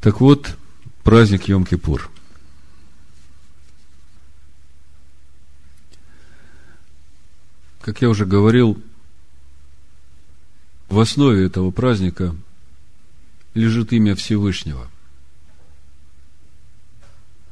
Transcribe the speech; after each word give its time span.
Так 0.00 0.20
вот, 0.20 0.56
праздник 1.04 1.48
Йом-Кипур. 1.48 2.08
Как 7.82 8.00
я 8.00 8.08
уже 8.08 8.24
говорил, 8.24 8.80
в 10.88 10.98
основе 10.98 11.44
этого 11.44 11.70
праздника 11.70 12.34
лежит 13.54 13.92
имя 13.92 14.14
Всевышнего. 14.14 14.88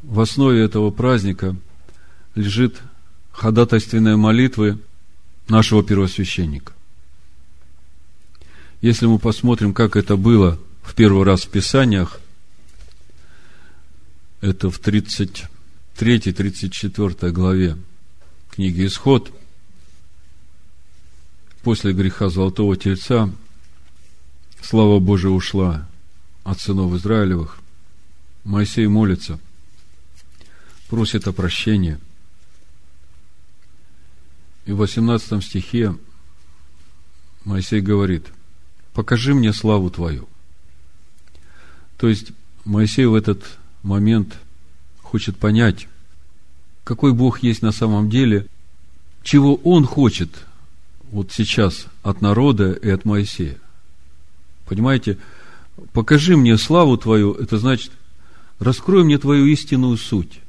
В 0.03 0.21
основе 0.21 0.63
этого 0.63 0.91
праздника 0.91 1.55
лежит 2.35 2.81
ходатайственная 3.33 4.17
молитвы 4.17 4.79
нашего 5.49 5.83
первосвященника. 5.83 6.73
Если 8.81 9.07
мы 9.07 9.19
посмотрим, 9.19 9.75
как 9.75 9.97
это 9.97 10.17
было 10.17 10.59
в 10.83 10.95
первый 10.95 11.25
раз 11.25 11.43
в 11.43 11.51
Писаниях, 11.51 12.21
это 14.41 14.71
в 14.71 14.81
33-34 14.81 17.31
главе 17.31 17.77
книги 18.51 18.87
«Исход», 18.87 19.31
после 21.63 21.93
греха 21.93 22.31
Золотого 22.31 22.77
Тельца, 22.77 23.33
слава 24.63 25.01
Божия 25.01 25.31
ушла 25.31 25.89
от 26.45 26.61
сынов 26.61 26.95
Израилевых, 26.95 27.59
Моисей 28.45 28.87
молится, 28.87 29.41
просит 30.89 31.27
о 31.29 31.33
прощении. 31.33 31.99
И 34.65 34.73
в 34.73 34.77
18 34.77 35.45
стихе 35.45 35.95
Моисей 37.45 37.81
говорит, 37.81 38.27
покажи 38.95 39.35
мне 39.35 39.53
славу 39.53 39.91
Твою. 39.91 40.29
То 41.99 42.09
есть, 42.09 42.33
Моисей 42.65 43.07
в 43.07 43.15
этот 43.15 43.45
момент 43.89 44.39
хочет 45.03 45.37
понять, 45.37 45.89
какой 46.85 47.13
Бог 47.13 47.43
есть 47.43 47.63
на 47.63 47.73
самом 47.73 48.09
деле, 48.09 48.47
чего 49.23 49.57
Он 49.57 49.85
хочет 49.85 50.31
вот 51.11 51.33
сейчас 51.33 51.87
от 52.03 52.21
народа 52.21 52.73
и 52.73 52.89
от 52.91 53.05
Моисея. 53.05 53.57
Понимаете, 54.67 55.19
покажи 55.93 56.37
мне 56.37 56.57
славу 56.59 56.97
Твою, 56.97 57.33
это 57.33 57.59
значит, 57.59 57.91
раскрой 58.59 59.05
мне 59.05 59.19
Твою 59.19 59.47
истинную 59.47 59.97
суть. 59.97 60.41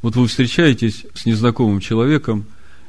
Вот 0.00 0.16
вы 0.16 0.26
встречаетесь 0.26 1.06
с 1.14 1.26
незнакомым 1.26 1.80
человеком, 1.80 2.46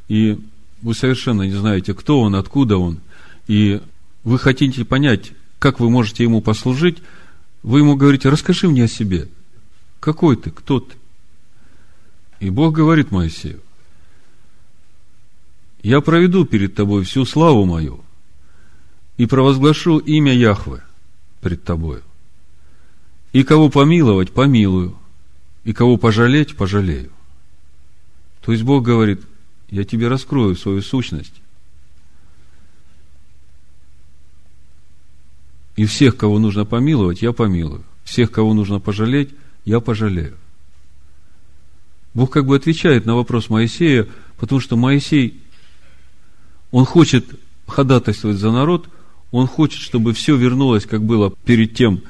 и 0.08 0.40
вы 0.82 0.94
совершенно 0.94 1.44
не 1.44 1.54
знаете, 1.54 1.94
кто 1.94 2.20
он, 2.20 2.36
откуда 2.36 2.78
он, 2.78 3.00
и 3.48 3.82
вы 4.24 4.40
хотите 4.40 4.86
понять, 4.86 5.32
как 5.60 5.80
вы 5.80 5.90
можете 5.90 6.24
ему 6.24 6.42
послужить, 6.42 6.98
вы 7.64 7.80
ему 7.80 7.96
говорите, 7.96 8.30
расскажи 8.30 8.68
мне 8.68 8.84
о 8.84 8.88
себе. 8.88 9.30
Какой 10.00 10.36
ты, 10.36 10.52
кто 10.52 10.82
ты? 10.82 10.96
И 12.40 12.50
Бог 12.50 12.76
говорит 12.76 13.12
Моисею, 13.12 13.62
я 15.82 16.02
проведу 16.02 16.46
перед 16.46 16.76
тобой 16.76 17.04
всю 17.04 17.26
славу 17.26 17.66
мою 17.66 18.04
и 19.18 19.26
провозглашу 19.26 19.98
имя 19.98 20.34
Яхвы 20.34 20.82
пред 21.42 21.64
тобою. 21.64 22.04
И 23.32 23.44
кого 23.44 23.70
помиловать, 23.70 24.32
помилую, 24.32 24.98
и 25.64 25.74
кого 25.74 25.98
пожалеть, 25.98 26.56
пожалею. 26.56 27.12
То 28.42 28.52
есть 28.52 28.64
Бог 28.64 28.84
говорит, 28.84 29.22
я 29.70 29.86
тебе 29.86 30.08
раскрою 30.08 30.56
свою 30.56 30.82
сущность, 30.82 31.42
И 35.76 35.86
всех, 35.86 36.18
кого 36.18 36.40
нужно 36.40 36.66
помиловать, 36.66 37.22
я 37.22 37.32
помилую. 37.32 37.84
Всех, 38.04 38.32
кого 38.32 38.54
нужно 38.54 38.80
пожалеть, 38.80 39.30
я 39.66 39.80
пожалею. 39.80 40.36
Бог 42.14 42.32
как 42.32 42.46
бы 42.46 42.56
отвечает 42.56 43.06
на 43.06 43.16
вопрос 43.16 43.50
Моисея, 43.50 44.08
потому 44.38 44.62
что 44.62 44.76
Моисей, 44.76 45.40
он 46.72 46.86
хочет 46.86 47.26
ходатайствовать 47.68 48.38
за 48.38 48.52
народ, 48.52 48.88
он 49.32 49.48
хочет, 49.48 49.82
чтобы 49.82 50.14
все 50.14 50.36
вернулось, 50.36 50.86
как 50.86 51.04
было 51.04 51.34
перед 51.44 51.74
тем, 51.74 52.02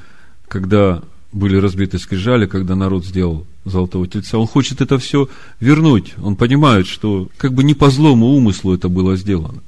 когда 0.46 1.02
были 1.32 1.56
разбиты 1.56 1.98
скрижали, 1.98 2.46
когда 2.46 2.76
народ 2.76 3.04
сделал 3.04 3.46
золотого 3.64 4.06
тельца. 4.06 4.38
Он 4.38 4.46
хочет 4.46 4.80
это 4.80 4.98
все 4.98 5.28
вернуть. 5.58 6.14
Он 6.22 6.36
понимает, 6.36 6.86
что 6.86 7.28
как 7.38 7.54
бы 7.54 7.64
не 7.64 7.74
по 7.74 7.90
злому 7.90 8.26
умыслу 8.26 8.74
это 8.74 8.88
было 8.88 9.16
сделано. 9.16 9.62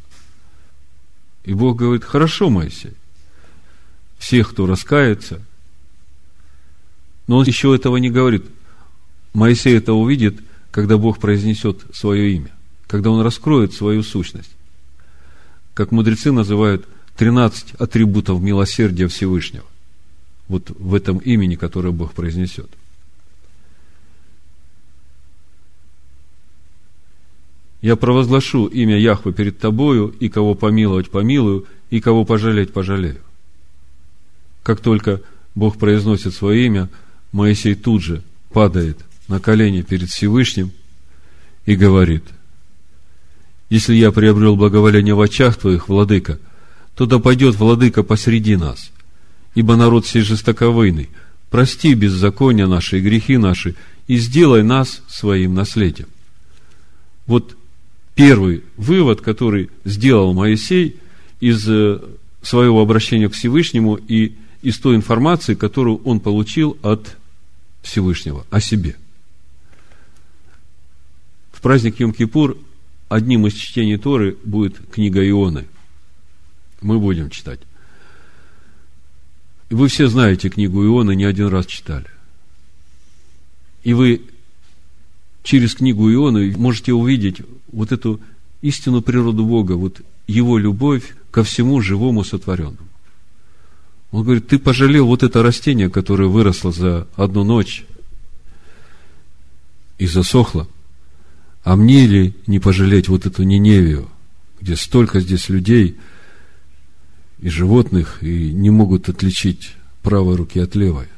И 1.45 1.55
Бог 1.55 1.78
говорит, 1.78 2.05
хорошо, 2.05 2.51
Моисей, 2.51 2.93
всех, 4.19 4.50
кто 4.50 4.66
раскается. 4.66 5.43
Но 7.27 7.38
он 7.38 7.47
еще 7.47 7.75
этого 7.75 7.97
не 7.97 8.10
говорит. 8.10 8.44
Моисей 9.34 9.77
это 9.77 9.93
увидит, 9.93 10.41
когда 10.71 10.97
Бог 10.99 11.19
произнесет 11.19 11.82
свое 11.93 12.32
имя, 12.34 12.50
когда 12.87 13.10
он 13.10 13.22
раскроет 13.22 13.75
свою 13.75 14.03
сущность. 14.03 14.50
Как 15.75 15.91
мудрецы 15.91 16.32
называют 16.32 16.87
13 17.16 17.75
атрибутов 17.78 18.41
милосердия 18.41 19.09
Всевышнего. 19.09 19.65
Вот 20.48 20.71
в 20.71 20.94
этом 20.94 21.19
имени, 21.19 21.56
которое 21.56 21.91
Бог 21.91 22.12
произнесет. 22.12 22.71
Я 27.83 27.97
провозглашу 27.97 28.66
имя 28.66 28.98
Яхвы 28.98 29.33
перед 29.33 29.59
тобою, 29.59 30.15
и 30.19 30.28
кого 30.28 30.54
помиловать 30.54 31.10
помилую, 31.10 31.66
и 31.91 32.00
кого 32.00 32.25
пожалеть 32.25 32.72
пожалею. 32.72 33.21
Как 34.66 34.81
только 34.81 35.22
Бог 35.54 35.78
произносит 35.78 36.34
свое 36.34 36.66
имя, 36.66 36.88
Моисей 37.31 37.77
тут 37.77 38.03
же 38.03 38.25
падает 38.50 38.99
на 39.28 39.38
колени 39.38 39.82
перед 39.82 40.09
Всевышним 40.09 40.72
и 41.66 41.77
говорит, 41.77 42.25
если 43.71 43.94
я 43.94 44.10
приобрел 44.10 44.56
благоволение 44.56 45.15
в 45.15 45.21
очах 45.21 45.56
твоих, 45.56 45.88
владыка, 45.88 46.41
то 46.97 47.06
да 47.06 47.21
пойдет 47.21 47.54
владыка 47.54 48.03
посреди 48.03 48.56
нас, 48.56 48.91
ибо 49.54 49.77
народ 49.77 50.04
сей 50.04 50.22
жестоковыйный, 50.22 51.10
прости 51.48 51.94
беззакония 51.94 52.66
наши 52.66 52.98
и 52.98 53.03
грехи 53.03 53.37
наши, 53.37 53.77
и 54.09 54.16
сделай 54.16 54.65
нас 54.65 55.00
своим 55.06 55.54
наследием. 55.54 56.09
Вот 57.28 57.56
первый 58.16 58.65
вывод, 58.77 59.21
который 59.21 59.71
сделал 59.84 60.34
Моисей 60.34 60.97
из 61.38 61.65
э, 61.69 62.00
своего 62.43 62.83
обращения 62.83 63.28
к 63.28 63.34
Всевышнему 63.34 63.94
и 63.94 64.34
из 64.66 64.81
той 64.81 64.97
информации, 64.97 65.54
которую 65.54 65.99
он 65.99 66.19
получил 66.19 66.77
от 66.82 67.16
Всевышнего 67.82 68.44
о 68.50 68.60
себе. 68.60 68.97
В 71.53 71.60
праздник 71.60 72.00
Йом-Кипур 72.00 72.59
одним 73.09 73.47
из 73.47 73.54
чтений 73.54 73.97
Торы 73.97 74.37
будет 74.43 74.77
книга 74.91 75.25
Ионы. 75.25 75.69
Мы 76.81 76.99
будем 76.99 77.31
читать. 77.31 77.60
Вы 79.71 79.87
все 79.87 80.09
знаете 80.09 80.49
книгу 80.49 80.84
Ионы, 80.84 81.15
не 81.15 81.27
один 81.27 81.47
раз 81.47 81.66
читали. 81.66 82.06
И 83.84 83.94
вы 83.94 84.21
через 85.44 85.77
книгу 85.77 86.12
Ионы 86.12 86.53
можете 86.56 86.93
увидеть 86.93 87.41
вот 87.71 87.93
эту 87.93 88.21
истинную 88.62 89.03
природу 89.03 89.47
Бога, 89.47 89.75
вот 89.75 90.00
Его 90.27 90.59
любовь 90.59 91.15
ко 91.31 91.44
всему 91.44 91.81
живому 91.81 92.25
сотворенному. 92.25 92.86
Он 94.16 94.25
говорит, 94.25 94.49
ты 94.49 94.59
пожалел 94.59 95.09
вот 95.09 95.22
это 95.22 95.43
растение, 95.43 95.91
которое 95.91 96.27
выросло 96.27 96.72
за 96.72 97.06
одну 97.16 97.44
ночь 97.44 97.84
и 99.99 100.06
засохло. 100.06 100.66
А 101.65 101.77
мне 101.77 102.06
ли 102.06 102.34
не 102.47 102.59
пожалеть 102.59 103.10
вот 103.10 103.27
эту 103.27 103.43
Ниневию, 103.43 104.09
где 104.59 104.75
столько 104.75 105.21
здесь 105.21 105.50
людей 105.50 105.98
и 107.41 107.51
животных, 107.51 108.22
и 108.22 108.53
не 108.53 108.71
могут 108.71 109.10
отличить 109.10 109.74
правой 110.01 110.36
руки 110.36 110.60
от 110.60 110.74
левой? 110.77 111.09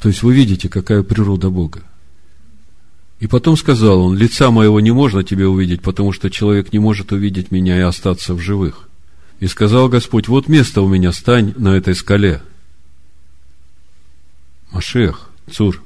То 0.00 0.08
есть 0.08 0.22
вы 0.22 0.32
видите, 0.32 0.70
какая 0.70 1.02
природа 1.02 1.50
Бога. 1.50 1.82
И 3.20 3.26
потом 3.26 3.58
сказал 3.58 4.00
он, 4.00 4.16
лица 4.16 4.50
моего 4.50 4.80
не 4.80 4.92
можно 4.92 5.22
тебе 5.22 5.46
увидеть, 5.46 5.82
потому 5.82 6.12
что 6.12 6.30
человек 6.30 6.72
не 6.72 6.78
может 6.78 7.12
увидеть 7.12 7.50
меня 7.50 7.76
и 7.76 7.82
остаться 7.82 8.32
в 8.32 8.40
живых. 8.40 8.88
И 9.40 9.46
сказал 9.46 9.88
Господь, 9.88 10.28
вот 10.28 10.48
место 10.48 10.82
у 10.82 10.88
меня, 10.88 11.12
стань 11.12 11.54
на 11.56 11.76
этой 11.76 11.94
скале. 11.94 12.42
Машех, 14.70 15.28
Цур. 15.50 15.82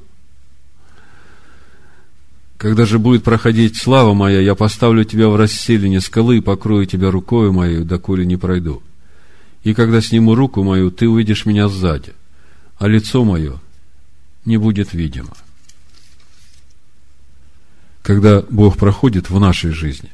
Когда 2.57 2.87
же 2.87 2.99
будет 2.99 3.23
проходить 3.23 3.77
слава 3.77 4.15
моя, 4.15 4.41
я 4.41 4.55
поставлю 4.55 5.05
тебя 5.05 5.29
в 5.29 5.37
расселине 5.37 6.01
скалы 6.01 6.39
и 6.39 6.41
покрою 6.41 6.87
тебя 6.87 7.11
рукою 7.11 7.53
моей, 7.53 7.85
доколе 7.85 8.27
не 8.27 8.37
пройду. 8.37 8.83
И 9.63 9.75
когда 9.75 10.01
сниму 10.01 10.35
руку 10.35 10.63
мою, 10.65 10.91
ты 10.91 11.09
увидишь 11.09 11.47
меня 11.47 11.69
сзади, 11.69 12.15
а 12.79 12.89
лицо 12.89 13.25
мое 13.25 13.61
не 14.45 14.57
будет 14.57 14.93
видимо. 14.93 15.37
Когда 18.03 18.43
Бог 18.49 18.77
проходит 18.77 19.31
в 19.31 19.39
нашей 19.39 19.71
жизни, 19.71 20.11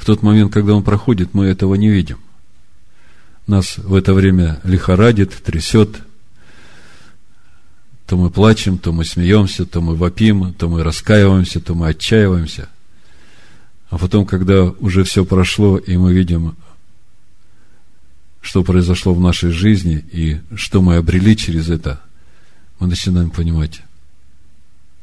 в 0.00 0.06
тот 0.06 0.22
момент, 0.22 0.50
когда 0.50 0.74
Он 0.74 0.82
проходит, 0.82 1.34
мы 1.34 1.44
этого 1.44 1.74
не 1.74 1.90
видим. 1.90 2.18
нас 3.46 3.76
в 3.76 3.94
это 3.94 4.14
время 4.14 4.58
лихорадит, 4.64 5.34
трясет, 5.44 6.00
то 8.06 8.16
мы 8.16 8.30
плачем, 8.30 8.78
то 8.78 8.92
мы 8.92 9.04
смеемся, 9.04 9.66
то 9.66 9.82
мы 9.82 9.94
вопим, 9.94 10.54
то 10.54 10.70
мы 10.70 10.82
раскаиваемся, 10.82 11.60
то 11.60 11.74
мы 11.74 11.88
отчаиваемся. 11.88 12.70
А 13.90 13.98
потом, 13.98 14.24
когда 14.24 14.64
уже 14.64 15.04
все 15.04 15.26
прошло, 15.26 15.76
и 15.76 15.98
мы 15.98 16.14
видим, 16.14 16.56
что 18.40 18.64
произошло 18.64 19.12
в 19.12 19.20
нашей 19.20 19.50
жизни 19.50 20.02
и 20.12 20.40
что 20.54 20.80
мы 20.80 20.96
обрели 20.96 21.36
через 21.36 21.68
это, 21.68 22.00
мы 22.78 22.86
начинаем 22.86 23.28
понимать, 23.28 23.82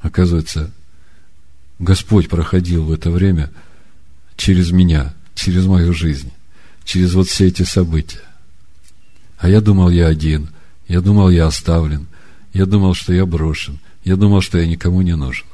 оказывается, 0.01 0.71
Господь 1.77 2.29
проходил 2.29 2.85
в 2.85 2.91
это 2.91 3.11
время 3.11 3.51
через 4.37 4.71
меня, 4.71 5.13
через 5.35 5.65
мою 5.65 5.93
жизнь, 5.93 6.31
через 6.85 7.13
вот 7.13 7.27
все 7.27 7.47
эти 7.47 7.63
события. 7.63 8.21
А 9.37 9.49
я 9.49 9.59
думал, 9.59 9.89
я 9.89 10.07
один, 10.07 10.49
я 10.87 11.01
думал, 11.01 11.29
я 11.29 11.47
оставлен, 11.47 12.07
я 12.53 12.65
думал, 12.65 12.93
что 12.93 13.13
я 13.13 13.25
брошен, 13.25 13.79
я 14.03 14.15
думал, 14.15 14.41
что 14.41 14.57
я 14.57 14.65
никому 14.65 15.01
не 15.01 15.15
нужен. 15.15 15.45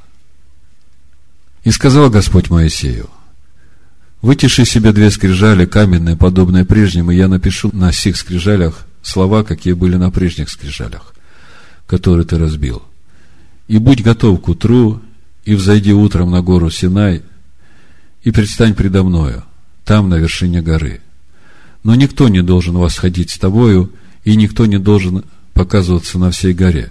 И 1.64 1.70
сказал 1.70 2.10
Господь 2.10 2.50
Моисею, 2.50 3.10
вытиши 4.22 4.64
себе 4.64 4.92
две 4.92 5.10
скрижали 5.10 5.66
каменные, 5.66 6.16
подобные 6.16 6.64
прежним, 6.64 7.10
и 7.10 7.16
я 7.16 7.26
напишу 7.26 7.70
на 7.72 7.90
сих 7.92 8.16
скрижалях 8.16 8.86
слова, 9.02 9.44
какие 9.44 9.72
были 9.72 9.96
на 9.96 10.10
прежних 10.10 10.50
скрижалях, 10.50 11.14
которые 11.86 12.26
ты 12.26 12.38
разбил. 12.38 12.82
И 13.66 13.78
будь 13.78 14.02
готов 14.02 14.40
к 14.42 14.48
утру, 14.48 15.00
и 15.44 15.54
взойди 15.54 15.92
утром 15.92 16.30
на 16.30 16.42
гору 16.42 16.70
Синай, 16.70 17.22
и 18.24 18.30
предстань 18.30 18.74
предо 18.74 19.04
мною, 19.04 19.44
там, 19.84 20.08
на 20.08 20.16
вершине 20.16 20.62
горы. 20.62 21.00
Но 21.84 21.94
никто 21.94 22.28
не 22.28 22.42
должен 22.42 22.76
восходить 22.76 23.30
с 23.30 23.38
тобою, 23.38 23.92
и 24.24 24.34
никто 24.34 24.64
не 24.66 24.78
должен 24.78 25.24
показываться 25.52 26.18
на 26.18 26.30
всей 26.30 26.54
горе. 26.54 26.90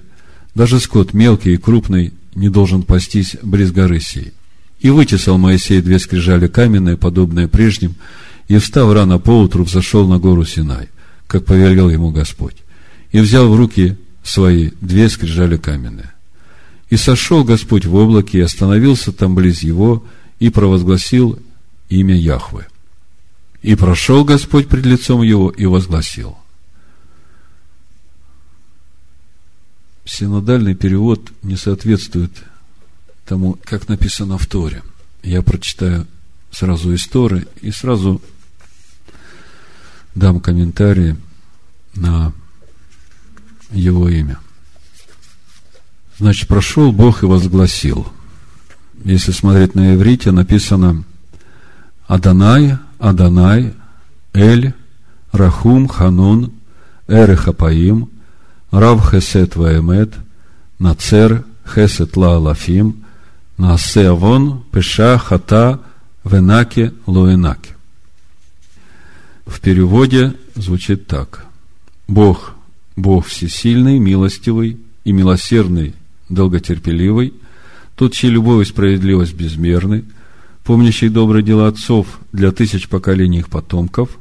Даже 0.53 0.79
скот 0.79 1.13
мелкий 1.13 1.53
и 1.53 1.57
крупный 1.57 2.13
не 2.35 2.49
должен 2.49 2.83
пастись 2.83 3.35
близ 3.41 3.71
горы 3.71 3.99
сей. 3.99 4.33
И 4.79 4.91
вытесал 4.91 5.37
Моисей 5.37 5.81
две 5.81 5.97
скрижали 5.97 6.47
каменные, 6.47 6.97
подобные 6.97 7.47
прежним, 7.47 7.95
и, 8.47 8.57
встав 8.57 8.93
рано 8.93 9.17
поутру, 9.17 9.63
взошел 9.63 10.07
на 10.07 10.19
гору 10.19 10.45
Синай, 10.45 10.89
как 11.25 11.45
повелел 11.45 11.89
ему 11.89 12.11
Господь, 12.11 12.57
и 13.11 13.19
взял 13.19 13.49
в 13.49 13.55
руки 13.55 13.97
свои 14.23 14.71
две 14.81 15.09
скрижали 15.09 15.57
каменные. 15.57 16.11
И 16.89 16.97
сошел 16.97 17.43
Господь 17.43 17.85
в 17.85 17.95
облаке, 17.95 18.39
и 18.39 18.41
остановился 18.41 19.11
там 19.11 19.33
близ 19.33 19.63
его, 19.63 20.05
и 20.39 20.49
провозгласил 20.49 21.39
имя 21.89 22.15
Яхвы. 22.15 22.65
И 23.61 23.75
прошел 23.75 24.25
Господь 24.25 24.67
пред 24.67 24.85
лицом 24.85 25.21
его, 25.21 25.49
и 25.49 25.65
возгласил. 25.65 26.37
Синодальный 30.05 30.75
перевод 30.75 31.31
не 31.43 31.55
соответствует 31.55 32.31
тому, 33.25 33.57
как 33.63 33.87
написано 33.87 34.37
в 34.37 34.45
Торе. 34.47 34.83
Я 35.23 35.41
прочитаю 35.41 36.07
сразу 36.51 36.93
из 36.93 37.07
Торы 37.07 37.47
и 37.61 37.71
сразу 37.71 38.21
дам 40.13 40.39
комментарии 40.39 41.15
на 41.95 42.33
его 43.71 44.09
имя. 44.09 44.39
Значит, 46.19 46.47
прошел 46.47 46.91
Бог 46.91 47.23
и 47.23 47.25
возгласил. 47.25 48.07
Если 49.03 49.31
смотреть 49.31 49.75
на 49.75 49.95
иврите, 49.95 50.31
написано 50.31 51.03
Адонай, 52.07 52.77
Адонай, 52.99 53.73
Эль, 54.33 54.73
Рахум, 55.31 55.87
Ханун, 55.87 56.53
Эрехапаим, 57.07 58.09
Рав 58.71 59.09
Хесет 59.09 59.55
Ваэмет, 59.55 60.13
Нацер, 60.79 61.43
Хесет 61.65 62.15
Ла 62.15 62.37
Алафим, 62.37 63.03
Наасе 63.57 64.07
Авон, 64.07 64.63
Пеша, 64.71 65.17
Хата, 65.17 65.79
Венаке, 66.23 66.93
Лоенаке. 67.05 67.71
В 69.45 69.59
переводе 69.59 70.33
звучит 70.55 71.07
так. 71.07 71.45
Бог, 72.07 72.53
Бог 72.95 73.25
всесильный, 73.25 73.99
милостивый 73.99 74.79
и 75.03 75.11
милосердный 75.11 75.93
долготерпеливый, 76.29 77.33
тот, 77.95 78.13
чья 78.13 78.29
любовь 78.29 78.67
и 78.67 78.69
справедливость 78.69 79.33
безмерны, 79.33 80.03
помнящий 80.63 81.09
добрые 81.09 81.43
дела 81.43 81.67
отцов 81.67 82.19
для 82.31 82.51
тысяч 82.51 82.87
поколений 82.87 83.39
их 83.39 83.49
потомков, 83.49 84.17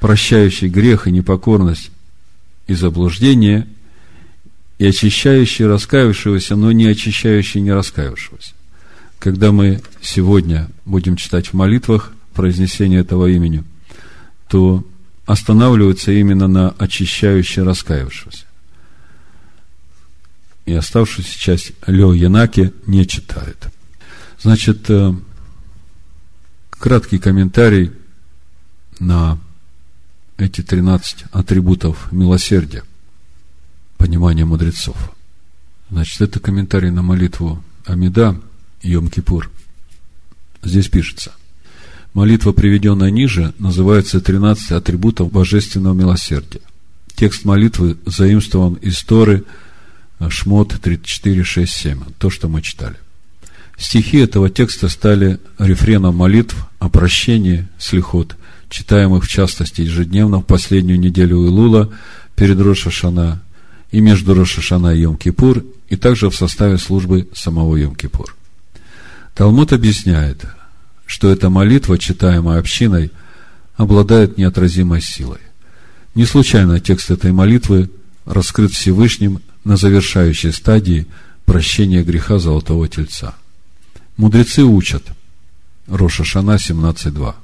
прощающий 0.00 0.68
грех 0.68 1.06
и 1.06 1.12
непокорность 1.12 1.90
и 2.66 2.74
заблуждение, 2.74 3.66
и 4.78 4.86
очищающий 4.86 5.66
раскаявшегося, 5.66 6.56
но 6.56 6.72
не 6.72 6.86
очищающий 6.86 7.60
не 7.60 7.72
раскаявшегося. 7.72 8.52
Когда 9.18 9.52
мы 9.52 9.80
сегодня 10.02 10.68
будем 10.84 11.16
читать 11.16 11.48
в 11.48 11.54
молитвах 11.54 12.12
произнесение 12.34 13.00
этого 13.00 13.26
имени, 13.26 13.64
то 14.48 14.84
останавливается 15.26 16.12
именно 16.12 16.48
на 16.48 16.70
очищающий 16.70 17.62
раскаявшегося 17.62 18.44
и 20.66 20.72
оставшуюся 20.72 21.38
часть 21.38 21.72
Лео 21.86 22.12
Янаки 22.12 22.72
не 22.86 23.06
читают. 23.06 23.68
Значит, 24.40 24.88
э, 24.88 25.12
краткий 26.70 27.18
комментарий 27.18 27.92
на 28.98 29.38
эти 30.36 30.62
13 30.62 31.24
атрибутов 31.32 32.10
милосердия, 32.12 32.82
понимания 33.98 34.44
мудрецов. 34.44 34.96
Значит, 35.90 36.20
это 36.22 36.40
комментарий 36.40 36.90
на 36.90 37.02
молитву 37.02 37.62
Амида, 37.84 38.40
Йом-Кипур. 38.82 39.48
Здесь 40.62 40.88
пишется. 40.88 41.32
Молитва, 42.14 42.52
приведенная 42.52 43.10
ниже, 43.10 43.54
называется 43.58 44.20
13 44.20 44.72
атрибутов 44.72 45.30
божественного 45.30 45.94
милосердия. 45.94 46.60
Текст 47.14 47.44
молитвы 47.44 47.98
заимствован 48.06 48.74
из 48.74 49.02
Торы– 49.02 49.44
Шмот 50.28 50.74
34, 50.80 51.44
6, 51.44 51.72
7, 51.72 52.00
то, 52.18 52.30
что 52.30 52.48
мы 52.48 52.62
читали. 52.62 52.96
Стихи 53.76 54.18
этого 54.18 54.50
текста 54.50 54.88
стали 54.88 55.40
рефреном 55.58 56.16
молитв 56.16 56.56
о 56.78 56.88
прощении 56.88 57.66
слихот, 57.78 58.36
читаемых 58.70 59.24
в 59.24 59.28
частности 59.28 59.82
ежедневно 59.82 60.38
в 60.38 60.44
последнюю 60.44 60.98
неделю 60.98 61.44
Илула 61.44 61.92
перед 62.36 62.60
Рошашана 62.60 63.42
и 63.90 64.00
между 64.00 64.34
Рошашана 64.34 64.94
и 64.94 65.04
Йом-Кипур, 65.04 65.66
и 65.88 65.96
также 65.96 66.30
в 66.30 66.36
составе 66.36 66.78
службы 66.78 67.28
самого 67.34 67.76
Йом-Кипур. 67.76 68.30
Талмуд 69.34 69.72
объясняет, 69.72 70.44
что 71.06 71.30
эта 71.30 71.50
молитва, 71.50 71.98
читаемая 71.98 72.60
общиной, 72.60 73.10
обладает 73.76 74.38
неотразимой 74.38 75.00
силой. 75.00 75.40
Не 76.14 76.24
случайно 76.24 76.78
текст 76.78 77.10
этой 77.10 77.32
молитвы 77.32 77.90
раскрыт 78.24 78.72
Всевышним 78.72 79.40
на 79.64 79.76
завершающей 79.76 80.52
стадии 80.52 81.06
прощения 81.44 82.02
греха 82.02 82.38
Золотого 82.38 82.88
Тельца. 82.88 83.34
Мудрецы 84.16 84.62
учат, 84.62 85.02
Роша 85.88 86.24
Шана 86.24 86.56
17.2. 86.56 87.34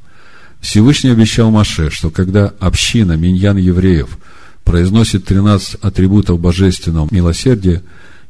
Всевышний 0.61 1.11
обещал 1.11 1.51
Маше, 1.51 1.91
что 1.91 2.11
когда 2.11 2.53
община, 2.61 3.17
миньян 3.17 3.57
евреев, 3.57 4.19
произносит 4.65 5.25
13 5.25 5.77
атрибутов 5.77 6.39
божественного 6.39 7.09
милосердия, 7.11 7.83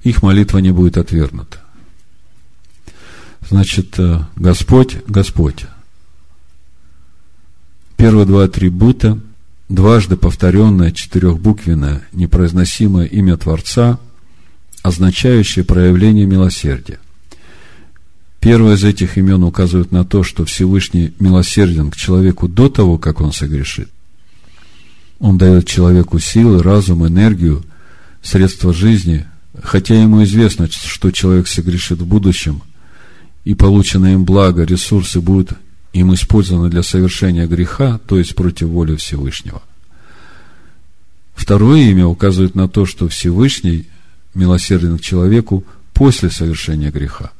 их 0.02 0.22
молитва 0.22 0.58
не 0.58 0.70
будет 0.70 0.96
отвергнута. 0.96 1.58
Значит, 3.48 3.98
э, 3.98 4.20
Господь, 4.36 4.96
Господь. 5.06 5.66
Первые 7.96 8.26
два 8.26 8.44
атрибута– 8.44 9.18
дважды 9.70 10.16
повторенное 10.16 10.90
четырехбуквенное 10.90 12.02
непроизносимое 12.12 13.06
имя 13.06 13.36
Творца, 13.36 14.00
означающее 14.82 15.64
проявление 15.64 16.26
милосердия. 16.26 16.98
Первое 18.40 18.74
из 18.74 18.84
этих 18.84 19.16
имен 19.16 19.44
указывает 19.44 19.92
на 19.92 20.04
то, 20.04 20.24
что 20.24 20.44
Всевышний 20.44 21.12
милосерден 21.20 21.90
к 21.90 21.96
человеку 21.96 22.48
до 22.48 22.68
того, 22.68 22.98
как 22.98 23.20
он 23.20 23.32
согрешит. 23.32 23.88
Он 25.20 25.38
дает 25.38 25.68
человеку 25.68 26.18
силы, 26.18 26.62
разум, 26.62 27.06
энергию, 27.06 27.62
средства 28.22 28.72
жизни, 28.72 29.26
хотя 29.62 29.94
ему 29.94 30.24
известно, 30.24 30.68
что 30.68 31.12
человек 31.12 31.46
согрешит 31.46 32.00
в 32.00 32.06
будущем, 32.06 32.62
и 33.44 33.54
полученное 33.54 34.14
им 34.14 34.24
благо, 34.24 34.64
ресурсы 34.64 35.20
будут 35.20 35.52
им 35.92 36.14
использованы 36.14 36.70
для 36.70 36.82
совершения 36.82 37.46
греха, 37.46 37.98
то 38.06 38.18
есть 38.18 38.34
против 38.34 38.68
воли 38.68 38.96
Всевышнего. 38.96 39.62
Второе 41.34 41.80
имя 41.90 42.06
указывает 42.06 42.54
на 42.54 42.68
то, 42.68 42.86
что 42.86 43.08
Всевышний 43.08 43.86
милосерден 44.34 44.98
к 44.98 45.02
человеку 45.02 45.64
после 45.94 46.30
совершения 46.30 46.90
греха, 46.90 47.30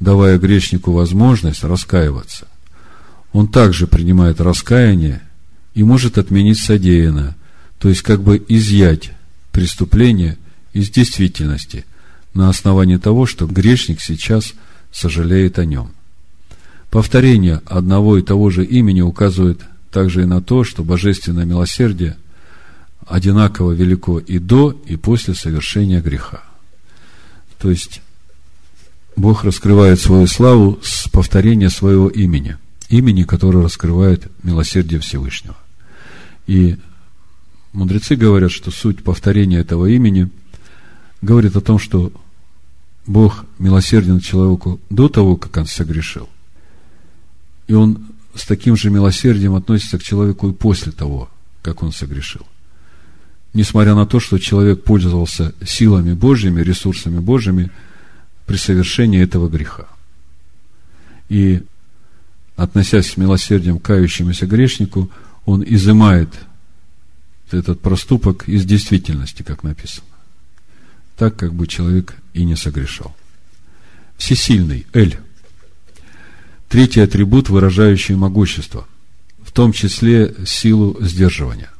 давая 0.00 0.38
грешнику 0.38 0.92
возможность 0.92 1.62
раскаиваться. 1.62 2.48
Он 3.32 3.48
также 3.48 3.86
принимает 3.86 4.40
раскаяние 4.40 5.22
и 5.74 5.82
может 5.82 6.18
отменить 6.18 6.58
содеянное, 6.58 7.36
то 7.78 7.88
есть 7.88 8.02
как 8.02 8.22
бы 8.22 8.42
изъять 8.48 9.10
преступление 9.52 10.38
из 10.72 10.90
действительности 10.90 11.84
на 12.32 12.48
основании 12.48 12.96
того, 12.96 13.26
что 13.26 13.46
грешник 13.46 14.00
сейчас 14.00 14.54
сожалеет 14.90 15.58
о 15.58 15.64
нем. 15.64 15.92
Повторение 16.94 17.60
одного 17.66 18.18
и 18.18 18.22
того 18.22 18.50
же 18.50 18.64
имени 18.64 19.00
указывает 19.00 19.60
также 19.90 20.22
и 20.22 20.26
на 20.26 20.40
то, 20.40 20.62
что 20.62 20.84
божественное 20.84 21.44
милосердие 21.44 22.16
одинаково 23.04 23.72
велико 23.72 24.20
и 24.20 24.38
до, 24.38 24.80
и 24.86 24.94
после 24.94 25.34
совершения 25.34 26.00
греха. 26.00 26.44
То 27.58 27.68
есть, 27.68 28.00
Бог 29.16 29.42
раскрывает 29.42 29.98
свою 29.98 30.28
славу 30.28 30.78
с 30.84 31.08
повторения 31.08 31.68
своего 31.68 32.08
имени, 32.08 32.58
имени, 32.88 33.24
которое 33.24 33.64
раскрывает 33.64 34.30
милосердие 34.44 35.00
Всевышнего. 35.00 35.56
И 36.46 36.76
мудрецы 37.72 38.14
говорят, 38.14 38.52
что 38.52 38.70
суть 38.70 39.02
повторения 39.02 39.58
этого 39.58 39.86
имени 39.86 40.30
говорит 41.22 41.56
о 41.56 41.60
том, 41.60 41.80
что 41.80 42.12
Бог 43.04 43.46
милосерден 43.58 44.20
человеку 44.20 44.80
до 44.90 45.08
того, 45.08 45.34
как 45.34 45.56
он 45.56 45.66
согрешил. 45.66 46.28
И 47.66 47.74
он 47.74 48.06
с 48.34 48.46
таким 48.46 48.76
же 48.76 48.90
милосердием 48.90 49.54
относится 49.54 49.98
к 49.98 50.02
человеку 50.02 50.48
и 50.48 50.52
после 50.52 50.92
того, 50.92 51.30
как 51.62 51.82
он 51.82 51.92
согрешил. 51.92 52.46
Несмотря 53.52 53.94
на 53.94 54.06
то, 54.06 54.18
что 54.18 54.38
человек 54.38 54.82
пользовался 54.82 55.54
силами 55.64 56.12
Божьими, 56.12 56.60
ресурсами 56.60 57.20
Божьими 57.20 57.70
при 58.46 58.56
совершении 58.56 59.22
этого 59.22 59.48
греха. 59.48 59.86
И, 61.28 61.62
относясь 62.56 63.12
с 63.12 63.16
милосердием 63.16 63.78
к 63.78 63.84
кающемуся 63.84 64.46
грешнику, 64.46 65.10
он 65.46 65.64
изымает 65.66 66.30
этот 67.50 67.80
проступок 67.80 68.48
из 68.48 68.64
действительности, 68.64 69.42
как 69.42 69.62
написано. 69.62 70.06
Так, 71.16 71.36
как 71.36 71.54
бы 71.54 71.68
человек 71.68 72.16
и 72.32 72.44
не 72.44 72.56
согрешал. 72.56 73.14
Всесильный, 74.16 74.86
Эль– 74.92 75.18
Третий 76.68 77.00
атрибут, 77.00 77.48
выражающий 77.48 78.14
могущество, 78.14 78.86
в 79.42 79.52
том 79.52 79.72
числе 79.72 80.34
силу 80.46 80.96
сдерживания. 81.00 81.70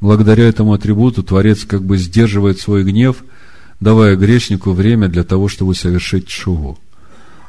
Благодаря 0.00 0.48
этому 0.48 0.72
атрибуту 0.72 1.22
Творец 1.22 1.64
как 1.64 1.84
бы 1.84 1.96
сдерживает 1.96 2.60
свой 2.60 2.82
гнев, 2.82 3.24
давая 3.78 4.16
грешнику 4.16 4.72
время 4.72 5.08
для 5.08 5.22
того, 5.22 5.48
чтобы 5.48 5.74
совершить 5.74 6.28
шуву. 6.28 6.78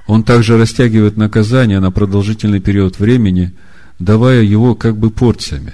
Он 0.05 0.23
также 0.23 0.57
растягивает 0.57 1.17
наказание 1.17 1.79
на 1.79 1.91
продолжительный 1.91 2.59
период 2.59 2.99
времени, 2.99 3.53
давая 3.99 4.43
его 4.43 4.75
как 4.75 4.97
бы 4.97 5.09
порциями, 5.09 5.73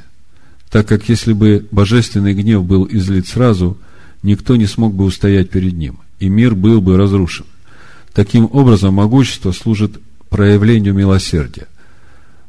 так 0.70 0.88
как 0.88 1.10
если 1.10 1.34
бы 1.34 1.66
божественный 1.72 2.34
гнев 2.34 2.64
был 2.64 2.88
излит 2.90 3.28
сразу, 3.28 3.78
никто 4.22 4.56
не 4.56 4.68
смог 4.68 4.94
бы 4.94 5.06
устоять 5.06 5.50
перед 5.50 5.74
ним, 5.74 6.00
и 6.20 6.30
мир 6.30 6.56
был 6.56 6.80
бы 6.80 6.96
разрушен. 6.98 7.46
Таким 8.14 8.50
образом, 8.52 8.94
могущество 8.96 9.52
служит 9.52 10.00
проявлению 10.30 10.94
милосердия. 10.94 11.68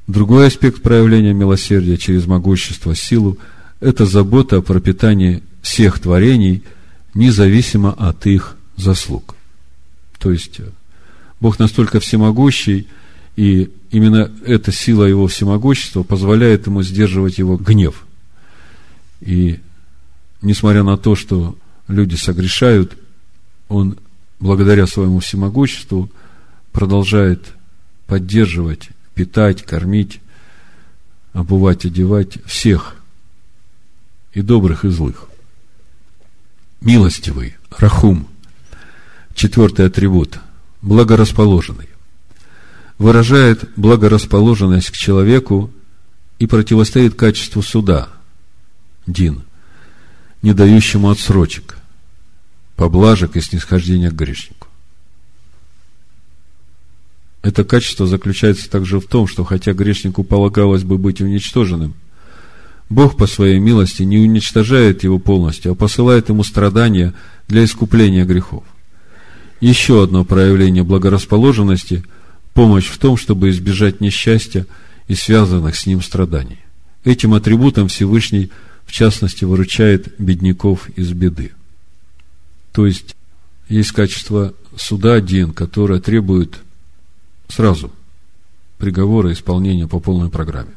Другой 0.06 0.48
аспект 0.48 0.82
проявления 0.82 1.32
милосердия 1.32 1.96
через 1.96 2.26
могущество, 2.26 2.94
силу– 2.94 3.38
это 3.80 4.06
забота 4.06 4.58
о 4.58 4.62
пропитании 4.62 5.42
всех 5.62 5.98
творений, 5.98 6.62
независимо 7.14 7.92
от 7.92 8.26
их 8.26 8.56
заслуг. 8.76 9.34
То 10.18 10.30
есть, 10.32 10.60
э, 10.60 10.64
Бог 11.40 11.58
настолько 11.58 12.00
всемогущий, 12.00 12.88
и 13.36 13.70
именно 13.90 14.30
эта 14.44 14.72
сила 14.72 15.04
его 15.04 15.26
всемогущества 15.26 16.02
позволяет 16.02 16.66
ему 16.66 16.82
сдерживать 16.82 17.38
его 17.38 17.56
гнев. 17.56 18.04
И 19.20 19.60
несмотря 20.42 20.82
на 20.82 20.96
то, 20.96 21.14
что 21.14 21.56
люди 21.88 22.16
согрешают, 22.16 22.96
он 23.68 23.96
благодаря 24.40 24.86
своему 24.86 25.20
всемогуществу 25.20 26.10
продолжает 26.72 27.52
поддерживать, 28.10 28.88
питать, 29.14 29.62
кормить, 29.62 30.20
обувать, 31.32 31.84
одевать 31.84 32.44
всех, 32.44 32.96
и 34.32 34.42
добрых, 34.42 34.84
и 34.84 34.88
злых. 34.88 35.28
Милостивый, 36.80 37.56
рахум, 37.70 38.26
четвертый 39.36 39.86
атрибут, 39.86 40.40
благорасположенный, 40.82 41.88
выражает 42.98 43.70
благорасположенность 43.76 44.90
к 44.90 44.96
человеку 44.96 45.70
и 46.40 46.48
противостоит 46.48 47.14
качеству 47.14 47.62
суда, 47.62 48.08
дин, 49.06 49.44
не 50.42 50.52
дающему 50.52 51.10
отсрочек, 51.10 51.76
поблажек 52.74 53.36
и 53.36 53.40
снисхождения 53.40 54.10
к 54.10 54.14
грешнику. 54.14 54.59
Это 57.42 57.64
качество 57.64 58.06
заключается 58.06 58.70
также 58.70 59.00
в 59.00 59.06
том, 59.06 59.26
что 59.26 59.44
хотя 59.44 59.72
грешнику 59.72 60.24
полагалось 60.24 60.84
бы 60.84 60.98
быть 60.98 61.20
уничтоженным, 61.20 61.94
Бог 62.88 63.16
по 63.16 63.26
своей 63.26 63.60
милости 63.60 64.02
не 64.02 64.18
уничтожает 64.18 65.04
его 65.04 65.18
полностью, 65.18 65.72
а 65.72 65.74
посылает 65.74 66.28
ему 66.28 66.42
страдания 66.42 67.14
для 67.46 67.64
искупления 67.64 68.24
грехов. 68.24 68.64
Еще 69.60 70.02
одно 70.02 70.24
проявление 70.24 70.82
благорасположенности– 70.82 72.04
помощь 72.54 72.88
в 72.88 72.98
том, 72.98 73.16
чтобы 73.16 73.50
избежать 73.50 74.00
несчастья 74.00 74.66
и 75.08 75.14
связанных 75.14 75.76
с 75.76 75.86
ним 75.86 76.02
страданий. 76.02 76.58
Этим 77.04 77.34
атрибутом 77.34 77.88
Всевышний, 77.88 78.50
в 78.84 78.92
частности, 78.92 79.44
выручает 79.44 80.14
бедняков 80.18 80.88
из 80.90 81.12
беды. 81.12 81.52
То 82.72 82.86
есть, 82.86 83.16
есть 83.68 83.92
качество 83.92 84.54
суда 84.76 85.14
один, 85.14 85.52
которое 85.52 86.00
требует 86.00 86.58
сразу 87.50 87.90
приговора 88.78 89.32
исполнения 89.32 89.86
по 89.86 90.00
полной 90.00 90.30
программе. 90.30 90.72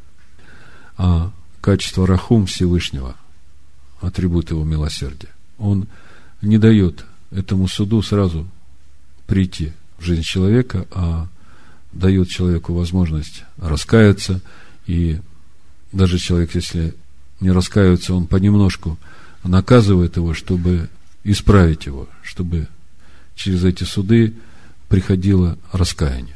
А 0.98 1.32
качество 1.62 2.06
Рахум 2.06 2.46
Всевышнего, 2.46 3.16
атрибут 4.02 4.52
его 4.52 4.64
милосердия, 4.64 5.30
он 5.58 5.88
не 6.42 6.58
дает 6.58 7.06
этому 7.32 7.68
суду 7.68 8.02
сразу 8.02 8.48
прийти 9.28 9.72
в 9.98 10.04
жизнь 10.04 10.24
человека, 10.24 10.86
а 10.92 11.28
дает 11.94 12.28
человеку 12.28 12.74
возможность 12.74 13.44
раскаяться, 13.58 14.42
и 14.86 15.20
даже 15.92 16.18
человек, 16.18 16.56
если 16.56 16.96
не 17.40 17.52
раскаивается, 17.52 18.14
он 18.14 18.28
понемножку 18.28 18.98
наказывает 19.44 20.18
его, 20.18 20.34
чтобы 20.34 20.90
исправить 21.24 21.86
его, 21.86 22.08
чтобы 22.22 22.68
через 23.36 23.64
эти 23.64 23.84
суды 23.84 24.34
приходило 24.90 25.58
раскаяние. 25.72 26.36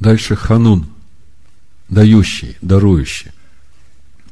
Дальше 0.00 0.36
ханун, 0.36 0.86
дающий, 1.88 2.56
дарующий. 2.60 3.30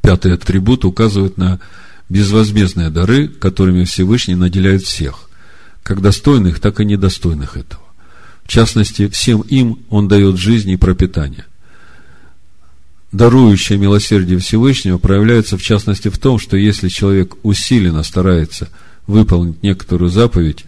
Пятый 0.01 0.35
атрибут 0.35 0.85
указывает 0.85 1.37
на 1.37 1.61
безвозмездные 2.09 2.91
дары, 2.91 3.29
которыми 3.29 3.85
Всевышний 3.85 4.35
наделяет 4.35 4.83
всех, 4.83 5.31
как 5.83 6.03
достойных, 6.03 6.61
так 6.61 6.81
и 6.81 6.85
недостойных 6.85 7.57
этого. 7.57 7.83
В 8.45 8.49
частности, 8.49 9.09
всем 9.09 9.43
им 9.43 9.79
Он 9.89 10.09
дает 10.09 10.37
жизнь 10.37 10.71
и 10.71 10.77
пропитание. 10.77 11.47
Дарующее 13.13 13.79
милосердие 13.79 14.39
Всевышнего 14.39 14.99
проявляется 14.99 15.57
в 15.57 15.63
частности 15.63 16.09
в 16.09 16.19
том, 16.19 16.39
что 16.39 16.57
если 16.57 16.89
человек 16.89 17.37
усиленно 17.43 18.03
старается 18.03 18.69
выполнить 19.07 19.63
некоторую 19.63 20.11
заповедь 20.11 20.65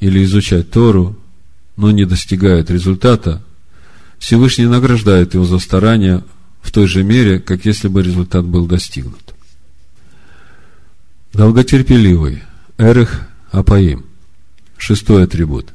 или 0.00 0.24
изучать 0.24 0.70
Тору, 0.70 1.16
но 1.76 1.90
не 1.90 2.04
достигает 2.04 2.70
результата, 2.70 3.42
Всевышний 4.22 4.66
награждает 4.66 5.34
его 5.34 5.44
за 5.44 5.58
старания 5.58 6.22
в 6.60 6.70
той 6.70 6.86
же 6.86 7.02
мере, 7.02 7.40
как 7.40 7.64
если 7.64 7.88
бы 7.88 8.04
результат 8.04 8.44
был 8.44 8.66
достигнут. 8.66 9.34
Долготерпеливый. 11.32 12.44
Эрех 12.78 13.22
Апаим. 13.50 14.06
Шестой 14.78 15.24
атрибут. 15.24 15.70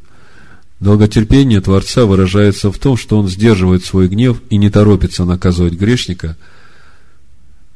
Долготерпение 0.79 1.59
Творца 1.59 2.05
выражается 2.05 2.71
в 2.71 2.79
том, 2.79 2.95
что 2.95 3.19
он 3.19 3.27
сдерживает 3.27 3.83
свой 3.83 4.07
гнев 4.07 4.41
и 4.49 4.55
не 4.55 4.69
торопится 4.69 5.25
наказывать 5.25 5.73
грешника, 5.73 6.37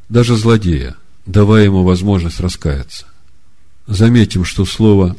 даже 0.08 0.38
злодея, 0.38 0.96
давая 1.26 1.66
ему 1.66 1.84
возможность 1.84 2.40
раскаяться. 2.40 3.08
Заметим, 3.88 4.46
что 4.46 4.64
слово 4.64 5.18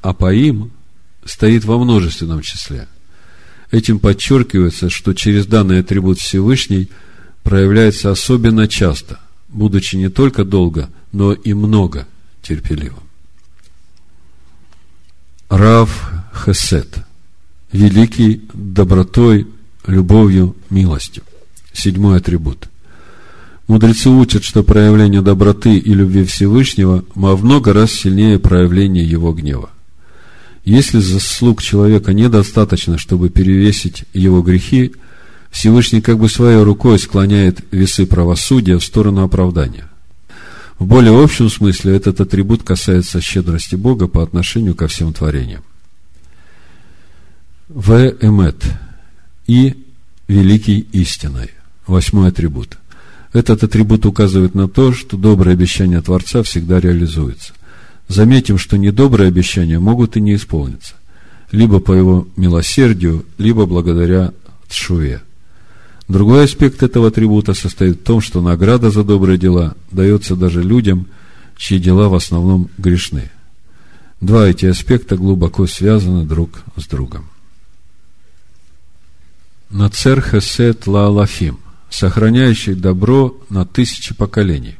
«апаим» 0.00 0.70
стоит 1.26 1.66
во 1.66 1.76
множественном 1.76 2.40
числе– 2.40 2.88
Этим 3.72 3.98
подчеркивается, 3.98 4.90
что 4.90 5.14
через 5.14 5.46
данный 5.46 5.80
атрибут 5.80 6.18
Всевышний 6.18 6.90
проявляется 7.42 8.10
особенно 8.10 8.68
часто, 8.68 9.18
будучи 9.48 9.96
не 9.96 10.10
только 10.10 10.44
долго, 10.44 10.90
но 11.10 11.32
и 11.32 11.54
много 11.54 12.06
терпеливым. 12.42 13.02
Рав 15.48 16.12
Хесет, 16.44 16.98
великий 17.72 18.42
добротой 18.52 19.48
любовью, 19.86 20.54
милостью. 20.68 21.22
Седьмой 21.72 22.18
атрибут. 22.18 22.68
Мудрецы 23.68 24.10
учат, 24.10 24.44
что 24.44 24.62
проявление 24.62 25.22
доброты 25.22 25.78
и 25.78 25.94
любви 25.94 26.24
Всевышнего 26.24 27.06
во 27.14 27.38
много 27.38 27.72
раз 27.72 27.92
сильнее 27.92 28.38
проявления 28.38 29.02
его 29.02 29.32
гнева. 29.32 29.70
Если 30.64 31.00
заслуг 31.00 31.60
человека 31.60 32.12
недостаточно, 32.12 32.96
чтобы 32.98 33.30
перевесить 33.30 34.04
его 34.12 34.42
грехи, 34.42 34.92
Всевышний 35.50 36.00
как 36.00 36.18
бы 36.18 36.28
своей 36.28 36.62
рукой 36.62 36.98
склоняет 36.98 37.60
весы 37.72 38.06
правосудия 38.06 38.78
в 38.78 38.84
сторону 38.84 39.22
оправдания. 39.22 39.88
В 40.78 40.86
более 40.86 41.22
общем 41.22 41.50
смысле 41.50 41.96
этот 41.96 42.20
атрибут 42.20 42.62
касается 42.62 43.20
щедрости 43.20 43.74
Бога 43.74 44.08
по 44.08 44.22
отношению 44.22 44.74
ко 44.74 44.88
всем 44.88 45.12
творениям. 45.12 45.62
В. 47.68 47.92
Эмет 48.20 48.64
и 49.46 49.84
великий 50.28 50.80
истиной. 50.92 51.50
Восьмой 51.86 52.28
атрибут. 52.28 52.78
Этот 53.32 53.64
атрибут 53.64 54.06
указывает 54.06 54.54
на 54.54 54.68
то, 54.68 54.92
что 54.92 55.16
добрые 55.16 55.54
обещания 55.54 56.00
Творца 56.00 56.42
всегда 56.42 56.80
реализуются. 56.80 57.52
Заметим, 58.08 58.58
что 58.58 58.76
недобрые 58.76 59.28
обещания 59.28 59.78
могут 59.78 60.16
и 60.16 60.20
не 60.20 60.34
исполниться. 60.34 60.94
Либо 61.50 61.80
по 61.80 61.92
его 61.92 62.26
милосердию, 62.36 63.24
либо 63.38 63.66
благодаря 63.66 64.32
Тшуве. 64.68 65.22
Другой 66.08 66.44
аспект 66.44 66.82
этого 66.82 67.08
атрибута 67.08 67.54
состоит 67.54 68.00
в 68.00 68.04
том, 68.04 68.20
что 68.20 68.40
награда 68.40 68.90
за 68.90 69.04
добрые 69.04 69.38
дела 69.38 69.74
дается 69.90 70.36
даже 70.36 70.62
людям, 70.62 71.06
чьи 71.56 71.78
дела 71.78 72.08
в 72.08 72.14
основном 72.14 72.68
грешны. 72.76 73.30
Два 74.20 74.46
эти 74.46 74.66
аспекта 74.66 75.16
глубоко 75.16 75.66
связаны 75.66 76.24
друг 76.24 76.62
с 76.76 76.86
другом. 76.86 77.28
Нацер 79.70 80.20
хесет 80.20 80.86
лаалафим, 80.86 81.58
сохраняющий 81.88 82.74
добро 82.74 83.36
на 83.48 83.64
тысячи 83.64 84.14
поколений. 84.14 84.76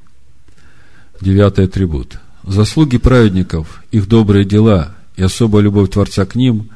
Девятый 1.21 1.65
атрибут. 1.65 2.19
Заслуги 2.45 2.99
праведников, 2.99 3.83
их 3.91 4.09
добрые 4.09 4.45
дела 4.45 4.95
и 5.17 5.23
особая 5.23 5.63
любовь 5.63 5.91
Творца 5.91 6.25
к 6.27 6.35
ним 6.35 6.71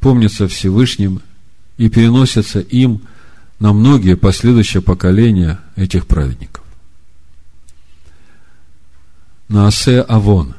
помнятся 0.00 0.48
Всевышним 0.48 1.20
и 1.76 1.88
переносятся 1.88 2.60
им 2.60 3.02
на 3.58 3.72
многие 3.72 4.16
последующие 4.16 4.82
поколения 4.82 5.60
этих 5.76 6.06
праведников. 6.06 6.64
Наасе 9.48 10.00
Авон, 10.00 10.54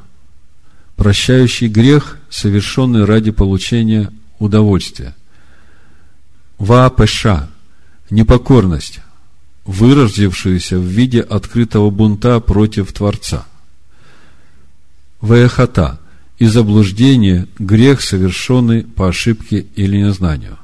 прощающий 0.96 1.66
грех, 1.66 2.18
совершенный 2.30 3.04
ради 3.04 3.32
получения 3.32 4.12
удовольствия. 4.38 5.14
Ваапеша, 6.58 7.50
непокорность, 8.10 9.00
выразившуюся 9.64 10.78
в 10.78 10.84
виде 10.84 11.20
открытого 11.20 11.90
бунта 11.90 12.38
против 12.38 12.92
Творца. 12.92 13.46
Ваехата, 15.24 15.98
и 16.38 16.46
заблуждение, 16.46 17.46
грех, 17.58 18.00
совершенный 18.00 18.82
по 18.82 19.08
ошибке 19.08 19.66
или 19.76 19.96
незнанию. 19.96 20.58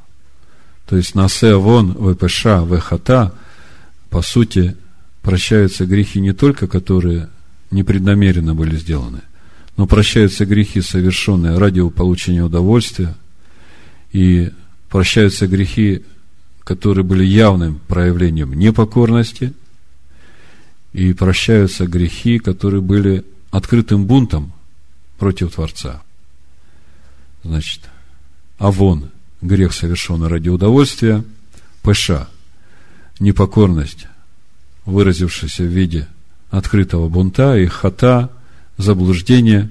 То 0.86 0.96
есть 0.96 1.14
насе 1.14 1.54
вон, 1.54 1.94
ВПШ, 1.94 2.46
ВХТ, 2.68 3.32
по 4.10 4.22
сути, 4.22 4.76
прощаются 5.22 5.86
грехи 5.86 6.20
не 6.20 6.32
только, 6.32 6.66
которые 6.66 7.28
непреднамеренно 7.70 8.54
были 8.54 8.76
сделаны, 8.76 9.20
но 9.76 9.86
прощаются 9.86 10.44
грехи, 10.44 10.80
совершенные 10.80 11.56
ради 11.56 11.88
получения 11.88 12.42
удовольствия, 12.42 13.14
и 14.12 14.50
прощаются 14.88 15.46
грехи, 15.46 16.02
которые 16.64 17.04
были 17.04 17.24
явным 17.24 17.80
проявлением 17.86 18.52
непокорности, 18.54 19.52
и 20.92 21.12
прощаются 21.12 21.86
грехи, 21.86 22.38
которые 22.40 22.82
были 22.82 23.24
открытым 23.50 24.06
бунтом 24.06 24.52
против 25.18 25.54
Творца. 25.54 26.02
Значит, 27.42 27.82
Авон 28.58 29.10
грех, 29.40 29.72
совершенный 29.72 30.28
ради 30.28 30.48
удовольствия, 30.48 31.24
пыша, 31.82 32.28
непокорность, 33.18 34.06
выразившаяся 34.84 35.62
в 35.62 35.68
виде 35.68 36.08
открытого 36.50 37.08
бунта, 37.08 37.56
и 37.56 37.66
хата, 37.66 38.30
заблуждение, 38.76 39.70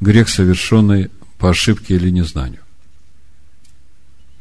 грех, 0.00 0.28
совершенный 0.28 1.10
по 1.38 1.50
ошибке 1.50 1.94
или 1.94 2.10
незнанию. 2.10 2.60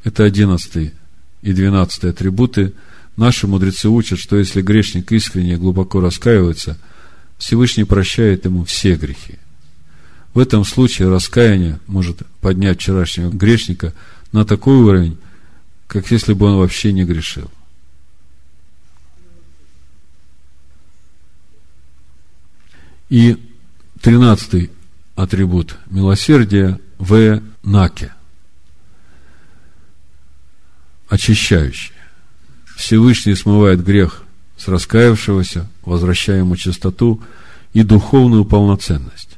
Это 0.03 0.23
одиннадцатый 0.23 0.93
и 1.41 1.53
двенадцатый 1.53 2.11
атрибуты. 2.11 2.73
Наши 3.17 3.47
мудрецы 3.47 3.87
учат, 3.89 4.19
что 4.19 4.37
если 4.37 4.61
грешник 4.61 5.11
искренне 5.11 5.53
и 5.53 5.57
глубоко 5.57 6.01
раскаивается, 6.01 6.77
Всевышний 7.37 7.83
прощает 7.83 8.45
ему 8.45 8.63
все 8.65 8.95
грехи. 8.95 9.35
В 10.33 10.39
этом 10.39 10.65
случае 10.65 11.09
раскаяние 11.09 11.79
может 11.87 12.23
поднять 12.41 12.79
вчерашнего 12.79 13.29
грешника– 13.29 13.93
на 14.35 14.43
такой 14.43 14.75
уровень, 14.75 15.17
как 15.87 16.11
если 16.11 16.33
бы 16.33 16.47
он 16.47 16.57
вообще 16.57 16.91
не 16.91 17.05
грешил. 17.05 17.49
И 23.09 23.37
тринадцатый 24.01 24.71
атрибут 25.15 25.77
милосердия 25.85 26.81
в 26.97 27.41
наке. 27.63 28.13
Очищающий. 31.07 31.93
Всевышний 32.75 33.35
смывает 33.35 33.85
грех 33.85 34.23
с 34.57 34.67
раскаявшегося, 34.67 35.69
возвращая 35.85 36.39
ему 36.39 36.55
чистоту 36.55 37.21
и 37.73 37.83
духовную 37.83 38.45
полноценность. 38.45 39.37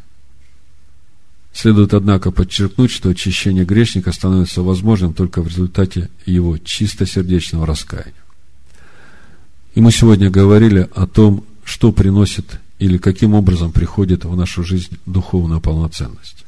Следует, 1.54 1.94
однако, 1.94 2.32
подчеркнуть, 2.32 2.92
что 2.92 3.10
очищение 3.10 3.66
грешника 3.66 4.12
становится 4.12 4.62
возможным 4.62 5.14
только 5.14 5.42
в 5.42 5.48
результате 5.48 6.10
его 6.26 6.58
чистосердечного 6.60 7.66
раскаяния. 7.66 8.14
И 9.74 9.82
мы 9.82 9.92
сегодня 9.92 10.30
говорили 10.30 10.88
о 10.94 11.08
том, 11.08 11.44
что 11.64 11.92
приносит 11.92 12.60
или 12.80 12.98
каким 12.98 13.34
образом 13.34 13.72
приходит 13.72 14.24
в 14.24 14.36
нашу 14.36 14.64
жизнь 14.64 14.98
духовная 15.06 15.60
полноценность. 15.60 16.46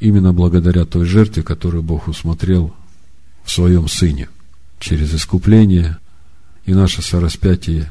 Именно 0.00 0.32
благодаря 0.32 0.84
той 0.84 1.04
жертве, 1.06 1.42
которую 1.42 1.82
Бог 1.82 2.08
усмотрел 2.08 2.74
в 3.44 3.50
своем 3.50 3.88
Сыне, 3.88 4.28
через 4.80 5.14
искупление 5.14 5.98
и 6.66 6.74
наше 6.74 7.00
сораспятие 7.00 7.90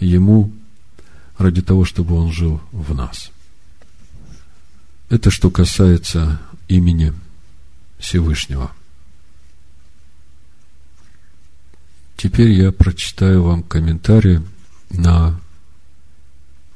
Ему, 0.00 0.52
ради 1.36 1.62
того, 1.62 1.84
чтобы 1.84 2.14
Он 2.14 2.32
жил 2.32 2.60
в 2.72 2.94
нас– 2.94 3.30
это 5.08 5.30
что 5.30 5.50
касается 5.50 6.40
имени 6.68 7.14
Всевышнего. 7.98 8.70
Теперь 12.16 12.50
я 12.50 12.72
прочитаю 12.72 13.42
вам 13.42 13.62
комментарий 13.62 14.40
на 14.90 15.40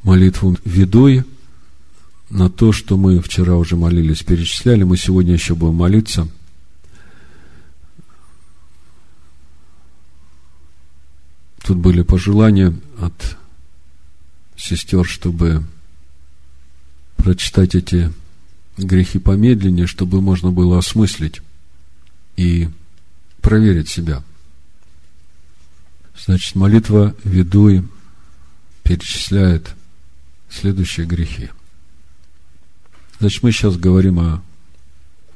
молитву 0.03 0.57
Ведой, 0.65 1.25
на 2.31 2.49
то, 2.49 2.73
что 2.73 2.97
мы 2.97 3.21
вчера 3.21 3.57
уже 3.57 3.77
молились, 3.77 4.23
перечисляли, 4.23 4.85
мы 4.85 4.97
сегодня 4.97 5.35
еще 5.35 5.55
будем 5.55 5.75
молиться. 5.75 6.29
Тут 11.63 11.79
были 11.79 12.03
пожелания 12.03 12.75
от 12.99 13.37
сестер, 14.57 15.07
чтобы 15.07 15.65
прочитать 17.17 17.75
эти 17.75 18.13
грехи 18.77 19.19
помедленнее, 19.19 19.87
чтобы 19.87 20.21
можно 20.21 20.51
было 20.51 20.79
осмыслить 20.79 21.41
и 22.37 22.69
проверить 23.41 23.89
себя. 23.89 24.23
Значит, 26.25 26.55
молитва 26.57 27.15
ведуи 27.25 27.87
перечисляет 28.83 29.75
следующие 30.51 31.07
грехи. 31.07 31.51
Значит, 33.21 33.43
мы 33.43 33.53
сейчас 33.53 33.77
говорим 33.77 34.19
о 34.19 34.43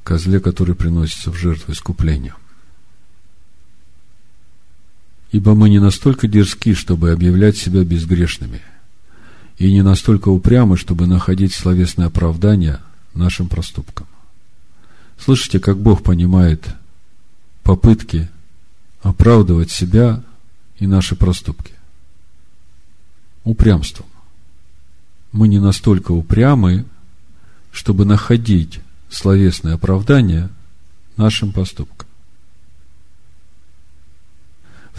козле, 0.03 0.41
который 0.41 0.75
приносится 0.75 1.31
в 1.31 1.37
жертву 1.37 1.73
искупления. 1.73 2.35
Ибо 5.33 5.55
мы 5.55 5.69
не 5.69 5.81
настолько 5.81 6.29
дерзки, 6.29 6.75
чтобы 6.75 7.11
объявлять 7.11 7.57
себя 7.57 7.85
безгрешными, 7.85 8.63
и 9.59 9.73
не 9.73 9.83
настолько 9.83 10.29
упрямы, 10.29 10.77
чтобы 10.77 11.07
находить 11.07 11.55
словесное 11.55 12.07
оправдание– 12.07 12.81
нашим 13.17 13.49
проступкам. 13.49 14.07
Слышите, 15.19 15.59
как 15.59 15.79
Бог 15.79 16.03
понимает 16.03 16.69
попытки 17.63 18.29
оправдывать 19.03 19.71
себя 19.71 20.23
и 20.79 20.87
наши 20.87 21.17
проступки? 21.17 21.73
Упрямством. 23.45 24.07
Мы 25.33 25.49
не 25.49 25.59
настолько 25.59 26.13
упрямы, 26.13 26.85
чтобы 27.73 28.05
находить 28.05 28.81
словесное 29.09 29.75
оправдание 29.75 30.51
нашим 31.17 31.53
поступкам. 31.53 32.06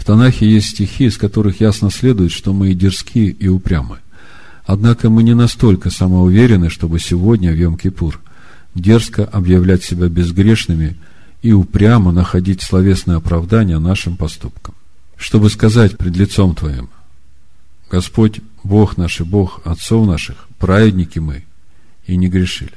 Танахе 0.04 0.50
есть 0.50 0.70
стихи, 0.70 1.06
из 1.06 1.16
которых 1.16 1.60
ясно 1.60 1.90
следует, 1.90 2.32
что 2.32 2.52
мы 2.52 2.70
и 2.70 2.74
дерзкие, 2.74 3.30
и 3.30 3.48
упрямы. 3.48 3.98
Однако 4.64 5.10
мы 5.10 5.22
не 5.22 5.34
настолько 5.34 5.90
самоуверены, 5.90 6.70
чтобы 6.70 7.00
сегодня, 7.00 7.52
в 7.52 7.56
Йом-Кипур, 7.56 8.16
дерзко 8.74 9.24
объявлять 9.24 9.82
себя 9.82 10.08
безгрешными 10.08 10.96
и 11.42 11.52
упрямо 11.52 12.12
находить 12.12 12.62
словесное 12.62 13.16
оправдание 13.16 13.78
нашим 13.78 14.16
поступкам. 14.16 14.74
Чтобы 15.16 15.50
сказать 15.50 15.96
пред 15.96 16.16
лицом 16.16 16.54
Твоим, 16.54 16.90
Господь, 17.90 18.40
Бог 18.62 18.96
наш 18.96 19.20
и 19.20 19.24
Бог 19.24 19.60
отцов 19.64 20.06
наших, 20.06 20.36
праведники 20.58 21.18
мы, 21.18 21.44
и 22.06 22.16
не 22.16 22.28
грешили. 22.28 22.72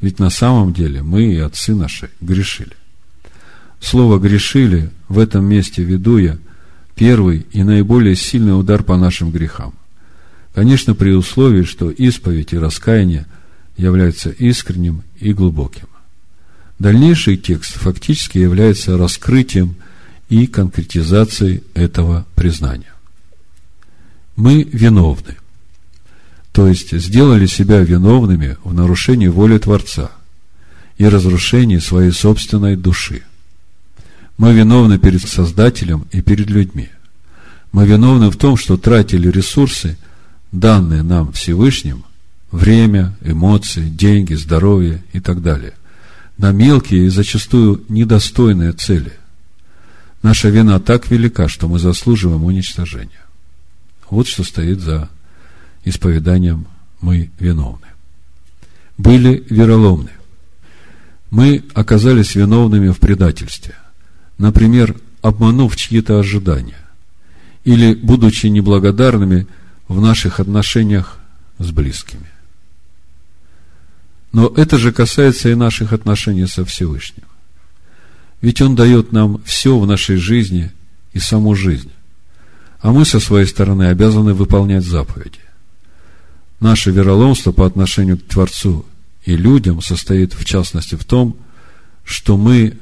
Ведь 0.00 0.18
на 0.18 0.30
самом 0.30 0.72
деле 0.72 1.02
мы 1.02 1.24
и 1.32 1.38
отцы 1.38 1.74
наши 1.74 2.10
грешили. 2.20 2.76
Слово 3.80 4.18
«грешили» 4.18 4.90
в 5.08 5.18
этом 5.18 5.44
месте 5.44 5.82
веду 5.82 6.18
я 6.18 6.38
первый 6.94 7.46
и 7.52 7.62
наиболее 7.62 8.16
сильный 8.16 8.58
удар 8.58 8.82
по 8.82 8.96
нашим 8.96 9.30
грехам. 9.30 9.74
Конечно, 10.54 10.94
при 10.94 11.10
условии, 11.10 11.62
что 11.62 11.90
исповедь 11.90 12.52
и 12.52 12.58
раскаяние 12.58 13.26
являются 13.76 14.30
искренним 14.30 15.02
и 15.18 15.32
глубоким. 15.32 15.88
Дальнейший 16.78 17.36
текст 17.36 17.74
фактически 17.74 18.38
является 18.38 18.98
раскрытием 18.98 19.76
и 20.28 20.46
конкретизацией 20.46 21.62
этого 21.74 22.26
признания. 22.34 22.92
Мы 24.36 24.62
виновны, 24.62 25.36
то 26.52 26.66
есть 26.66 26.92
сделали 26.92 27.46
себя 27.46 27.80
виновными 27.80 28.56
в 28.64 28.74
нарушении 28.74 29.28
воли 29.28 29.58
Творца 29.58 30.10
и 30.98 31.06
разрушении 31.06 31.78
своей 31.78 32.12
собственной 32.12 32.76
души. 32.76 33.22
Мы 34.42 34.54
виновны 34.54 34.98
перед 34.98 35.22
Создателем 35.22 36.08
и 36.10 36.20
перед 36.20 36.50
людьми. 36.50 36.88
Мы 37.70 37.86
виновны 37.86 38.28
в 38.28 38.36
том, 38.36 38.56
что 38.56 38.76
тратили 38.76 39.28
ресурсы, 39.28 39.96
данные 40.50 41.04
нам 41.04 41.30
Всевышним, 41.30 42.04
время, 42.50 43.16
эмоции, 43.20 43.88
деньги, 43.88 44.34
здоровье 44.34 45.04
и 45.12 45.20
так 45.20 45.42
далее, 45.42 45.74
на 46.38 46.50
мелкие 46.50 47.06
и 47.06 47.08
зачастую 47.08 47.84
недостойные 47.88 48.72
цели. 48.72 49.12
Наша 50.24 50.48
вина 50.48 50.80
так 50.80 51.08
велика, 51.08 51.46
что 51.46 51.68
мы 51.68 51.78
заслуживаем 51.78 52.42
уничтожения. 52.42 53.22
Вот 54.10 54.26
что 54.26 54.42
стоит 54.42 54.80
за 54.80 55.08
исповеданием 55.84 56.66
«мы 57.00 57.30
виновны». 57.38 57.86
Были 58.98 59.46
вероломны. 59.48 60.10
Мы 61.30 61.62
оказались 61.74 62.34
виновными 62.34 62.88
в 62.88 62.98
предательстве. 62.98 63.76
Например, 64.38 64.96
обманув 65.20 65.76
чьи-то 65.76 66.18
ожидания. 66.18 66.78
Или 67.64 67.94
будучи 67.94 68.46
неблагодарными 68.46 69.46
в 69.88 70.00
наших 70.00 70.40
отношениях 70.40 71.18
с 71.58 71.70
близкими. 71.70 72.26
Но 74.32 74.52
это 74.56 74.78
же 74.78 74.92
касается 74.92 75.50
и 75.50 75.54
наших 75.54 75.92
отношений 75.92 76.46
со 76.46 76.64
Всевышним. 76.64 77.24
Ведь 78.40 78.60
Он 78.60 78.74
дает 78.74 79.12
нам 79.12 79.42
все 79.44 79.78
в 79.78 79.86
нашей 79.86 80.16
жизни 80.16 80.72
и 81.12 81.20
саму 81.20 81.54
жизнь. 81.54 81.92
А 82.80 82.90
мы 82.90 83.04
со 83.04 83.20
своей 83.20 83.46
стороны 83.46 83.84
обязаны 83.84 84.34
выполнять 84.34 84.84
заповеди. 84.84 85.38
Наше 86.58 86.90
вероломство 86.90 87.52
по 87.52 87.66
отношению 87.66 88.18
к 88.18 88.24
Творцу 88.24 88.84
и 89.24 89.36
людям 89.36 89.80
состоит 89.82 90.34
в 90.34 90.44
частности 90.44 90.96
в 90.96 91.04
том, 91.04 91.36
что 92.04 92.36
мы 92.36 92.76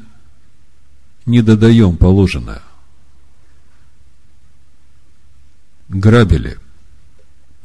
не 1.26 1.42
додаем 1.42 1.96
положенное. 1.96 2.62
Грабили. 5.88 6.58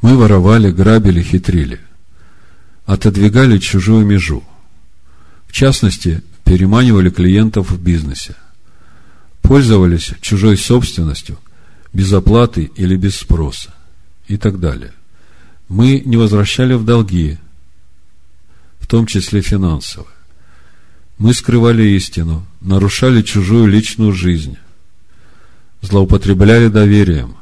Мы 0.02 0.18
воровали, 0.18 0.72
грабили, 0.72 1.22
хитрили– 1.22 1.80
отодвигали 2.86 3.58
чужую 3.58 4.06
межу. 4.06 4.44
В 5.48 5.52
частности, 5.52 6.22
переманивали 6.44 7.10
клиентов 7.10 7.72
в 7.72 7.82
бизнесе. 7.82 8.36
Пользовались 9.42 10.14
чужой 10.22 10.58
собственностью 10.58 11.38
без 11.94 12.12
оплаты 12.14 12.72
или 12.76 12.96
без 12.96 13.16
спроса 13.16 13.74
и 14.28 14.38
так 14.38 14.60
далее. 14.60 14.94
Мы 15.68 16.02
не 16.06 16.18
возвращали 16.18 16.74
в 16.74 16.86
долги, 16.86 17.38
в 18.80 18.88
том 18.88 19.06
числе 19.06 19.42
финансовые. 19.42 20.15
Мы 21.18 21.34
скрывали 21.34 21.84
истину, 21.84 22.46
нарушали 22.62 23.22
чужую 23.22 23.68
личную 23.68 24.12
жизнь, 24.12 24.58
злоупотребляли 25.82 26.68
доверием. 26.68 27.36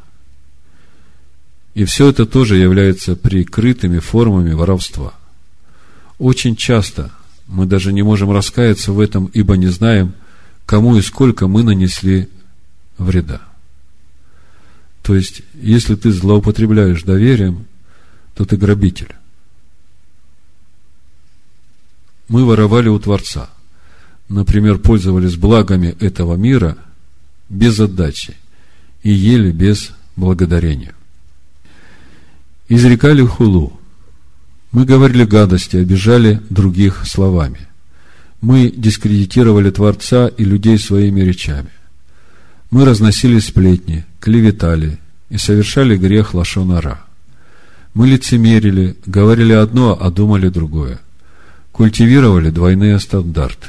И 1.74 1.86
все 1.86 2.10
это 2.10 2.26
тоже 2.26 2.58
является 2.58 3.16
прикрытыми 3.16 4.00
формами 4.00 4.54
воровства– 4.54 5.14
очень 6.24 6.56
часто 6.56 7.12
мы 7.48 7.66
даже 7.66 7.92
не 7.92 8.04
можем 8.04 8.32
раскаяться 8.32 8.94
в 8.94 9.00
этом, 9.00 9.26
ибо 9.26 9.58
не 9.58 9.68
знаем, 9.68 10.14
кому 10.66 10.96
и 10.96 11.02
сколько 11.02 11.48
мы 11.48 11.64
нанесли 11.64 12.30
вреда. 12.98 13.42
То 15.02 15.16
есть, 15.16 15.42
если 15.54 15.96
ты 15.96 16.12
злоупотребляешь 16.12 17.04
доверием, 17.04 17.68
то 18.36 18.46
ты 18.46 18.56
грабитель. 18.56 19.14
Мы 22.30 22.46
воровали 22.46 22.88
у 22.88 22.98
Творца. 23.00 23.50
Например, 24.34 24.80
пользовались 24.80 25.36
благами 25.36 25.96
этого 26.00 26.36
мира 26.36 26.78
без 27.50 27.80
отдачи 27.80 28.36
и 29.04 29.12
ели 29.12 29.52
без 29.52 29.92
благодарения. 30.16 30.94
Изрекали 32.68 33.24
хулу– 33.26 33.74
мы 34.74 34.86
говорили 34.86 35.24
гадости, 35.24 35.78
обижали 35.78 36.42
других 36.50 37.06
словами. 37.06 37.60
Мы 38.42 38.74
дискредитировали 38.76 39.70
Творца 39.70 40.28
и 40.28 40.44
людей 40.44 40.80
своими 40.80 41.22
речами. 41.22 41.70
Мы 42.72 42.84
разносили 42.84 43.38
сплетни, 43.38 44.04
клеветали 44.20 44.98
и 45.30 45.38
совершали 45.38 45.96
грех 45.96 46.34
лошонара. 46.34 47.04
Мы 47.94 48.08
лицемерили, 48.08 48.98
говорили 49.06 49.54
одно, 49.54 49.96
а 50.02 50.10
думали 50.10 50.50
другое. 50.50 51.00
Культивировали 51.72 52.50
двойные 52.50 53.00
стандарты. 53.00 53.68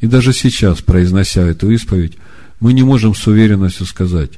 И 0.00 0.06
даже 0.06 0.32
сейчас, 0.32 0.80
произнося 0.80 1.42
эту 1.42 1.70
исповедь, 1.70 2.16
мы 2.58 2.72
не 2.72 2.82
можем 2.82 3.14
с 3.14 3.26
уверенностью 3.26 3.86
сказать, 3.86 4.32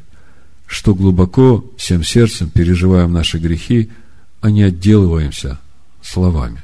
что 0.67 0.95
глубоко 0.95 1.65
всем 1.77 2.03
сердцем 2.05 2.51
переживаем 2.51 3.13
наши 3.13 3.39
грехи– 3.39 3.91
а 4.43 4.51
не 4.51 4.65
отделываемся 4.65 5.59
словами. 6.03 6.63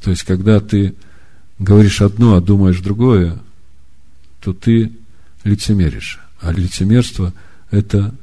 То 0.00 0.10
есть, 0.10 0.24
когда 0.24 0.58
ты 0.60 0.94
говоришь 1.58 2.00
одно, 2.00 2.34
а 2.34 2.40
думаешь 2.40 2.80
другое, 2.80 3.38
то 4.40 4.54
ты 4.54 4.92
лицемеришь. 5.44 6.18
А 6.40 6.52
лицемерство– 6.52 7.32
это 7.70 8.14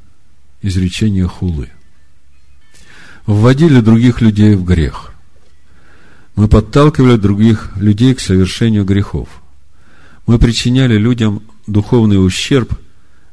изречение 0.60 1.26
хулы. 1.26 1.70
Вводили 3.26 3.80
других 3.80 4.20
людей 4.20 4.56
в 4.56 4.64
грех. 4.64 5.09
Мы 6.40 6.48
подталкивали 6.48 7.16
других 7.16 7.70
людей 7.76 8.14
к 8.14 8.20
совершению 8.20 8.86
грехов. 8.86 9.28
Мы 10.26 10.38
причиняли 10.38 10.96
людям 10.96 11.42
духовный 11.66 12.16
ущерб, 12.16 12.72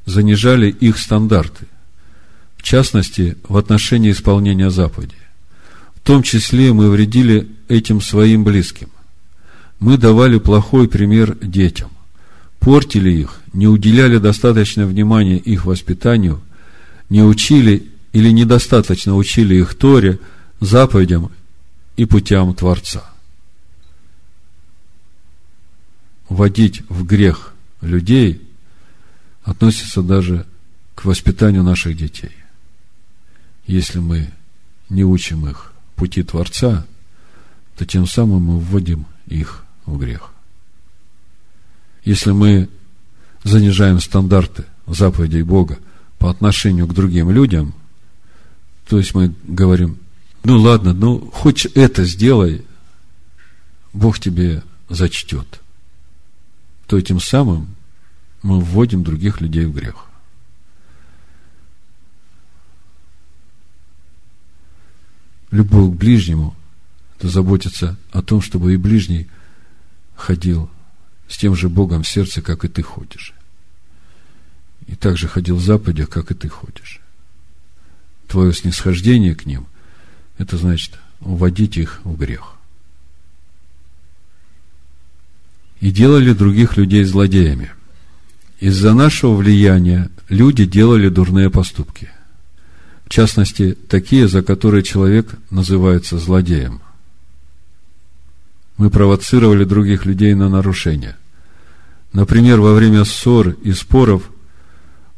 занижали 0.06 0.70
их 0.70 0.98
стандарты– 0.98 1.67
в 2.58 2.63
частности, 2.63 3.38
в 3.48 3.56
отношении 3.56 4.12
исполнения 4.12 4.70
заповедей. 4.70 5.15
В 5.96 6.02
том 6.02 6.22
числе 6.22 6.74
мы 6.74 6.89
вредили 6.89 7.48
этим 7.70 8.02
своим 8.02 8.43
близким. 8.43 8.89
Мы 9.80 9.98
давали 9.98 10.38
плохой 10.38 10.89
пример 10.89 11.38
детям, 11.41 11.91
портили 12.60 13.12
их, 13.12 13.39
не 13.54 13.67
уделяли 13.67 14.17
достаточно 14.17 14.86
внимания 14.86 15.38
их 15.38 15.65
воспитанию, 15.65 16.41
не 17.10 17.24
учили 17.24 17.88
или 18.12 18.32
недостаточно 18.32 19.15
учили 19.15 19.56
их 19.56 19.76
Торе, 19.76 20.20
заповедям 20.60 21.32
и 21.98 22.06
путям 22.06 22.56
Творца. 22.56 23.04
Вводить 26.30 26.82
в 26.90 27.06
грех 27.06 27.54
людей 27.82 28.42
относится 29.44 30.02
даже 30.02 30.46
к 30.96 31.06
воспитанию 31.06 31.64
наших 31.64 31.98
детей 31.98 32.32
если 33.68 34.00
мы 34.00 34.30
не 34.90 35.04
учим 35.04 35.48
их 35.48 35.74
пути 35.96 36.24
Творца, 36.24 36.88
то 37.78 37.86
тем 37.86 38.08
самым 38.08 38.44
мы 38.44 38.60
вводим 38.60 39.06
их 39.28 39.66
в 39.86 39.98
грех. 39.98 40.32
Если 42.04 42.32
мы 42.32 42.70
занижаем 43.44 44.00
стандарты 44.00 44.64
заповедей 44.88 45.44
Бога 45.44 45.78
по 46.18 46.32
отношению 46.32 46.88
к 46.88 46.94
другим 46.94 47.30
людям, 47.30 47.74
то 48.88 48.98
есть 48.98 49.14
мы 49.14 49.36
говорим, 49.44 49.98
ну 50.48 50.62
ладно, 50.62 50.94
ну 50.94 51.30
хоть 51.34 51.66
это 51.66 52.06
сделай, 52.06 52.66
Бог 53.92 54.18
тебе 54.18 54.64
зачтет, 54.88 55.60
то 56.86 56.98
этим 56.98 57.20
самым 57.20 57.76
мы 58.44 58.62
вводим 58.62 59.04
других 59.04 59.42
людей 59.42 59.66
в 59.66 59.74
грех. 59.74 60.06
Любовь 65.52 65.94
к 65.94 66.00
ближнему– 66.00 66.56
это 67.18 67.28
заботиться 67.28 67.98
о 68.14 68.22
том, 68.22 68.42
чтобы 68.42 68.74
и 68.74 68.78
ближний 68.78 69.28
ходил 70.16 70.70
с 71.28 71.38
тем 71.38 71.58
же 71.58 71.68
Богом 71.68 72.04
в 72.04 72.08
сердце, 72.08 72.42
как 72.42 72.64
и 72.64 72.70
ты 72.70 72.84
ходишь. 72.84 73.34
И 74.86 74.96
также 74.96 75.28
ходил 75.28 75.58
в 75.58 75.62
заповедях, 75.62 76.10
как 76.10 76.32
и 76.32 76.36
ты 76.36 76.48
ходишь. 76.48 77.02
Твое 78.30 78.54
снисхождение 78.54 79.36
к 79.36 79.46
ним– 79.46 79.68
это 80.38 80.58
значит 80.58 80.93
уводить 81.19 81.78
их 81.78 82.02
в 82.04 82.17
грех. 82.17 82.54
И 85.80 85.91
делали 85.91 86.34
других 86.34 86.78
людей 86.78 87.04
злодеями. 87.04 87.71
Из-за 88.60 88.93
нашего 88.93 89.36
влияния 89.36 90.10
люди 90.30 90.65
делали 90.65 91.10
дурные 91.10 91.50
поступки. 91.50 92.10
В 93.06 93.10
частности, 93.10 93.78
такие, 93.88 94.28
за 94.28 94.41
которые 94.41 94.84
человек 94.84 95.36
называется 95.50 96.17
злодеем. 96.17 96.82
Мы 98.78 98.89
провоцировали 98.89 99.63
других 99.63 100.06
людей 100.06 100.34
на 100.34 100.50
нарушения. 100.50 101.15
Например, 102.13 102.60
во 102.60 102.73
время 102.73 103.06
ссор 103.06 103.50
и 103.50 103.71
споров 103.73 104.30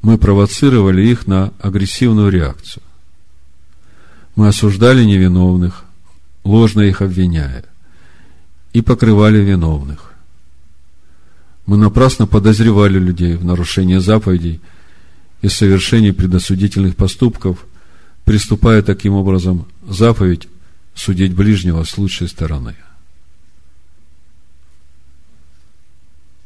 мы 0.02 0.18
провоцировали 0.18 1.02
их 1.02 1.28
на 1.28 1.54
агрессивную 1.60 2.30
реакцию. 2.30 2.84
Мы 4.40 4.48
осуждали 4.48 5.04
невиновных, 5.04 5.84
ложно 6.46 6.80
их 6.80 7.02
обвиняя, 7.02 7.66
и 8.72 8.82
покрывали 8.82 9.40
виновных. 9.40 10.14
Мы 11.66 11.76
напрасно 11.76 12.26
подозревали 12.26 13.00
людей 13.00 13.36
в 13.36 13.44
нарушении 13.44 13.98
заповедей 13.98 14.62
и 15.42 15.50
совершении 15.50 16.12
предосудительных 16.12 16.96
поступков, 16.96 17.66
приступая 18.24 18.82
таким 18.82 19.12
образом 19.12 19.68
заповедь 19.86 20.48
судить 20.96 21.34
ближнего 21.34 21.84
с 21.84 21.98
лучшей 21.98 22.30
стороны. 22.30 22.78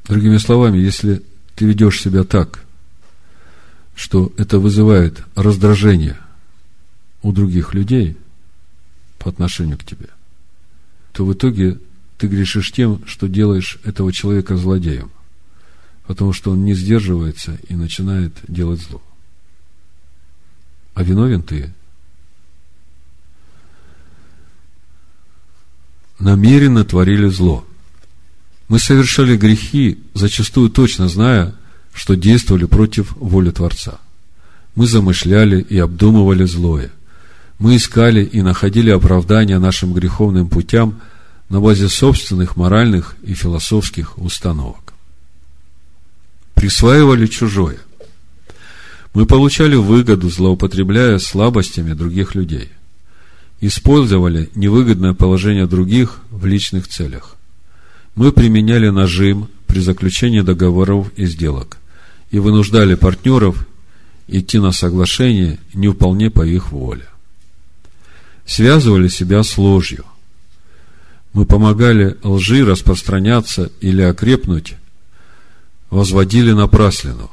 Другими 0.08 0.38
словами, 0.38 0.80
если 0.80 1.22
ты 1.54 1.66
ведешь 1.66 2.02
себя 2.02 2.24
так, 2.24 2.64
что 3.94 4.34
это 4.38 4.58
вызывает 4.58 5.24
раздражение 5.36 6.18
у 7.24 7.32
других 7.32 7.74
людей 7.74 8.16
по 9.18 9.30
отношению 9.30 9.78
к 9.78 9.84
тебе, 9.84 10.10
то 11.14 11.26
в 11.26 11.34
итоге 11.34 11.80
ты 12.18 12.28
грешишь 12.28 12.72
тем, 12.72 13.02
что 13.08 13.28
делаешь 13.28 13.80
этого 13.84 14.14
человека 14.14 14.58
злодеем, 14.58 15.10
потому 16.06 16.34
что 16.34 16.52
он 16.52 16.64
не 16.66 16.76
сдерживается 16.76 17.58
и 17.70 17.76
начинает 17.76 18.34
делать 18.48 18.82
зло. 18.82 19.02
А 20.94 21.04
виновен 21.04 21.42
ты. 21.42 21.74
Намеренно 26.20 26.86
творили 26.86 27.28
зло. 27.28 27.66
Мы 28.68 28.80
совершали 28.80 29.36
грехи, 29.36 30.00
зачастую 30.14 30.70
точно 30.70 31.08
зная, 31.08 31.56
что 31.94 32.16
действовали 32.16 32.66
против 32.66 33.16
воли 33.16 33.50
Творца. 33.52 34.00
Мы 34.76 34.88
замышляли 34.88 35.62
и 35.62 35.78
обдумывали 35.78 36.46
злое. 36.46 36.92
Мы 37.64 37.78
искали 37.78 38.26
и 38.26 38.42
находили 38.42 38.90
оправдания 38.90 39.58
нашим 39.58 39.94
греховным 39.94 40.50
путям 40.50 41.00
на 41.48 41.62
базе 41.62 41.88
собственных 41.88 42.58
моральных 42.58 43.16
и 43.24 43.34
философских 43.36 44.18
установок. 44.18 44.92
Присваивали 46.56 47.26
чужое. 47.26 47.78
Мы 49.14 49.26
получали 49.26 49.76
выгоду, 49.76 50.30
злоупотребляя 50.30 51.18
слабостями 51.20 51.94
других 51.94 52.36
людей. 52.36 52.68
Использовали 53.62 54.50
невыгодное 54.56 55.14
положение 55.14 55.66
других 55.66 56.20
в 56.32 56.46
личных 56.46 56.90
целях. 56.90 57.38
Мы 58.16 58.34
применяли 58.34 58.90
нажим 58.90 59.48
при 59.68 59.80
заключении 59.80 60.42
договоров 60.42 61.14
и 61.16 61.26
сделок 61.28 61.78
и 62.30 62.40
вынуждали 62.40 62.96
партнеров 62.96 63.66
идти 64.28 64.60
на 64.60 64.74
соглашение 64.74 65.60
не 65.74 65.88
вполне 65.88 66.30
по 66.30 66.46
их 66.46 66.74
воле. 66.74 67.08
Связывали 68.46 69.08
себя 69.08 69.44
с 69.44 69.58
ложью. 69.58 70.06
Мы 71.34 71.46
помогали 71.46 72.18
лжи 72.24 72.64
распространяться 72.64 73.72
или 73.82 74.02
окрепнуть, 74.02 74.76
возводили 75.90 76.52
напраслину. 76.52 77.32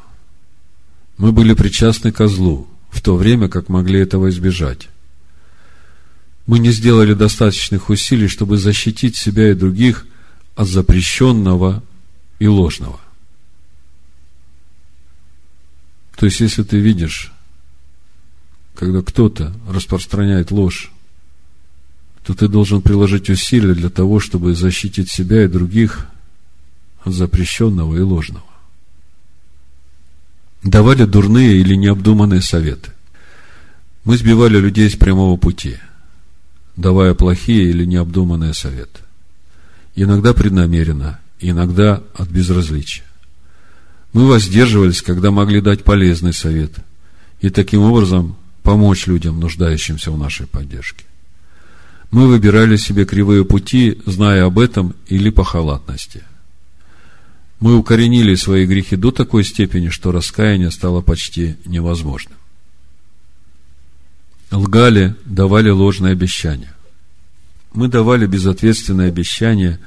Мы 1.18 1.32
были 1.32 1.52
причастны 1.52 2.12
ко 2.12 2.28
злу, 2.28 2.66
в 2.90 3.02
то 3.02 3.16
время 3.16 3.48
как 3.48 3.68
могли 3.68 4.00
этого 4.00 4.30
избежать. 4.30 4.88
Мы 6.46 6.58
не 6.58 6.70
сделали 6.70 7.14
достаточных 7.14 7.90
усилий, 7.90 8.28
чтобы 8.28 8.56
защитить 8.56 9.16
себя 9.16 9.50
и 9.50 9.54
других 9.54 10.06
от 10.56 10.66
запрещенного 10.66 11.82
и 12.38 12.48
ложного. 12.48 13.00
То 16.16 16.26
есть, 16.26 16.40
если 16.40 16.62
ты 16.62 16.78
видишь, 16.78 17.32
когда 18.74 19.02
кто-то 19.02 19.54
распространяет 19.68 20.50
ложь, 20.50 20.90
то 22.24 22.34
ты 22.34 22.48
должен 22.48 22.82
приложить 22.82 23.30
усилия 23.30 23.74
для 23.74 23.90
того, 23.90 24.20
чтобы 24.20 24.54
защитить 24.54 25.10
себя 25.10 25.44
и 25.44 25.48
других 25.48 26.06
от 27.04 27.14
запрещенного 27.14 27.96
и 27.96 28.00
ложного. 28.00 28.44
Давали 30.62 31.04
дурные 31.04 31.56
или 31.56 31.74
необдуманные 31.74 32.42
советы. 32.42 32.90
Мы 34.04 34.18
сбивали 34.18 34.58
людей 34.58 34.90
с 34.90 34.96
прямого 34.96 35.36
пути, 35.38 35.78
давая 36.76 37.14
плохие 37.14 37.70
или 37.70 37.84
необдуманные 37.86 38.52
советы. 38.52 39.00
Иногда 39.94 40.34
преднамеренно, 40.34 41.18
иногда 41.40 42.02
от 42.14 42.28
безразличия. 42.28 43.04
Мы 44.12 44.26
воздерживались, 44.26 45.02
когда 45.02 45.30
могли 45.30 45.60
дать 45.60 45.84
полезный 45.84 46.32
совет 46.32 46.72
и 47.40 47.48
таким 47.48 47.82
образом 47.82 48.36
помочь 48.62 49.06
людям, 49.06 49.40
нуждающимся 49.40 50.10
в 50.10 50.18
нашей 50.18 50.46
поддержке. 50.46 51.04
Мы 52.10 52.26
выбирали 52.26 52.76
себе 52.76 53.04
кривые 53.04 53.44
пути, 53.44 54.00
зная 54.04 54.44
об 54.44 54.58
этом 54.58 54.94
или 55.06 55.30
по 55.30 55.44
халатности. 55.44 56.24
Мы 57.60 57.76
укоренили 57.76 58.34
свои 58.34 58.66
грехи 58.66 58.96
до 58.96 59.10
такой 59.10 59.44
степени, 59.44 59.90
что 59.90 60.10
раскаяние 60.10 60.70
стало 60.70 61.02
почти 61.02 61.56
невозможным. 61.66 62.36
Лгали, 64.50 65.14
давали 65.24 65.70
ложные 65.70 66.12
обещания. 66.12 66.74
Мы 67.72 67.86
давали 67.86 68.26
безответственные 68.26 69.08
обещания, 69.08 69.78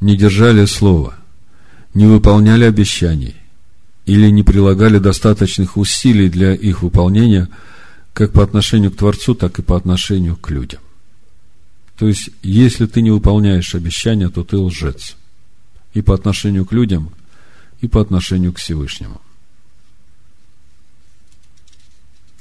не 0.00 0.16
держали 0.16 0.64
слова, 0.64 1.14
не 1.94 2.06
выполняли 2.06 2.64
обещаний, 2.64 3.36
или 4.06 4.28
не 4.30 4.42
прилагали 4.42 4.98
достаточных 4.98 5.76
усилий 5.76 6.28
для 6.28 6.54
их 6.54 6.82
выполнения 6.82 7.48
как 8.12 8.32
по 8.32 8.42
отношению 8.42 8.90
к 8.90 8.96
Творцу, 8.96 9.34
так 9.36 9.60
и 9.60 9.62
по 9.62 9.76
отношению 9.76 10.36
к 10.36 10.50
людям. 10.50 10.80
То 12.02 12.08
есть, 12.08 12.30
если 12.42 12.86
ты 12.86 13.00
не 13.00 13.12
выполняешь 13.12 13.76
обещания, 13.76 14.28
то 14.28 14.42
ты 14.42 14.56
лжец. 14.56 15.14
И 15.94 16.02
по 16.02 16.14
отношению 16.14 16.66
к 16.66 16.72
людям, 16.72 17.12
и 17.80 17.86
по 17.86 18.00
отношению 18.00 18.52
к 18.52 18.58
Всевышнему. 18.58 19.22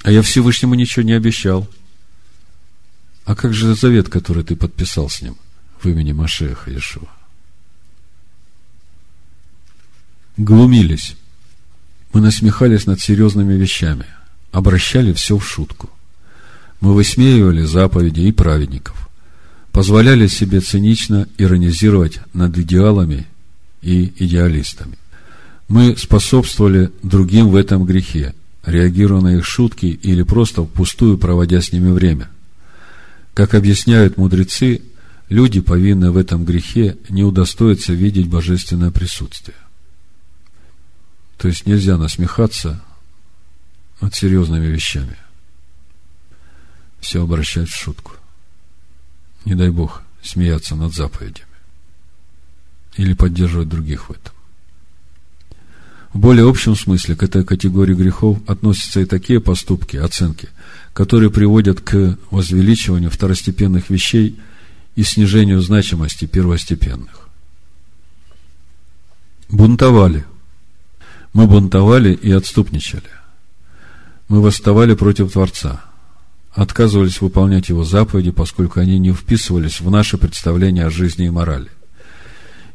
А 0.01 0.09
я 0.09 0.23
Всевышнему 0.23 0.73
ничего 0.73 1.03
не 1.03 1.13
обещал. 1.13 1.67
А 3.25 3.35
как 3.35 3.53
же 3.53 3.75
завет, 3.75 4.09
который 4.09 4.43
ты 4.43 4.55
подписал 4.55 5.11
с 5.11 5.21
ним 5.21 5.37
в 5.79 5.87
имени 5.87 6.11
Машеха 6.11 6.71
Иешуа? 6.71 7.07
Глумились 10.37 11.15
мы 12.13 12.21
насмехались 12.21 12.87
над 12.87 12.99
серьезными 12.99 13.53
вещами, 13.53 14.07
обращали 14.51 15.13
все 15.13 15.37
в 15.37 15.47
шутку. 15.47 15.91
Мы 16.79 16.95
высмеивали 16.95 17.61
заповеди 17.61 18.21
и 18.21 18.31
праведников, 18.31 19.10
позволяли 19.71 20.27
себе 20.27 20.59
цинично 20.59 21.27
иронизировать 21.37 22.19
над 22.33 22.57
идеалами 22.57 23.27
и 23.81 24.13
идеалистами. 24.17 24.97
Мы 25.67 25.95
способствовали 25.95 26.91
другим 27.01 27.49
в 27.49 27.55
этом 27.55 27.85
грехе, 27.85 28.33
реагируя 28.65 29.21
на 29.21 29.37
их 29.37 29.45
шутки 29.45 29.85
или 29.85 30.23
просто 30.23 30.63
впустую 30.63 31.17
проводя 31.17 31.61
с 31.61 31.71
ними 31.71 31.91
время. 31.91 32.29
Как 33.33 33.53
объясняют 33.53 34.17
мудрецы, 34.17 34.81
люди, 35.29 35.61
повинные 35.61 36.11
в 36.11 36.17
этом 36.17 36.43
грехе, 36.43 36.97
не 37.07 37.23
удостоятся 37.23 37.93
видеть 37.93 38.27
божественное 38.27 38.91
присутствие. 38.91 39.57
То 41.37 41.47
есть 41.47 41.65
нельзя 41.65 41.97
насмехаться 41.97 42.83
над 44.01 44.13
серьезными 44.13 44.67
вещами. 44.67 45.15
Все 46.99 47.23
обращать 47.23 47.69
в 47.69 47.75
шутку. 47.75 48.11
Не 49.45 49.55
дай 49.55 49.69
Бог 49.69 50.03
смеяться 50.21 50.75
над 50.75 50.93
заповедями. 50.93 51.47
Или 52.97 53.13
поддерживать 53.13 53.69
других 53.69 54.09
в 54.09 54.11
этом. 54.11 54.33
В 56.13 56.19
более 56.19 56.47
общем 56.47 56.75
смысле 56.75 57.15
к 57.15 57.23
этой 57.23 57.45
категории 57.45 57.93
грехов 57.93 58.37
относятся 58.47 58.99
и 58.99 59.05
такие 59.05 59.39
поступки, 59.39 59.95
оценки, 59.95 60.49
которые 60.93 61.31
приводят 61.31 61.79
к 61.79 62.17
возвеличиванию 62.31 63.09
второстепенных 63.09 63.89
вещей 63.89 64.37
и 64.95 65.03
снижению 65.03 65.61
значимости 65.61 66.25
первостепенных. 66.25 67.29
Бунтовали. 69.47 70.25
Мы 71.33 71.47
бунтовали 71.47 72.13
и 72.13 72.31
отступничали. 72.31 73.09
Мы 74.27 74.41
восставали 74.41 74.95
против 74.95 75.31
Творца, 75.31 75.81
отказывались 76.53 77.21
выполнять 77.21 77.69
Его 77.69 77.83
заповеди, 77.83 78.31
поскольку 78.31 78.79
они 78.79 78.99
не 78.99 79.13
вписывались 79.13 79.79
в 79.79 79.89
наше 79.89 80.17
представление 80.17 80.85
о 80.85 80.89
жизни 80.89 81.27
и 81.27 81.29
морали. 81.29 81.69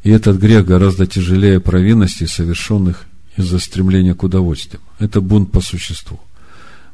И 0.03 0.09
этот 0.09 0.37
грех 0.37 0.65
гораздо 0.65 1.05
тяжелее 1.05 1.59
провинностей, 1.59 2.27
совершенных 2.27 3.05
из-за 3.35 3.59
стремления 3.59 4.15
к 4.15 4.23
удовольствиям. 4.23 4.81
Это 4.99 5.21
бунт 5.21 5.51
по 5.51 5.61
существу. 5.61 6.19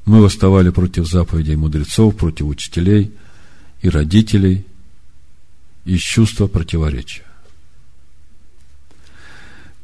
Мы 0.05 0.21
восставали 0.21 0.69
против 0.69 1.07
заповедей 1.07 1.55
мудрецов, 1.55 2.17
против 2.17 2.47
учителей 2.47 3.11
и 3.81 3.89
родителей 3.89 4.65
из 5.85 5.99
чувства 5.99 6.47
противоречия. 6.47 7.23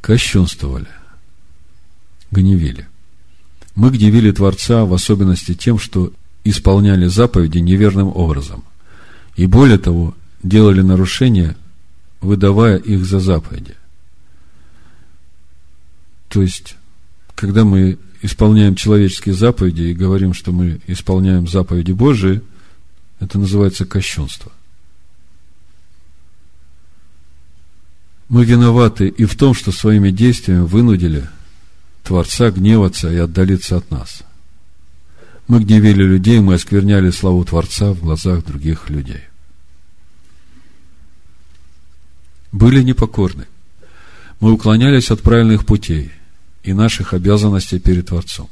Кощунствовали, 0.01 0.87
гневили. 2.31 2.87
Мы 3.75 3.91
гневили 3.91 4.31
Творца 4.31 4.83
в 4.83 4.93
особенности 4.93 5.53
тем, 5.53 5.79
что 5.79 6.11
исполняли 6.43 7.07
заповеди 7.07 7.59
неверным 7.59 8.07
образом. 8.15 8.63
И 9.35 9.45
более 9.45 9.77
того, 9.77 10.15
делали 10.43 10.81
нарушения, 10.81 11.55
выдавая 12.21 12.77
их 12.77 13.05
за 13.05 13.19
заповеди. 13.19 13.75
То 16.29 16.41
есть, 16.41 16.75
когда 17.35 17.65
мы 17.65 17.97
исполняем 18.21 18.75
человеческие 18.75 19.33
заповеди 19.33 19.83
и 19.83 19.93
говорим, 19.93 20.33
что 20.33 20.51
мы 20.51 20.79
исполняем 20.87 21.47
заповеди 21.47 21.91
Божии, 21.91 22.41
это 23.19 23.39
называется 23.39 23.85
кощунство. 23.85 24.51
Мы 28.27 28.45
виноваты 28.45 29.07
и 29.07 29.25
в 29.25 29.35
том, 29.35 29.53
что 29.53 29.71
своими 29.71 30.11
действиями 30.11 30.65
вынудили 30.65 31.27
Творца 32.03 32.51
гневаться 32.51 33.11
и 33.11 33.17
отдалиться 33.17 33.77
от 33.77 33.89
нас. 33.89 34.21
Мы 35.49 35.61
гневили 35.63 36.03
людей, 36.03 36.39
мы 36.41 36.53
оскверняли 36.53 37.09
славу 37.09 37.43
Творца 37.43 37.91
в 37.91 38.01
глазах 38.01 38.45
других 38.45 38.87
людей. 38.91 39.23
Были 42.51 42.83
непокорны. 42.83 43.47
Мы 44.39 44.51
уклонялись 44.51 45.09
от 45.09 45.21
правильных 45.21 45.65
путей 45.65 46.11
и 46.61 46.71
наших 46.71 47.15
обязанностей 47.15 47.79
перед 47.79 48.09
Творцом. 48.09 48.47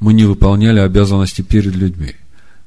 Мы 0.00 0.14
не 0.14 0.24
выполняли 0.24 0.78
обязанности 0.78 1.42
перед 1.42 1.74
людьми. 1.74 2.14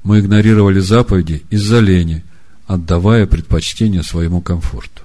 Мы 0.04 0.20
игнорировали 0.20 0.80
заповеди 0.80 1.42
из-за 1.50 1.80
лени, 1.80 2.24
отдавая 2.68 3.26
предпочтение 3.26 4.04
своему 4.04 4.40
комфорту. 4.40 5.02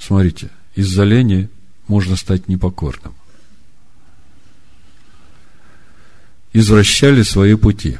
Смотрите, 0.00 0.50
из-за 0.74 1.04
лени 1.04 1.48
можно 1.86 2.16
стать 2.16 2.48
непокорным. 2.48 3.14
Извращали 6.52 7.22
свои 7.22 7.54
пути. 7.54 7.98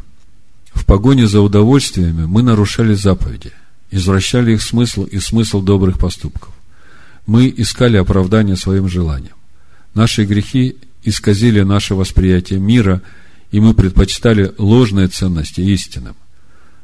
В 0.75 0.85
погоне 0.85 1.27
за 1.27 1.41
удовольствиями 1.41 2.27
мы 2.27 2.43
нарушали 2.43 2.95
заповеди, 2.95 3.53
извращали 3.91 4.53
их 4.53 4.63
смысл 4.63 5.05
и 5.05 5.19
смысл 5.19 5.63
добрых 5.63 5.99
поступков. 5.99 6.53
Мы 7.27 7.53
искали 7.57 7.97
оправдания 7.97 8.57
своим 8.57 8.89
желаниям. 8.89 9.37
Наши 9.95 10.25
грехи 10.25 10.77
исказили 11.05 11.63
наше 11.63 11.95
восприятие 11.95 12.59
мира, 12.59 13.03
и 13.51 13.61
мы 13.61 13.75
предпочитали 13.75 14.53
ложные 14.59 15.09
ценности 15.09 15.61
истинным. 15.61 16.17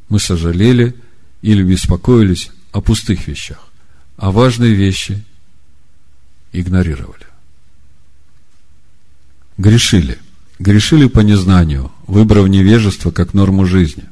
Мы 0.08 0.20
сожалели 0.20 0.94
или 1.42 1.62
беспокоились 1.62 2.50
о 2.72 2.80
пустых 2.80 3.26
вещах, 3.26 3.68
а 4.16 4.30
важные 4.30 4.74
вещи 4.74 5.22
игнорировали. 6.52 7.26
Грешили. 9.56 10.18
Грешили 10.58 11.06
по 11.06 11.20
незнанию, 11.20 11.90
выбрав 12.06 12.48
невежество 12.48 13.10
как 13.10 13.32
норму 13.32 13.64
жизни. 13.64 14.04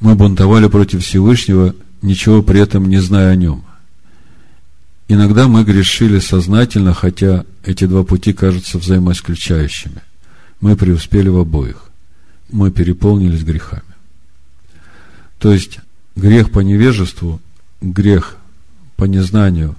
Мы 0.00 0.14
бунтовали 0.14 0.68
против 0.68 1.04
Всевышнего, 1.04 1.74
ничего 2.00 2.42
при 2.42 2.60
этом 2.60 2.88
не 2.88 2.98
зная 2.98 3.30
о 3.30 3.36
нем. 3.36 3.64
Иногда 5.08 5.48
мы 5.48 5.64
грешили 5.64 6.18
сознательно, 6.18 6.94
хотя 6.94 7.44
эти 7.64 7.86
два 7.86 8.04
пути 8.04 8.32
кажутся 8.32 8.78
взаимоисключающими. 8.78 10.02
Мы 10.60 10.76
преуспели 10.76 11.28
в 11.28 11.38
обоих. 11.38 11.90
Мы 12.50 12.70
переполнились 12.70 13.42
грехами. 13.42 13.82
То 15.38 15.52
есть, 15.52 15.78
грех 16.16 16.50
по 16.50 16.60
невежеству, 16.60 17.40
грех 17.80 18.36
по 18.96 19.04
незнанию, 19.04 19.76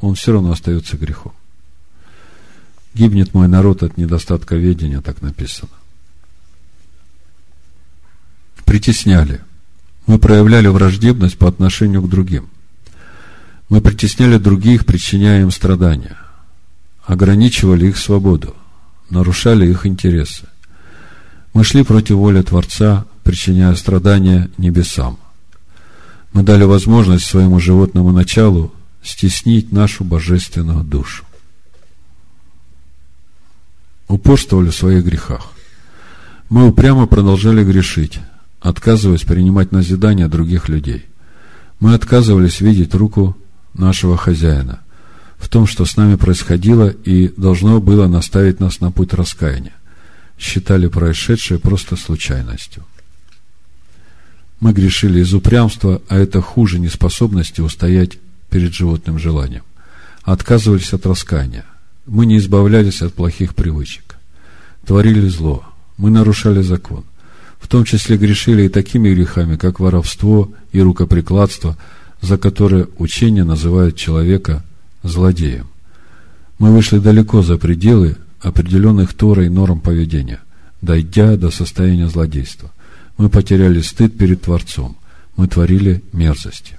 он 0.00 0.14
все 0.14 0.32
равно 0.32 0.52
остается 0.52 0.96
грехом. 0.96 1.32
Гибнет 2.94 3.32
мой 3.32 3.48
народ 3.48 3.82
от 3.82 3.96
недостатка 3.96 4.56
ведения, 4.56 5.00
так 5.00 5.22
написано. 5.22 5.70
Притесняли. 8.64 9.40
Мы 10.06 10.18
проявляли 10.18 10.66
враждебность 10.68 11.38
по 11.38 11.48
отношению 11.48 12.02
к 12.02 12.08
другим. 12.08 12.48
Мы 13.68 13.80
притесняли 13.80 14.36
других, 14.36 14.84
причиняя 14.84 15.40
им 15.40 15.50
страдания, 15.50 16.18
ограничивали 17.06 17.86
их 17.86 17.96
свободу, 17.96 18.54
нарушали 19.08 19.66
их 19.66 19.86
интересы. 19.86 20.46
Мы 21.54 21.64
шли 21.64 21.82
против 21.82 22.16
воли 22.16 22.42
Творца, 22.42 23.06
причиняя 23.24 23.74
страдания 23.74 24.50
небесам. 24.58 25.18
Мы 26.32 26.42
дали 26.42 26.64
возможность 26.64 27.24
своему 27.24 27.60
животному 27.60 28.10
началу 28.12 28.72
стеснить 29.02 29.72
нашу 29.72 30.04
божественную 30.04 30.82
душу. 30.84 31.24
Упорствовали 34.12 34.68
в 34.68 34.74
своих 34.74 35.06
грехах. 35.06 35.52
Мы 36.50 36.68
упрямо 36.68 37.06
продолжали 37.06 37.64
грешить, 37.64 38.18
отказываясь 38.60 39.22
принимать 39.22 39.72
назидания 39.72 40.28
других 40.28 40.68
людей. 40.68 41.06
Мы 41.80 41.94
отказывались 41.94 42.60
видеть 42.60 42.94
руку 42.94 43.34
нашего 43.72 44.18
хозяина, 44.18 44.80
в 45.38 45.48
том, 45.48 45.66
что 45.66 45.86
с 45.86 45.96
нами 45.96 46.16
происходило 46.16 46.88
и 46.90 47.28
должно 47.28 47.80
было 47.80 48.06
наставить 48.06 48.60
нас 48.60 48.80
на 48.80 48.90
путь 48.90 49.14
раскаяния. 49.14 49.72
Считали 50.38 50.88
происшедшее 50.88 51.58
просто 51.58 51.96
случайностью. 51.96 52.84
Мы 54.60 54.74
грешили 54.74 55.20
из 55.20 55.32
упрямства, 55.32 56.02
а 56.08 56.18
это 56.18 56.42
хуже 56.42 56.78
неспособности 56.80 57.62
устоять 57.62 58.18
перед 58.50 58.74
животным 58.74 59.18
желанием. 59.18 59.62
Отказывались 60.22 60.92
от 60.92 61.06
раскаяния. 61.06 61.64
Мы 62.06 62.26
не 62.26 62.38
избавлялись 62.38 63.02
от 63.02 63.14
плохих 63.14 63.54
привычек. 63.54 64.16
Творили 64.84 65.28
зло. 65.28 65.64
Мы 65.96 66.10
нарушали 66.10 66.62
закон. 66.62 67.04
В 67.60 67.68
том 67.68 67.84
числе 67.84 68.16
грешили 68.16 68.64
и 68.64 68.68
такими 68.68 69.14
грехами, 69.14 69.56
как 69.56 69.80
воровство 69.80 70.52
и 70.72 70.80
рукоприкладство– 70.80 71.76
за 72.22 72.38
которое 72.38 72.86
учение 72.98 73.44
называет 73.44 73.96
человека 73.96 74.64
злодеем. 75.02 75.66
Мы 76.58 76.72
вышли 76.72 76.98
далеко 76.98 77.42
за 77.42 77.58
пределы 77.58 78.16
определенных 78.40 79.12
Торой 79.12 79.48
норм 79.48 79.80
поведения, 79.80 80.40
дойдя 80.80 81.36
до 81.36 81.50
состояния 81.50 82.08
злодейства. 82.08 82.70
Мы 83.18 83.28
потеряли 83.28 83.80
стыд 83.80 84.16
перед 84.16 84.42
Творцом. 84.42 84.96
Мы 85.36 85.48
творили 85.48 86.02
мерзости. 86.12 86.78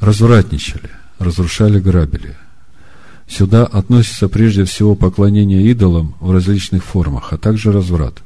Развратничали, 0.00 0.90
разрушали, 1.20 1.78
грабили. 1.78 2.36
Сюда 3.32 3.64
относится 3.64 4.28
прежде 4.28 4.64
всего 4.64 4.94
поклонение 4.94 5.62
идолам 5.70 6.14
в 6.20 6.32
различных 6.32 6.84
формах, 6.84 7.32
а 7.32 7.38
также 7.38 7.72
разврат. 7.72 8.22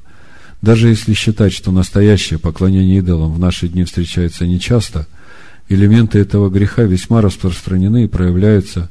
Даже 0.62 0.88
если 0.88 1.14
считать, 1.14 1.52
что 1.52 1.70
настоящее 1.70 2.40
поклонение 2.40 2.98
идолам 2.98 3.32
в 3.32 3.38
наши 3.38 3.68
дни 3.68 3.84
встречается 3.84 4.48
нечасто, 4.48 5.07
элементы 5.68 6.18
этого 6.18 6.50
греха 6.50 6.82
весьма 6.82 7.22
распространены 7.22 8.04
и 8.04 8.09
проявляются 8.09 8.90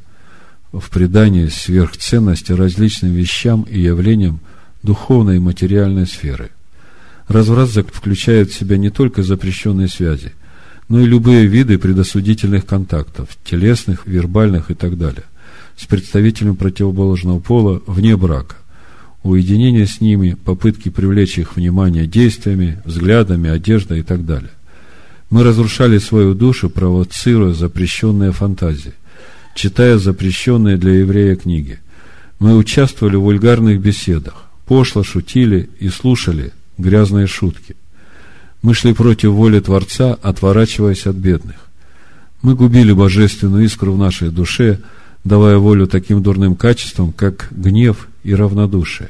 в 0.72 0.90
придании 0.90 1.48
сверхценности 1.48 2.54
различным 2.54 3.12
вещам 3.12 3.64
и 3.64 3.82
явлениям 3.82 4.40
духовной 4.84 5.36
и 5.36 5.40
материальной 5.40 6.08
сферы. 6.08 6.52
Разврат 7.28 7.72
включает 7.92 8.52
в 8.52 8.56
себя 8.58 8.78
не 8.78 8.90
только 8.90 9.22
запрещенные 9.22 9.90
связи, 9.90 10.32
но 10.88 11.02
и 11.02 11.06
любые 11.06 11.46
виды 11.46 11.78
предосудительных 11.78 12.66
контактов, 12.66 13.38
телесных, 13.44 14.06
вербальных 14.06 14.72
и 14.72 14.76
так 14.76 14.98
далее, 14.98 15.26
с 15.78 15.86
представителем 15.86 16.56
противоположного 16.56 17.40
пола 17.40 17.82
вне 17.86 18.16
брака, 18.16 18.56
уединение 19.24 19.88
с 19.88 20.02
ними, 20.02 20.38
попытки 20.46 20.90
привлечь 20.90 21.38
их 21.38 21.56
внимание 21.56 22.08
действиями, 22.08 22.82
взглядами, 22.86 23.50
одеждой 23.50 24.00
и 24.00 24.04
так 24.04 24.26
далее. 24.26 24.52
Мы 25.30 25.44
разрушали 25.44 25.98
свою 25.98 26.34
душу, 26.34 26.70
провоцируя 26.70 27.54
запрещенные 27.54 28.32
фантазии. 28.32 28.94
читая 29.56 29.98
запрещенные 29.98 30.76
для 30.76 30.96
еврея 30.96 31.38
книги. 31.38 31.80
Мы 32.40 32.58
участвовали 32.58 33.16
в 33.16 33.22
вульгарных 33.22 33.80
беседах, 33.80 34.48
пошло 34.66 35.02
шутили 35.02 35.70
и 35.80 35.88
слушали 35.88 36.52
грязные 36.78 37.26
шутки. 37.26 37.78
Мы 38.62 38.74
шли 38.74 38.94
против 38.94 39.32
воли 39.32 39.62
Творца, 39.62 40.18
отворачиваясь 40.22 41.08
от 41.08 41.16
бедных. 41.16 41.56
Мы 42.42 42.56
губили 42.56 42.92
божественную 42.92 43.64
искру 43.64 43.94
в 43.94 43.98
нашей 43.98 44.30
душе, 44.30 44.80
давая 45.26 45.58
волю 45.58 45.88
таким 45.88 46.24
дурным 46.24 46.56
качествам, 46.56 47.12
как 47.12 47.50
гнев 47.52 48.08
и 48.24 48.34
равнодушие. 48.34 49.10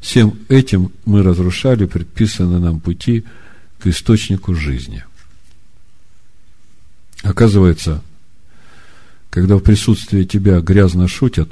Всем 0.00 0.38
этим 0.48 0.92
мы 1.04 1.22
разрушали 1.22 1.84
предписанные 1.84 2.60
нам 2.60 2.80
пути 2.80 3.24
к 3.80 3.88
источнику 3.88 4.54
жизни. 4.54 5.04
Оказывается, 7.24 8.02
когда 9.30 9.56
в 9.56 9.60
присутствии 9.60 10.22
тебя 10.22 10.60
грязно 10.60 11.08
шутят, 11.08 11.50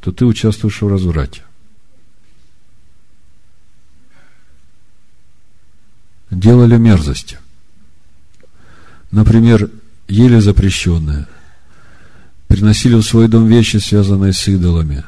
то 0.00 0.10
ты 0.10 0.26
участвуешь 0.26 0.82
в 0.82 0.88
разврате. 0.88 1.42
Делали 6.32 6.76
мерзости. 6.76 7.38
Например, 9.12 9.70
ели 10.08 10.40
запрещенное, 10.40 11.28
приносили 12.48 12.94
в 12.94 13.02
свой 13.02 13.28
дом 13.28 13.46
вещи, 13.46 13.78
связанные 13.78 14.32
с 14.32 14.46
идолами, 14.48 15.04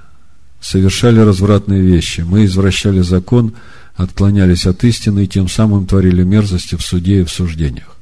совершали 0.61 1.21
развратные 1.21 1.81
вещи. 1.81 2.23
Мы 2.23 2.45
извращали 2.45 3.01
закон, 3.01 3.55
отклонялись 3.95 4.67
от 4.67 4.83
истины 4.85 5.25
и 5.25 5.29
тем 5.29 5.49
самым 5.49 5.87
творили 5.87 6.23
мерзости 6.23 6.75
в 6.75 6.83
суде 6.83 7.21
и 7.21 7.25
в 7.25 7.31
суждениях. 7.31 7.97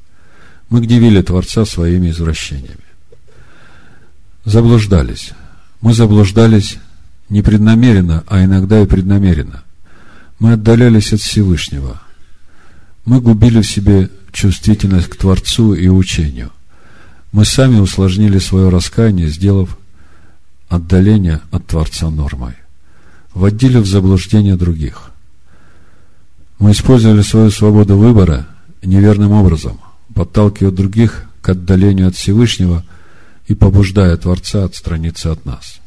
Мы 0.68 0.80
гневили 0.80 1.22
Творца 1.22 1.64
своими 1.64 2.10
извращениями. 2.10 2.78
Заблуждались. 4.44 5.30
Мы 5.80 5.94
заблуждались 5.94 6.78
непреднамеренно, 7.28 8.24
а 8.26 8.44
иногда 8.44 8.80
и 8.80 8.86
преднамеренно. 8.86 9.62
Мы 10.38 10.52
отдалялись 10.52 11.12
от 11.12 11.20
Всевышнего. 11.20 12.00
Мы 13.04 13.20
губили 13.20 13.60
в 13.60 13.66
себе 13.66 14.10
чувствительность 14.32 15.08
к 15.08 15.16
Творцу 15.16 15.74
и 15.74 15.88
учению. 15.88 16.50
Мы 17.36 17.44
сами 17.44 17.78
усложнили 17.78 18.38
свое 18.38 18.70
раскаяние, 18.70 19.28
сделав 19.28 19.76
отдаление 20.70 21.42
от 21.50 21.66
Творца 21.66 22.08
нормой. 22.08 22.54
Вводили 23.34 23.76
в 23.76 23.86
заблуждение 23.86 24.56
других. 24.56 25.10
Мы 26.58 26.70
использовали 26.70 27.20
свою 27.20 27.50
свободу 27.50 27.98
выбора 27.98 28.46
неверным 28.82 29.32
образом 29.32 29.78
подталкивая 30.14 30.70
других 30.72 31.26
к 31.42 31.50
отдалению 31.50 32.08
от 32.08 32.14
Всевышнего 32.14 32.82
и 33.46 33.54
побуждая 33.54 34.16
Творца 34.16 34.64
отстраниться 34.64 35.30
от 35.30 35.44
нас. 35.44 35.80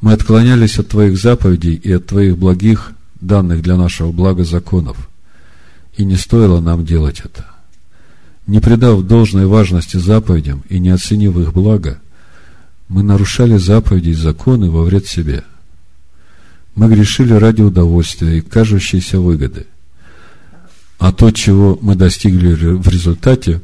Мы 0.00 0.12
отклонялись 0.12 0.76
от 0.76 0.88
Твоих 0.88 1.16
заповедей 1.16 1.74
и 1.74 1.92
от 1.92 2.08
Твоих 2.08 2.36
благих, 2.36 2.90
данных 3.20 3.62
для 3.62 3.76
нашего 3.76 4.10
блага 4.10 4.42
законов, 4.42 5.08
и 5.96 6.04
не 6.04 6.16
стоило 6.16 6.60
нам 6.60 6.84
делать 6.84 7.22
это. 7.24 7.53
Не 8.46 8.60
придав 8.60 9.02
должной 9.02 9.46
важности 9.46 9.96
заповедям 9.96 10.62
и 10.68 10.78
не 10.78 10.90
оценив 10.90 11.36
их 11.36 11.52
благо, 11.52 12.00
мы 12.88 13.02
нарушали 13.02 13.56
заповеди 13.56 14.10
и 14.10 14.14
законы 14.14 14.70
во 14.70 14.82
вред 14.82 15.06
себе. 15.06 15.44
Мы 16.74 16.88
грешили 16.88 17.32
ради 17.32 17.62
удовольствия 17.62 18.38
и 18.38 18.42
кажущейся 18.42 19.20
выгоды– 19.20 19.66
а 21.04 21.12
то, 21.12 21.30
чего 21.32 21.78
мы 21.82 21.96
достигли 21.96 22.54
в 22.54 22.88
результате, 22.88 23.60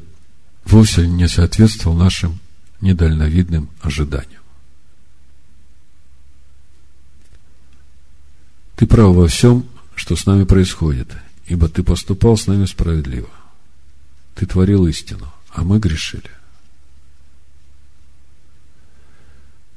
вовсе 0.67 1.07
не 1.07 1.27
соответствовал 1.27 1.97
нашим 1.97 2.39
недальновидным 2.83 3.71
ожиданиям. 3.81 4.43
Ты 8.77 8.87
прав 8.87 9.15
во 9.15 9.27
всем, 9.27 9.65
что 9.95 10.17
с 10.17 10.27
нами 10.27 10.45
происходит, 10.45 11.09
ибо 11.47 11.71
ты 11.71 11.83
поступал 11.83 12.37
с 12.37 12.47
нами 12.47 12.67
справедливо. 12.67 13.31
Ты 14.41 14.47
творил 14.47 14.87
истину, 14.87 15.31
а 15.51 15.65
мы 15.65 15.79
грешили. 15.79 16.31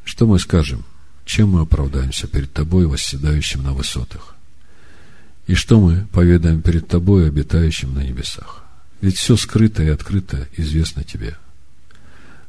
Что 0.05 0.25
мы 0.25 0.39
скажем? 0.39 0.85
Чем 1.25 1.49
мы 1.49 1.63
оправдаемся 1.63 2.27
перед 2.27 2.53
тобой, 2.53 2.87
восседающим 2.87 3.61
на 3.61 3.73
высотах? 3.73 4.35
И 5.47 5.53
что 5.53 5.81
мы 5.81 6.07
поведаем 6.13 6.61
перед 6.61 6.87
тобой, 6.87 7.27
обитающим 7.27 7.93
на 7.93 8.03
небесах? 8.03 8.63
Ведь 9.01 9.17
все 9.17 9.35
скрыто 9.35 9.83
и 9.83 9.89
открыто 9.89 10.47
известно 10.55 11.03
тебе. 11.03 11.35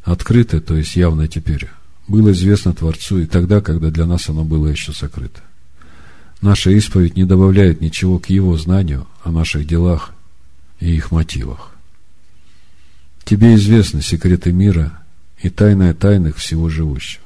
Открыто, 0.04 0.60
то 0.60 0.76
есть 0.76 0.94
явно 0.94 1.26
теперь, 1.26 1.68
было 2.06 2.30
известно 2.30 2.74
Творцу 2.74 3.22
и 3.22 3.26
тогда, 3.26 3.60
когда 3.60 3.90
для 3.90 4.06
нас 4.06 4.28
оно 4.28 4.44
было 4.44 4.68
еще 4.68 4.92
сокрыто. 4.92 5.40
Наша 6.40 6.70
исповедь 6.70 7.16
не 7.16 7.24
добавляет 7.24 7.80
ничего 7.80 8.20
к 8.20 8.30
Его 8.30 8.56
знанию 8.56 9.08
о 9.24 9.32
наших 9.32 9.66
делах 9.66 10.12
и 10.78 10.94
их 10.94 11.10
мотивах. 11.10 11.73
Тебе 13.24 13.54
известны 13.54 14.02
секреты 14.02 14.52
мира 14.52 15.02
и 15.38 15.48
тайная 15.48 15.94
тайных 15.94 16.36
всего 16.36 16.68
живущего. 16.68 17.24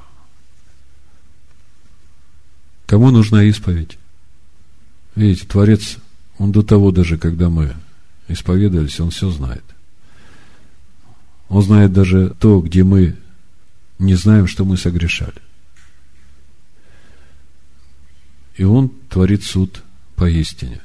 Кому 2.86 3.10
нужна 3.10 3.44
исповедь? 3.44 3.98
Видите, 5.14 5.46
Творец, 5.46 5.96
Он 6.38 6.52
до 6.52 6.62
того 6.62 6.92
даже, 6.92 7.18
когда 7.18 7.50
мы 7.50 7.74
исповедовались, 8.28 9.00
Он 9.00 9.10
все 9.10 9.30
знает. 9.30 9.64
Он 11.48 11.62
знает 11.62 11.92
даже 11.92 12.34
то, 12.38 12.60
где 12.60 12.84
мы 12.84 13.16
не 13.98 14.14
знаем, 14.14 14.46
что 14.46 14.64
мы 14.64 14.76
согрешали. 14.76 15.42
И 18.56 18.64
Он 18.64 18.90
творит 19.08 19.44
суд 19.44 19.82
поистине. 20.14 20.80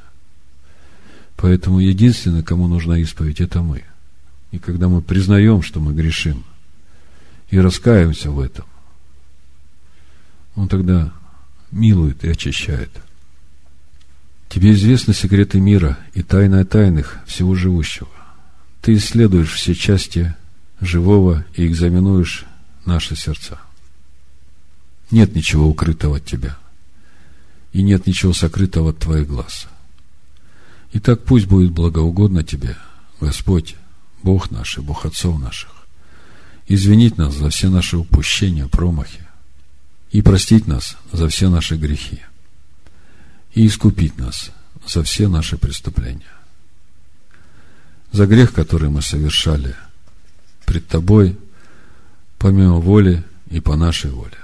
Поэтому 1.35 1.79
единственное, 1.79 2.43
кому 2.43 2.67
нужна 2.67 2.97
исповедь, 2.97 3.41
это 3.41 3.61
мы. 3.61 3.83
И 4.53 4.59
когда 4.59 4.87
мы 4.87 5.01
признаем, 5.01 5.63
что 5.63 5.79
мы 5.79 5.93
грешим, 5.93 6.43
и 7.49 7.57
раскаиваемся 7.57 8.29
в 8.29 8.39
этом, 8.39 8.65
Он 10.55 10.67
тогда 10.67 11.11
милует 11.71 12.23
и 12.23 12.29
очищает. 12.29 12.91
Тебе 14.49 14.73
известны 14.73 15.15
секреты 15.15 15.59
мира 15.59 15.97
и 16.13 16.21
тайна 16.21 16.63
тайных 16.65 17.17
всего 17.25 17.55
живущего. 17.55 18.11
Ты 18.83 18.93
исследуешь 18.93 19.53
все 19.53 19.73
части 19.73 20.35
живого 20.79 21.43
и 21.55 21.65
экзаменуешь 21.65 22.45
наши 22.85 23.15
сердца. 23.15 23.59
Нет 25.09 25.33
ничего 25.35 25.67
укрытого 25.67 26.17
от 26.17 26.25
тебя, 26.25 26.59
и 27.71 27.81
нет 27.81 28.05
ничего 28.05 28.33
сокрытого 28.33 28.91
от 28.91 28.99
твоих 28.99 29.27
глаз. 29.27 29.65
Итак, 30.93 31.23
пусть 31.23 31.47
будет 31.47 31.71
благоугодно 31.71 32.43
тебе, 32.43 32.77
Господь, 33.19 33.77
Бог 34.23 34.51
наш 34.51 34.77
и 34.77 34.81
Бог 34.81 35.05
отцов 35.05 35.39
наших, 35.39 35.69
извинить 36.67 37.17
нас 37.17 37.33
за 37.35 37.49
все 37.49 37.69
наши 37.69 37.97
упущения, 37.97 38.67
промахи 38.67 39.27
и 40.11 40.21
простить 40.21 40.65
нас 40.67 40.97
за 41.11 41.27
все 41.27 41.49
наши 41.49 41.75
грехи 41.75 42.21
и 43.53 43.67
искупить 43.67 44.17
нас 44.17 44.51
за 44.87 45.03
все 45.03 45.27
наши 45.27 45.57
преступления. 45.57 46.31
За 48.11 48.25
грех, 48.25 48.53
который 48.53 48.89
мы 48.89 49.01
совершали 49.01 49.75
пред 50.65 50.87
Тобой, 50.87 51.37
помимо 52.37 52.75
воли 52.75 53.23
и 53.49 53.59
по 53.59 53.75
нашей 53.75 54.11
воле. 54.11 54.37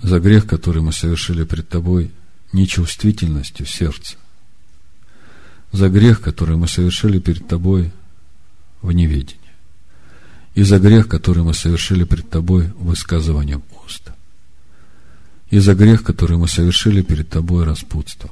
За 0.00 0.18
грех, 0.18 0.46
который 0.46 0.82
мы 0.82 0.92
совершили 0.92 1.44
пред 1.44 1.68
Тобой 1.68 2.10
нечувствительностью 2.52 3.64
сердца. 3.64 4.16
За 5.72 5.88
грех, 5.88 6.20
который 6.20 6.56
мы 6.56 6.68
совершили 6.68 7.18
перед 7.18 7.48
Тобой 7.48 7.90
в 8.82 8.92
неведении. 8.92 9.38
И 10.54 10.62
за 10.62 10.78
грех, 10.78 11.08
который 11.08 11.42
мы 11.42 11.54
совершили 11.54 12.04
пред 12.04 12.28
Тобой 12.28 12.70
высказыванием 12.78 13.62
уст. 13.84 14.10
И 15.50 15.58
за 15.58 15.74
грех, 15.74 16.02
который 16.02 16.36
мы 16.36 16.48
совершили 16.48 17.02
перед 17.02 17.28
Тобой 17.28 17.64
распутством, 17.64 18.30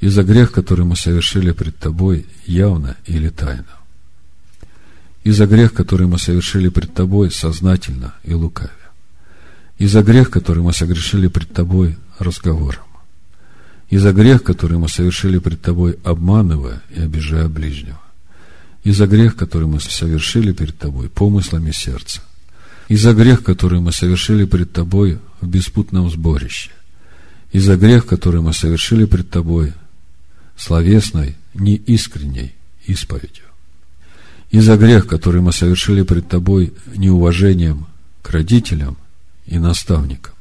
и 0.00 0.08
за 0.08 0.22
грех, 0.22 0.50
который 0.50 0.84
мы 0.84 0.96
совершили 0.96 1.52
пред 1.52 1.76
Тобой 1.76 2.26
явно 2.46 2.96
или 3.06 3.28
тайно, 3.28 3.66
и 5.22 5.30
за 5.30 5.46
грех, 5.46 5.74
который 5.74 6.06
мы 6.06 6.18
совершили 6.18 6.68
пред 6.68 6.94
Тобой 6.94 7.30
сознательно 7.30 8.14
и 8.24 8.32
лукавя, 8.32 8.70
и 9.78 9.86
за 9.86 10.02
грех, 10.02 10.30
который 10.30 10.62
мы 10.62 10.72
согрешили 10.72 11.28
пред 11.28 11.52
Тобой 11.52 11.98
разговором, 12.18 12.84
и 13.90 13.98
за 13.98 14.12
грех, 14.12 14.44
который 14.44 14.78
мы 14.78 14.88
совершили 14.88 15.38
пред 15.38 15.60
Тобой, 15.60 15.98
обманывая 16.04 16.82
и 16.90 17.00
обижая 17.00 17.48
ближнего, 17.48 18.00
и 18.84 18.92
за 18.92 19.06
грех, 19.06 19.36
который 19.36 19.66
мы 19.66 19.80
совершили 19.80 20.52
перед 20.52 20.78
Тобой 20.78 21.08
помыслами 21.08 21.72
сердца, 21.72 22.22
и 22.88 22.96
за 22.96 23.12
грех, 23.12 23.42
который 23.42 23.80
мы 23.80 23.92
совершили 23.92 24.44
пред 24.44 24.72
Тобой 24.72 25.18
в 25.40 25.48
беспутном 25.48 26.08
сборище, 26.08 26.70
и 27.52 27.58
за 27.58 27.76
грех, 27.76 28.06
который 28.06 28.40
мы 28.40 28.52
совершили 28.52 29.04
пред 29.04 29.28
Тобой 29.28 29.72
словесной, 30.56 31.36
неискренней 31.54 32.54
исповедью, 32.86 33.44
И 34.50 34.60
за 34.60 34.76
грех, 34.76 35.06
который 35.06 35.40
мы 35.40 35.52
совершили 35.52 36.02
пред 36.02 36.28
Тобой 36.28 36.72
неуважением 36.94 37.86
к 38.22 38.30
родителям 38.30 38.96
и 39.46 39.58
наставникам. 39.58 40.34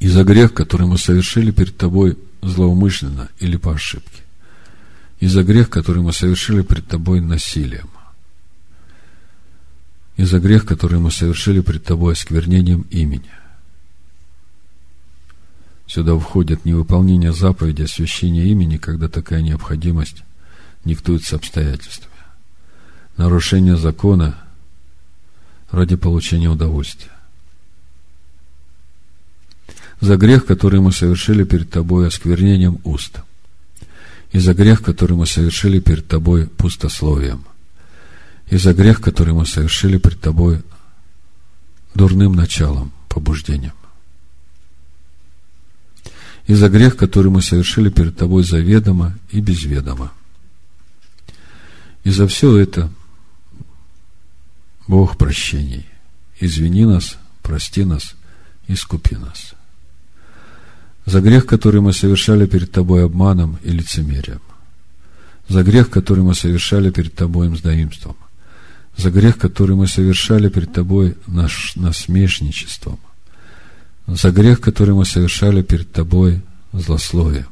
И 0.00 0.08
за 0.08 0.24
грех, 0.24 0.52
который 0.52 0.86
мы 0.86 0.98
совершили 0.98 1.52
перед 1.52 1.76
Тобой 1.76 2.18
злоумышленно 2.42 3.28
или 3.38 3.56
по 3.56 3.74
ошибке. 3.74 4.22
И 5.20 5.26
за 5.26 5.44
грех, 5.44 5.70
который 5.70 6.02
мы 6.02 6.12
совершили 6.12 6.62
пред 6.62 6.86
Тобой 6.86 7.20
насилием 7.20 7.88
и 10.20 10.24
за 10.24 10.38
грех, 10.38 10.66
который 10.66 10.98
мы 10.98 11.10
совершили 11.10 11.60
пред 11.60 11.84
Тобой 11.84 12.12
осквернением 12.12 12.82
имени. 12.90 13.30
Сюда 15.86 16.14
входит 16.18 16.66
невыполнение 16.66 17.32
заповеди 17.32 17.84
освящения 17.84 18.44
имени, 18.44 18.76
когда 18.76 19.08
такая 19.08 19.40
необходимость 19.40 20.22
диктуется 20.84 21.36
обстоятельствами. 21.36 22.12
Нарушение 23.16 23.78
закона 23.78 24.38
ради 25.70 25.96
получения 25.96 26.50
удовольствия. 26.50 27.12
За 30.00 30.16
грех, 30.16 30.46
который 30.46 30.80
мы 30.80 30.92
совершили 30.92 31.44
перед 31.44 31.70
Тобой 31.70 32.08
осквернением 32.08 32.80
уст. 32.84 33.20
И 34.32 34.38
за 34.38 34.54
грех, 34.54 34.82
который 34.82 35.16
мы 35.16 35.26
совершили 35.26 35.80
перед 35.80 36.06
Тобой 36.08 36.46
пустословием 36.46 37.44
и 38.50 38.56
за 38.56 38.74
грех, 38.74 39.00
который 39.00 39.32
мы 39.32 39.46
совершили 39.46 39.96
пред 39.96 40.20
Тобой 40.20 40.62
дурным 41.94 42.34
началом, 42.34 42.92
побуждением. 43.08 43.74
И 46.46 46.54
за 46.54 46.68
грех, 46.68 46.96
который 46.96 47.30
мы 47.30 47.42
совершили 47.42 47.90
перед 47.90 48.16
Тобой 48.16 48.42
заведомо 48.42 49.16
и 49.30 49.40
безведомо. 49.40 50.12
И 52.02 52.10
за 52.10 52.26
все 52.26 52.56
это 52.56 52.90
Бог 54.88 55.16
прощений. 55.16 55.86
Извини 56.40 56.86
нас, 56.86 57.18
прости 57.42 57.84
нас, 57.84 58.16
искупи 58.66 59.14
нас. 59.14 59.54
За 61.06 61.20
грех, 61.20 61.46
который 61.46 61.80
мы 61.80 61.92
совершали 61.92 62.46
перед 62.46 62.70
Тобой 62.72 63.04
обманом 63.04 63.58
и 63.62 63.70
лицемерием. 63.70 64.40
За 65.48 65.62
грех, 65.62 65.90
который 65.90 66.22
мы 66.22 66.34
совершали 66.34 66.90
перед 66.90 67.14
Тобой 67.14 67.48
мздоимством– 67.48 68.16
за 68.96 69.10
грех, 69.10 69.38
который 69.38 69.76
мы 69.76 69.86
совершали 69.86 70.48
перед 70.48 70.72
Тобой 70.72 71.16
наш, 71.26 71.74
насмешничеством, 71.76 72.98
за 74.06 74.30
грех, 74.30 74.60
который 74.60 74.94
мы 74.94 75.04
совершали 75.04 75.62
перед 75.62 75.90
Тобой 75.92 76.42
злословием, 76.72 77.48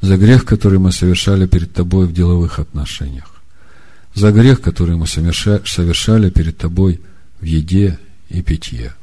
за 0.00 0.16
грех, 0.16 0.44
который 0.44 0.78
мы 0.78 0.92
совершали 0.92 1.46
перед 1.46 1.72
Тобой 1.72 2.06
в 2.06 2.12
деловых 2.12 2.58
отношениях, 2.58 3.42
за 4.14 4.32
грех, 4.32 4.60
который 4.60 4.96
мы 4.96 5.06
совершали 5.06 6.30
перед 6.30 6.56
Тобой 6.56 7.00
в 7.40 7.44
еде 7.44 7.98
и 8.28 8.42
питье. 8.42 8.94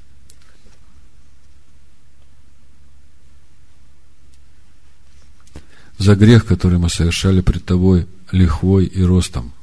За 6.00 6.16
грех, 6.16 6.46
который 6.46 6.80
мы 6.80 6.90
совершали 6.90 7.42
пред 7.42 7.64
Тобой 7.66 8.08
лихвой 8.32 8.86
и 8.86 9.04
ростом– 9.04 9.54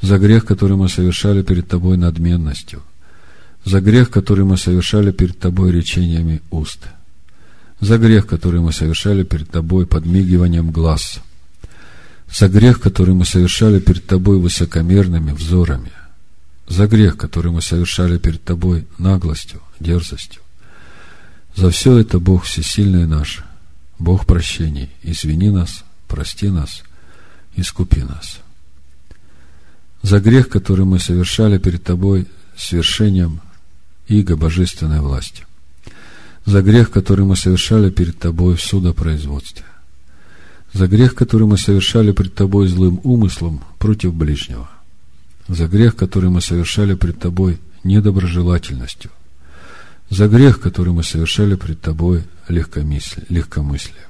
за 0.00 0.18
грех, 0.18 0.44
который 0.44 0.76
мы 0.76 0.88
совершали 0.88 1.42
перед 1.42 1.68
Тобой 1.68 1.96
надменностью, 1.96 2.82
за 3.64 3.80
грех, 3.80 4.10
который 4.10 4.44
мы 4.44 4.56
совершали 4.56 5.10
перед 5.10 5.38
Тобой 5.38 5.72
речениями 5.72 6.40
уст, 6.50 6.80
за 7.80 7.98
грех, 7.98 8.26
который 8.26 8.60
мы 8.60 8.72
совершали 8.72 9.24
перед 9.24 9.50
Тобой 9.50 9.86
подмигиванием 9.86 10.70
глаз, 10.70 11.20
за 12.32 12.48
грех, 12.48 12.80
который 12.80 13.14
мы 13.14 13.24
совершали 13.24 13.80
перед 13.80 14.06
Тобой 14.06 14.38
высокомерными 14.38 15.32
взорами, 15.32 15.92
за 16.68 16.86
грех, 16.86 17.16
который 17.16 17.50
мы 17.50 17.62
совершали 17.62 18.18
перед 18.18 18.44
Тобой 18.44 18.86
наглостью, 18.98 19.62
дерзостью. 19.80 20.42
За 21.56 21.70
все 21.70 21.98
это 21.98 22.20
Бог 22.20 22.44
всесильный 22.44 23.06
наш, 23.06 23.42
Бог 23.98 24.26
прощений, 24.26 24.90
извини 25.02 25.50
нас, 25.50 25.84
прости 26.06 26.50
нас, 26.50 26.82
искупи 27.56 28.02
нас. 28.02 28.38
За 30.02 30.20
грех, 30.20 30.48
который 30.48 30.84
мы 30.84 31.00
совершали 31.00 31.58
перед 31.58 31.82
Тобой 31.82 32.26
свершением 32.56 33.40
иго 34.06 34.36
божественной 34.36 35.00
власти, 35.00 35.44
за 36.44 36.62
грех, 36.62 36.90
который 36.90 37.24
мы 37.24 37.36
совершали 37.36 37.90
перед 37.90 38.18
Тобой 38.18 38.56
в 38.56 38.62
судопроизводстве, 38.62 39.64
за 40.72 40.86
грех, 40.86 41.14
который 41.14 41.46
мы 41.46 41.58
совершали 41.58 42.12
пред 42.12 42.34
Тобой 42.34 42.68
злым 42.68 43.00
умыслом 43.02 43.60
против 43.78 44.14
ближнего, 44.14 44.70
за 45.48 45.66
грех, 45.66 45.96
который 45.96 46.30
мы 46.30 46.40
совершали 46.40 46.94
пред 46.94 47.18
Тобой 47.18 47.58
недоброжелательностью, 47.82 49.10
за 50.10 50.28
грех, 50.28 50.60
который 50.60 50.92
мы 50.92 51.02
совершали 51.02 51.54
пред 51.54 51.80
Тобой 51.80 52.24
легкомыслие, 52.48 53.26
легкомыслие, 53.28 54.06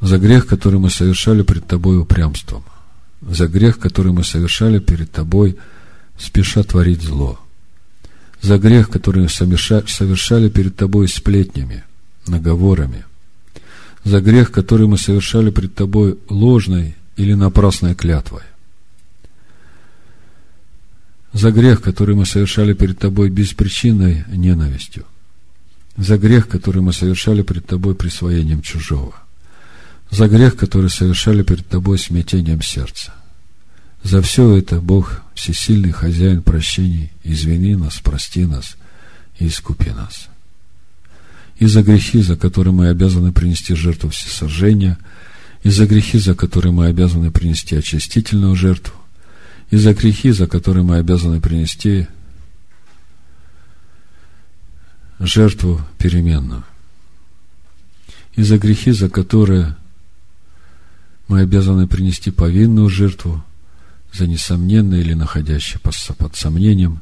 за 0.00 0.18
грех, 0.18 0.46
который 0.46 0.80
мы 0.80 0.90
совершали 0.90 1.42
пред 1.42 1.66
Тобой 1.66 1.98
упрямством, 1.98 2.64
за 3.20 3.46
грех, 3.46 3.78
который 3.78 4.12
мы 4.12 4.24
совершали 4.24 4.80
перед 4.80 5.12
Тобой, 5.12 5.56
спеша 6.18 6.64
творить 6.64 7.02
зло, 7.02 7.38
за 8.40 8.58
грех, 8.58 8.90
который 8.90 9.22
мы 9.22 9.28
совершали 9.28 10.48
перед 10.48 10.76
Тобой 10.76 11.08
сплетнями, 11.08 11.84
наговорами, 12.26 13.04
за 14.04 14.20
грех, 14.20 14.50
который 14.50 14.88
мы 14.88 14.98
совершали 14.98 15.50
перед 15.50 15.74
Тобой 15.74 16.18
ложной 16.28 16.96
или 17.16 17.34
напрасной 17.34 17.94
клятвой, 17.94 18.42
за 21.32 21.50
грех, 21.50 21.80
который 21.80 22.14
мы 22.14 22.26
совершали 22.26 22.74
перед 22.74 22.98
Тобой 22.98 23.30
беспричинной 23.30 24.24
ненавистью, 24.28 25.04
за 25.96 26.18
грех, 26.18 26.48
который 26.48 26.82
мы 26.82 26.92
совершали 26.92 27.42
перед 27.42 27.66
Тобой 27.66 27.94
присвоением 27.94 28.62
чужого, 28.62 29.14
за 30.10 30.28
грех, 30.28 30.56
который 30.56 30.90
совершали 30.90 31.42
перед 31.42 31.66
Тобой 31.66 31.98
смятением 31.98 32.62
сердца. 32.62 33.14
За 34.02 34.20
все 34.20 34.56
это 34.56 34.80
Бог, 34.80 35.22
всесильный 35.34 35.92
хозяин 35.92 36.42
прощений, 36.42 37.12
извини 37.22 37.76
нас, 37.76 38.00
прости 38.02 38.44
нас 38.44 38.76
и 39.38 39.46
искупи 39.46 39.90
нас. 39.90 40.28
И 41.58 41.66
за 41.66 41.82
грехи, 41.82 42.20
за 42.20 42.36
которые 42.36 42.74
мы 42.74 42.88
обязаны 42.88 43.32
принести 43.32 43.74
жертву 43.74 44.10
всесожжения, 44.10 44.98
и 45.62 45.70
за 45.70 45.86
грехи, 45.86 46.18
за 46.18 46.34
которые 46.34 46.72
мы 46.72 46.86
обязаны 46.86 47.30
принести 47.30 47.76
очистительную 47.76 48.56
жертву, 48.56 48.94
и 49.72 49.76
за 49.78 49.94
грехи, 49.94 50.30
за 50.32 50.46
которые 50.46 50.84
мы 50.84 50.98
обязаны 50.98 51.40
принести 51.40 52.06
жертву 55.18 55.80
переменную, 55.96 56.62
и 58.36 58.42
за 58.42 58.58
грехи, 58.58 58.90
за 58.90 59.08
которые 59.08 59.74
мы 61.26 61.40
обязаны 61.40 61.86
принести 61.86 62.30
повинную 62.30 62.90
жертву, 62.90 63.42
за 64.12 64.26
несомненное 64.26 65.00
или 65.00 65.14
находящее 65.14 65.80
под 65.80 66.36
сомнением, 66.36 67.00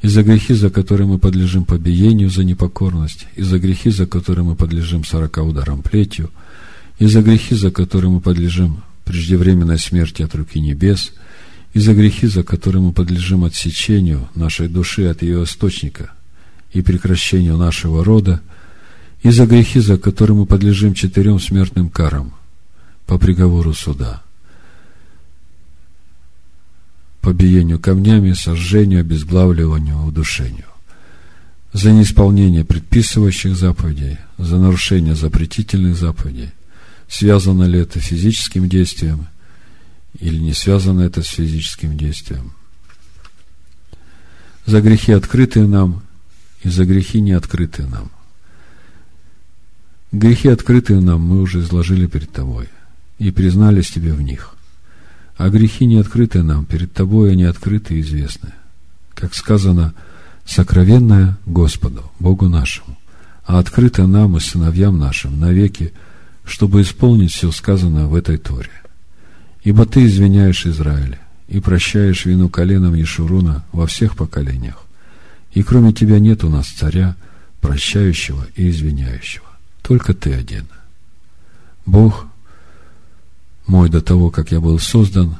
и 0.00 0.08
за 0.08 0.22
грехи, 0.22 0.54
за 0.54 0.70
которые 0.70 1.06
мы 1.06 1.18
подлежим 1.18 1.66
побиению 1.66 2.30
за 2.30 2.42
непокорность, 2.42 3.26
и 3.36 3.42
за 3.42 3.58
грехи, 3.58 3.90
за 3.90 4.06
которые 4.06 4.46
мы 4.46 4.56
подлежим 4.56 5.04
сорока 5.04 5.42
ударам 5.42 5.82
плетью, 5.82 6.30
и 6.98 7.06
за 7.06 7.20
грехи, 7.20 7.54
за 7.54 7.70
которые 7.70 8.10
мы 8.10 8.22
подлежим 8.22 8.82
преждевременной 9.04 9.78
смерти 9.78 10.22
от 10.22 10.34
руки 10.34 10.58
небес, 10.58 11.12
и 11.74 11.80
за 11.80 11.94
грехи, 11.94 12.26
за 12.26 12.42
которые 12.42 12.82
мы 12.82 12.92
подлежим 12.92 13.44
отсечению 13.44 14.28
нашей 14.34 14.68
души 14.68 15.06
от 15.06 15.22
ее 15.22 15.44
источника 15.44 16.12
и 16.72 16.82
прекращению 16.82 17.56
нашего 17.56 18.04
рода, 18.04 18.40
и 19.22 19.30
за 19.30 19.46
грехи, 19.46 19.80
за 19.80 19.98
которые 19.98 20.36
мы 20.36 20.46
подлежим 20.46 20.94
четырем 20.94 21.40
смертным 21.40 21.90
карам, 21.90 22.34
по 23.06 23.18
приговору 23.18 23.74
суда. 23.74 24.22
Побиению 27.20 27.80
камнями, 27.80 28.32
сожжению, 28.32 29.00
обезглавливанию, 29.00 30.04
удушению. 30.04 30.66
За 31.72 31.90
неисполнение 31.90 32.64
предписывающих 32.64 33.56
заповедей, 33.56 34.18
за 34.38 34.56
нарушение 34.56 35.14
запретительных 35.14 35.96
заповедей. 35.96 36.50
Связано 37.08 37.64
ли 37.64 37.80
это 37.80 38.00
физическим 38.00 38.68
действием 38.68 39.26
или 40.20 40.38
не 40.38 40.54
связано 40.54 41.02
это 41.02 41.22
с 41.22 41.28
физическим 41.28 41.96
действием. 41.96 42.52
За 44.66 44.80
грехи, 44.80 45.12
открытые 45.12 45.66
нам, 45.66 46.02
и 46.62 46.68
за 46.68 46.84
грехи, 46.84 47.20
не 47.20 47.32
открытые 47.32 47.88
нам. 47.88 48.10
Грехи, 50.12 50.48
открытые 50.48 51.00
нам, 51.00 51.20
мы 51.20 51.40
уже 51.40 51.60
изложили 51.60 52.06
перед 52.06 52.30
тобой 52.32 52.68
и 53.18 53.30
признались 53.30 53.90
тебе 53.90 54.12
в 54.12 54.22
них. 54.22 54.54
А 55.36 55.50
грехи 55.50 55.86
не 55.86 55.96
открыты 55.96 56.42
нам, 56.42 56.64
перед 56.64 56.92
тобой 56.92 57.32
они 57.32 57.44
открыты 57.44 57.94
и 57.94 58.00
известны. 58.00 58.52
Как 59.14 59.34
сказано, 59.34 59.94
сокровенное 60.44 61.36
Господу, 61.46 62.10
Богу 62.18 62.48
нашему, 62.48 62.98
а 63.44 63.58
открыто 63.58 64.06
нам 64.06 64.36
и 64.36 64.40
сыновьям 64.40 64.98
нашим 64.98 65.38
навеки, 65.38 65.92
чтобы 66.44 66.82
исполнить 66.82 67.32
все 67.32 67.52
сказанное 67.52 68.06
в 68.06 68.14
этой 68.14 68.38
Торе. 68.38 68.70
Ибо 69.68 69.84
ты 69.84 70.06
извиняешь 70.06 70.64
Израиля 70.64 71.18
и 71.46 71.60
прощаешь 71.60 72.24
вину 72.24 72.48
коленом 72.48 72.94
Ешуруна 72.94 73.66
во 73.70 73.86
всех 73.86 74.16
поколениях. 74.16 74.86
И 75.52 75.62
кроме 75.62 75.92
тебя 75.92 76.18
нет 76.20 76.42
у 76.42 76.48
нас 76.48 76.68
царя, 76.68 77.16
прощающего 77.60 78.46
и 78.56 78.70
извиняющего. 78.70 79.44
Только 79.82 80.14
ты 80.14 80.32
один. 80.32 80.68
Бог 81.84 82.28
мой 83.66 83.90
до 83.90 84.00
того, 84.00 84.30
как 84.30 84.52
я 84.52 84.60
был 84.62 84.78
создан, 84.78 85.36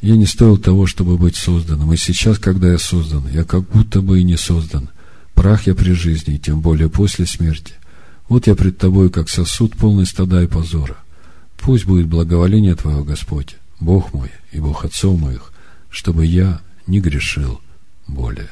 я 0.00 0.14
не 0.16 0.26
стоил 0.26 0.56
того, 0.56 0.86
чтобы 0.86 1.18
быть 1.18 1.34
созданным. 1.34 1.92
И 1.92 1.96
сейчас, 1.96 2.38
когда 2.38 2.70
я 2.70 2.78
создан, 2.78 3.24
я 3.32 3.42
как 3.42 3.68
будто 3.68 4.02
бы 4.02 4.20
и 4.20 4.22
не 4.22 4.36
создан. 4.36 4.88
Прах 5.34 5.66
я 5.66 5.74
при 5.74 5.94
жизни, 5.94 6.36
и 6.36 6.38
тем 6.38 6.60
более 6.60 6.90
после 6.90 7.26
смерти. 7.26 7.74
Вот 8.28 8.46
я 8.46 8.54
пред 8.54 8.78
тобой, 8.78 9.10
как 9.10 9.28
сосуд, 9.28 9.74
полный 9.74 10.06
стада 10.06 10.44
и 10.44 10.46
позора. 10.46 10.96
Пусть 11.60 11.84
будет 11.84 12.08
благоволение 12.08 12.74
Твое, 12.74 13.04
Господь, 13.04 13.56
Бог 13.80 14.14
мой 14.14 14.30
и 14.50 14.58
Бог 14.58 14.84
отцов 14.84 15.20
моих, 15.20 15.52
чтобы 15.90 16.24
я 16.24 16.60
не 16.86 17.00
грешил 17.00 17.60
более. 18.06 18.48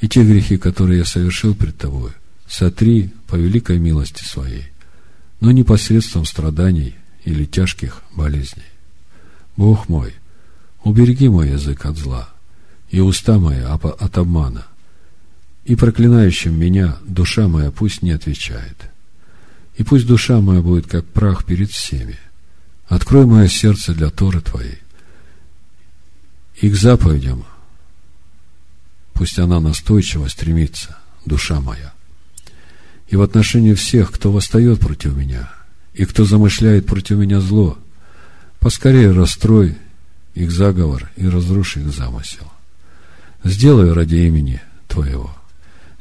И 0.00 0.08
те 0.08 0.22
грехи, 0.22 0.58
которые 0.58 0.98
я 0.98 1.04
совершил 1.04 1.54
пред 1.54 1.76
Тобой, 1.78 2.12
сотри 2.46 3.12
по 3.26 3.36
великой 3.36 3.78
милости 3.78 4.22
Своей, 4.22 4.66
но 5.40 5.50
не 5.50 5.64
посредством 5.64 6.26
страданий 6.26 6.94
или 7.24 7.46
тяжких 7.46 8.02
болезней. 8.14 8.62
Бог 9.56 9.88
мой, 9.88 10.14
убереги 10.84 11.28
мой 11.28 11.50
язык 11.50 11.86
от 11.86 11.96
зла 11.96 12.28
и 12.90 13.00
уста 13.00 13.38
мои 13.38 13.60
от 13.60 14.18
обмана, 14.18 14.66
и 15.64 15.74
проклинающим 15.74 16.58
меня 16.58 16.98
душа 17.06 17.48
моя 17.48 17.70
пусть 17.70 18.02
не 18.02 18.10
отвечает. 18.10 18.90
И 19.80 19.82
пусть 19.82 20.06
душа 20.06 20.42
моя 20.42 20.60
будет 20.60 20.86
как 20.86 21.06
прах 21.06 21.46
перед 21.46 21.70
всеми. 21.70 22.18
Открой 22.86 23.24
мое 23.24 23.48
сердце 23.48 23.94
для 23.94 24.10
Торы 24.10 24.42
Твоей. 24.42 24.78
И 26.60 26.68
к 26.68 26.76
заповедям 26.76 27.44
пусть 29.14 29.38
она 29.38 29.58
настойчиво 29.58 30.28
стремится, 30.28 30.98
душа 31.24 31.60
моя 31.60 31.94
и 33.08 33.16
в 33.16 33.22
отношении 33.22 33.74
всех, 33.74 34.12
кто 34.12 34.30
восстает 34.30 34.80
против 34.80 35.16
меня, 35.16 35.50
и 35.94 36.04
кто 36.04 36.24
замышляет 36.24 36.86
против 36.86 37.16
меня 37.16 37.40
зло, 37.40 37.78
поскорее 38.60 39.10
расстрой 39.10 39.76
их 40.34 40.52
заговор 40.52 41.10
и 41.16 41.26
разруши 41.26 41.80
их 41.80 41.92
замысел. 41.92 42.50
Сделай 43.44 43.92
ради 43.92 44.16
имени 44.16 44.60
Твоего, 44.88 45.34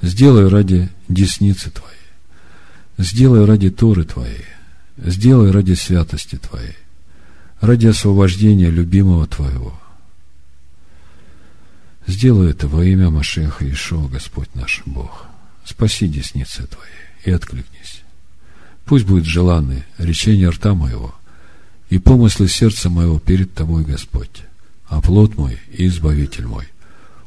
сделай 0.01 0.49
ради 0.49 0.89
десницы 1.07 1.71
Твоей, 1.71 1.98
сделай 2.99 3.45
ради 3.45 3.69
Торы 3.71 4.03
Твоей, 4.03 4.45
сделай 4.97 5.51
ради 5.51 5.73
святости 5.73 6.35
Твоей, 6.35 6.75
ради 7.61 7.87
освобождения 7.87 8.69
любимого 8.69 9.25
Твоего. 9.25 9.79
Сделай 12.05 12.51
это 12.51 12.67
во 12.67 12.83
имя 12.83 13.09
Машеха 13.09 13.69
Ишуа, 13.69 14.07
Господь 14.07 14.53
наш 14.53 14.81
Бог. 14.85 15.25
Спаси 15.63 16.07
десницы 16.07 16.67
Твои 16.67 16.89
и 17.23 17.31
откликнись. 17.31 18.01
Пусть 18.85 19.05
будет 19.05 19.25
желанны 19.25 19.85
речение 19.97 20.49
рта 20.49 20.73
моего 20.73 21.15
и 21.89 21.99
помыслы 21.99 22.47
сердца 22.47 22.89
моего 22.89 23.19
перед 23.19 23.53
Тобой, 23.53 23.83
Господь, 23.83 24.43
а 24.87 25.01
плод 25.01 25.37
мой 25.37 25.59
и 25.71 25.87
избавитель 25.87 26.47
мой, 26.47 26.67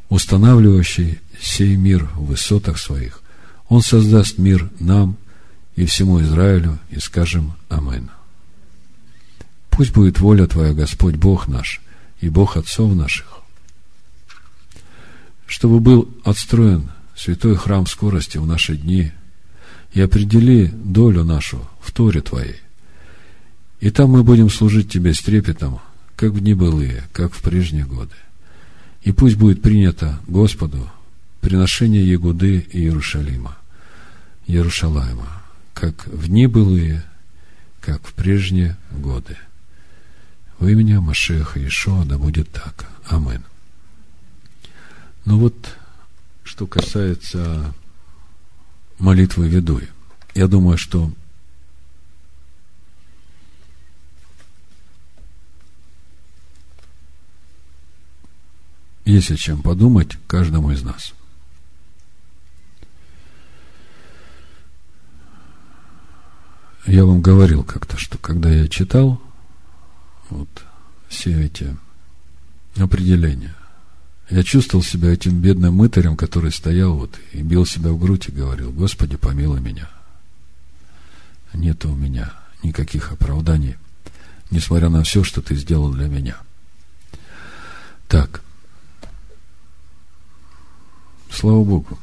устанавливающий 0.09 1.21
сей 1.41 1.77
мир 1.77 2.11
в 2.17 2.27
высотах 2.27 2.79
своих, 2.79 3.23
Он 3.69 3.81
создаст 3.81 4.39
мир 4.39 4.69
нам 4.81 5.17
и 5.77 5.87
всему 5.87 6.21
Израилю, 6.21 6.79
и 6.91 6.99
скажем 6.99 7.55
Амин. 7.69 8.11
Пусть 9.71 9.93
будет 9.93 10.21
воля 10.21 10.47
Твоя, 10.47 10.75
Господь, 10.75 11.17
Бог 11.17 11.49
наш, 11.49 11.81
и 12.21 12.29
Бог 12.29 12.57
отцов 12.57 12.95
наших, 12.95 13.27
чтобы 15.47 15.81
был 15.81 16.09
отстроен 16.25 16.91
святой 17.17 17.57
храм 17.57 17.87
скорости 17.87 18.39
в 18.39 18.47
наши 18.47 18.77
дни– 18.77 19.13
и 19.93 20.01
определи 20.01 20.67
долю 20.67 21.25
нашу 21.25 21.61
в 21.81 21.93
Торе 21.93 22.21
Твоей. 22.21 22.57
И 23.81 23.91
там 23.91 24.11
мы 24.11 24.23
будем 24.23 24.49
служить 24.49 24.91
Тебе 24.91 25.13
с 25.13 25.21
трепетом, 25.21 25.81
как 26.17 26.33
в 26.33 26.41
дни 26.41 26.55
былые, 26.55 27.05
как 27.13 27.35
в 27.35 27.43
прежние 27.43 27.85
годы. 27.85 28.15
И 29.03 29.13
пусть 29.13 29.37
будет 29.37 29.63
принято 29.63 30.19
Господу 30.27 30.91
приношение 31.41 32.09
Ягуды 32.09 32.65
и 32.71 32.79
Иерушалима, 32.79 33.59
Иерушалайма, 34.47 35.42
как 35.75 36.07
в 36.07 36.29
дни 36.29 36.47
былые, 36.47 37.05
как 37.81 38.07
в 38.07 38.13
прежние 38.13 38.77
годы. 38.91 39.37
Во 40.59 40.71
имя 40.71 41.01
Машеха 41.01 41.65
Ишуа 41.67 42.05
да 42.05 42.19
будет 42.19 42.51
так. 42.51 42.87
Амин. 43.09 43.43
Ну 45.25 45.39
вот, 45.39 45.77
что 46.45 46.67
касается 46.67 47.75
молитвы 48.99 49.49
ведуя. 49.49 49.89
Я 50.35 50.47
думаю, 50.47 50.79
что 50.79 51.13
есть 59.05 59.31
о 59.31 59.37
чем 59.37 59.63
подумать 59.63 60.17
каждому 60.27 60.71
из 60.71 60.83
нас. 60.83 61.13
Я 66.87 67.05
вам 67.05 67.21
говорил 67.21 67.63
как-то, 67.63 67.97
что 67.97 68.19
когда 68.19 68.51
я 68.51 68.69
читал 68.69 69.21
вот 70.31 70.49
все 71.09 71.45
эти 71.45 71.77
определения, 72.77 73.55
я 74.31 74.43
чувствовал 74.43 74.83
себя 74.83 75.13
этим 75.13 75.41
бедным 75.41 75.75
мытарем, 75.75 76.17
который 76.17 76.51
стоял 76.51 76.95
вот 76.95 77.19
и 77.33 77.43
бил 77.43 77.67
себя 77.67 77.91
в 77.93 77.99
грудь 77.99 78.29
и 78.29 78.33
говорил, 78.33 78.73
Господи, 78.73 79.17
помилуй 79.17 79.61
меня. 79.61 79.89
Нет 81.55 81.85
у 81.85 81.95
меня 81.95 82.33
никаких 82.63 83.13
оправданий, 83.13 83.77
несмотря 84.51 84.89
на 84.89 85.03
все, 85.05 85.23
что 85.23 85.43
Ты 85.43 85.55
сделал 85.55 85.93
для 85.93 86.09
меня. 86.09 86.37
Так. 88.09 88.43
Слава 91.31 91.63
Богу. 91.63 91.99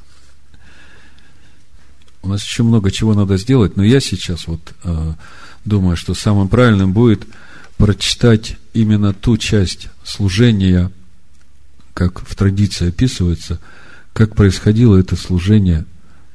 У 2.21 2.27
нас 2.27 2.43
еще 2.43 2.63
много 2.63 2.91
чего 2.91 3.13
надо 3.13 3.37
сделать, 3.37 3.77
но 3.77 3.83
я 3.83 3.99
сейчас 3.99 4.47
вот 4.47 4.61
э, 4.83 5.13
думаю, 5.65 5.95
что 5.95 6.13
самым 6.13 6.49
правильным 6.49 6.91
будет 6.91 7.25
прочитать 7.77 8.57
именно 8.73 9.13
ту 9.13 9.37
часть 9.37 9.87
служения 10.03 10.91
как 11.93 12.21
в 12.27 12.35
традиции 12.35 12.89
описывается, 12.89 13.59
как 14.13 14.35
происходило 14.35 14.97
это 14.97 15.15
служение 15.15 15.85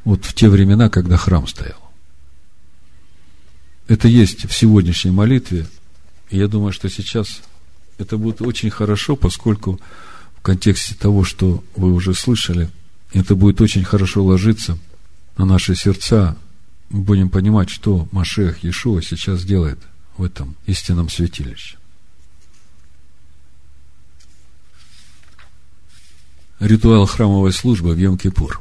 вот 0.05 0.25
в 0.25 0.35
те 0.35 0.49
времена, 0.49 0.91
когда 0.91 1.17
храм 1.17 1.47
стоял. 1.47 1.79
Это 3.89 4.09
есть 4.09 4.49
в 4.49 4.55
сегодняшней 4.55 5.11
молитве, 5.11 5.67
и 6.31 6.39
я 6.39 6.49
думаю, 6.49 6.73
что 6.73 6.89
сейчас 6.89 7.41
это 7.99 8.17
будет 8.17 8.43
очень 8.43 8.71
хорошо, 8.71 9.17
поскольку 9.17 9.81
в 10.37 10.43
контексте 10.43 10.95
того, 10.95 11.25
что 11.25 11.63
вы 11.77 11.93
уже 11.93 12.15
слышали, 12.15 12.71
это 13.13 13.35
будет 13.35 13.61
очень 13.61 13.85
хорошо 13.85 14.25
ложиться 14.25 14.79
на 15.37 15.45
наши 15.45 15.75
сердца. 15.75 16.37
Мы 16.91 17.03
будем 17.03 17.29
понимать, 17.31 17.71
что 17.71 18.09
Машех 18.13 18.63
Иешуа 18.63 19.03
сейчас 19.03 19.45
делает 19.45 19.79
в 20.17 20.23
этом 20.23 20.57
истинном 20.67 21.09
святилище. 21.09 21.77
ритуал 26.67 27.07
храмовой 27.07 27.53
службы 27.53 27.95
в 27.95 27.99
Йом-Кипур. 27.99 28.59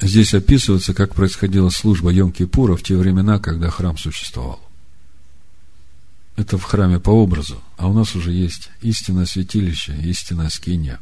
Здесь 0.00 0.32
описывается, 0.34 0.94
как 0.94 1.14
происходила 1.14 1.68
служба 1.68 2.12
Йом-Кипура 2.12 2.76
в 2.76 2.82
те 2.82 2.96
времена, 2.96 3.38
когда 3.38 3.70
храм 3.70 3.98
существовал. 3.98 4.60
Это 6.36 6.56
в 6.56 6.62
храме 6.62 6.98
по 6.98 7.10
образу, 7.10 7.62
а 7.76 7.88
у 7.88 7.92
нас 7.92 8.14
уже 8.14 8.32
есть 8.32 8.70
истинное 8.80 9.26
святилище, 9.26 9.94
истинная 10.02 10.48
скиния, 10.48 11.00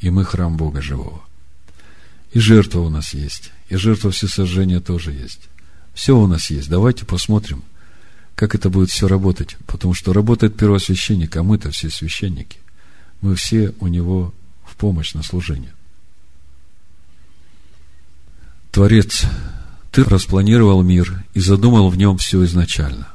и 0.00 0.10
мы 0.10 0.24
храм 0.24 0.56
Бога 0.56 0.82
живого. 0.82 1.22
И 2.36 2.38
жертва 2.38 2.80
у 2.80 2.90
нас 2.90 3.14
есть, 3.14 3.50
и 3.70 3.76
жертва 3.76 4.10
всесожжения 4.10 4.80
тоже 4.80 5.10
есть. 5.10 5.48
Все 5.94 6.14
у 6.14 6.26
нас 6.26 6.50
есть. 6.50 6.68
Давайте 6.68 7.06
посмотрим, 7.06 7.62
как 8.34 8.54
это 8.54 8.68
будет 8.68 8.90
все 8.90 9.08
работать. 9.08 9.56
Потому 9.66 9.94
что 9.94 10.12
работает 10.12 10.54
первосвященник, 10.54 11.34
а 11.34 11.42
мы-то 11.42 11.70
все 11.70 11.88
священники. 11.88 12.58
Мы 13.22 13.36
все 13.36 13.72
у 13.80 13.86
него 13.86 14.34
помощь 14.76 15.14
на 15.14 15.22
служение. 15.22 15.72
Творец, 18.70 19.24
ты 19.90 20.04
распланировал 20.04 20.82
мир 20.82 21.24
и 21.32 21.40
задумал 21.40 21.88
в 21.88 21.96
нем 21.96 22.18
все 22.18 22.44
изначально. 22.44 23.08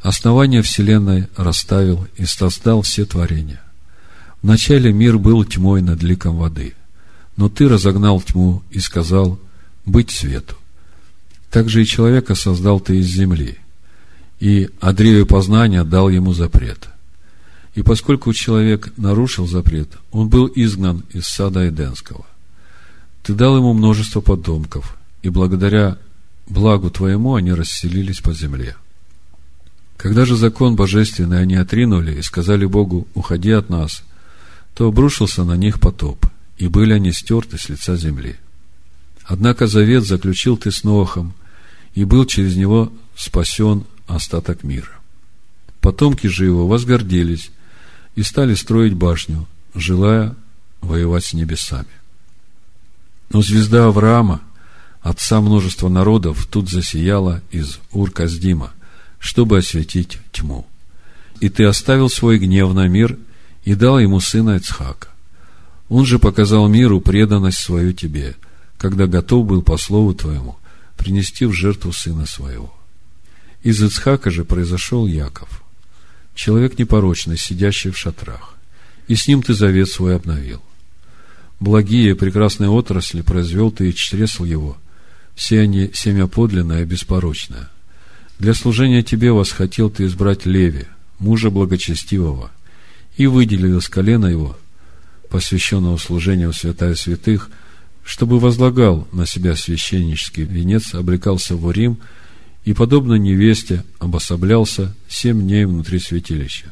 Основание 0.00 0.62
Вселенной 0.62 1.28
расставил 1.36 2.06
и 2.16 2.24
создал 2.24 2.80
все 2.80 3.04
творения. 3.04 3.60
Вначале 4.40 4.90
мир 4.90 5.18
был 5.18 5.44
тьмой 5.44 5.82
над 5.82 6.02
ликом 6.02 6.38
воды, 6.38 6.72
но 7.36 7.48
ты 7.48 7.68
разогнал 7.68 8.20
тьму 8.20 8.62
и 8.70 8.80
сказал 8.80 9.38
«быть 9.84 10.10
свету». 10.10 10.56
Также 11.50 11.82
и 11.82 11.86
человека 11.86 12.34
создал 12.34 12.80
ты 12.80 12.98
из 12.98 13.06
земли, 13.06 13.58
и 14.40 14.70
о 14.80 14.92
древе 14.92 15.26
познания 15.26 15.84
дал 15.84 16.08
ему 16.08 16.32
запрет. 16.32 16.88
И 17.74 17.82
поскольку 17.82 18.32
человек 18.32 18.92
нарушил 18.96 19.46
запрет, 19.46 19.88
он 20.10 20.28
был 20.28 20.50
изгнан 20.54 21.04
из 21.12 21.26
сада 21.26 21.68
Эденского. 21.68 22.26
Ты 23.22 23.34
дал 23.34 23.56
ему 23.56 23.72
множество 23.72 24.20
потомков, 24.20 24.96
и 25.22 25.28
благодаря 25.28 25.98
благу 26.48 26.90
твоему 26.90 27.34
они 27.34 27.52
расселились 27.52 28.20
по 28.20 28.32
земле. 28.32 28.76
Когда 29.96 30.24
же 30.24 30.36
закон 30.36 30.74
божественный 30.74 31.40
они 31.40 31.54
отринули 31.54 32.18
и 32.18 32.22
сказали 32.22 32.66
Богу, 32.66 33.06
уходи 33.14 33.52
от 33.52 33.70
нас, 33.70 34.02
то 34.74 34.88
обрушился 34.88 35.44
на 35.44 35.56
них 35.56 35.78
потоп, 35.78 36.26
и 36.62 36.68
были 36.68 36.92
они 36.92 37.10
стерты 37.10 37.58
с 37.58 37.68
лица 37.68 37.96
земли. 37.96 38.36
Однако 39.24 39.66
завет 39.66 40.04
заключил 40.04 40.56
ты 40.56 40.70
с 40.70 40.84
Нохом, 40.84 41.34
и 41.94 42.04
был 42.04 42.24
через 42.24 42.54
него 42.54 42.92
спасен 43.16 43.84
остаток 44.06 44.62
мира. 44.62 44.92
Потомки 45.80 46.28
же 46.28 46.44
его 46.44 46.68
возгордились 46.68 47.50
и 48.14 48.22
стали 48.22 48.54
строить 48.54 48.94
башню, 48.94 49.48
желая 49.74 50.36
воевать 50.80 51.24
с 51.24 51.32
небесами. 51.32 51.90
Но 53.30 53.42
звезда 53.42 53.86
Авраама, 53.86 54.40
отца 55.00 55.40
множества 55.40 55.88
народов, 55.88 56.46
тут 56.46 56.70
засияла 56.70 57.42
из 57.50 57.80
Ур-Каздима, 57.90 58.70
чтобы 59.18 59.58
осветить 59.58 60.20
тьму. 60.30 60.64
И 61.40 61.48
ты 61.48 61.64
оставил 61.64 62.08
свой 62.08 62.38
гнев 62.38 62.72
на 62.72 62.86
мир 62.86 63.18
и 63.64 63.74
дал 63.74 63.98
ему 63.98 64.20
сына 64.20 64.58
Ицхака. 64.58 65.11
Он 65.92 66.06
же 66.06 66.18
показал 66.18 66.68
миру 66.68 67.02
преданность 67.02 67.58
свою 67.58 67.92
тебе, 67.92 68.34
когда 68.78 69.06
готов 69.06 69.46
был 69.46 69.60
по 69.60 69.76
слову 69.76 70.14
твоему 70.14 70.56
принести 70.96 71.44
в 71.44 71.52
жертву 71.52 71.92
сына 71.92 72.24
своего. 72.24 72.72
Из 73.62 73.82
Ицхака 73.82 74.30
же 74.30 74.46
произошел 74.46 75.06
Яков, 75.06 75.62
человек 76.34 76.78
непорочный, 76.78 77.36
сидящий 77.36 77.90
в 77.90 77.98
шатрах, 77.98 78.54
и 79.06 79.16
с 79.16 79.28
ним 79.28 79.42
ты 79.42 79.52
завет 79.52 79.90
свой 79.90 80.16
обновил. 80.16 80.62
Благие 81.60 82.16
прекрасные 82.16 82.70
отрасли 82.70 83.20
произвел 83.20 83.70
ты 83.70 83.90
и 83.90 83.94
чресл 83.94 84.44
его, 84.44 84.78
все 85.34 85.60
они 85.60 85.90
семя 85.92 86.26
подлинное 86.26 86.84
и 86.84 86.86
беспорочное. 86.86 87.68
Для 88.38 88.54
служения 88.54 89.02
тебе 89.02 89.30
восхотел 89.30 89.90
ты 89.90 90.06
избрать 90.06 90.46
Леви, 90.46 90.86
мужа 91.18 91.50
благочестивого, 91.50 92.50
и 93.18 93.26
выделил 93.26 93.76
из 93.76 93.90
колена 93.90 94.24
его, 94.24 94.56
посвященного 95.32 95.96
служению 95.96 96.52
святая 96.52 96.94
святых, 96.94 97.48
чтобы 98.04 98.38
возлагал 98.38 99.08
на 99.12 99.24
себя 99.24 99.56
священнический 99.56 100.42
венец, 100.42 100.92
облекался 100.94 101.56
в 101.56 101.64
Урим 101.64 101.98
и, 102.66 102.74
подобно 102.74 103.14
невесте, 103.14 103.82
обособлялся 103.98 104.94
семь 105.08 105.40
дней 105.40 105.64
внутри 105.64 106.00
святилища. 106.00 106.70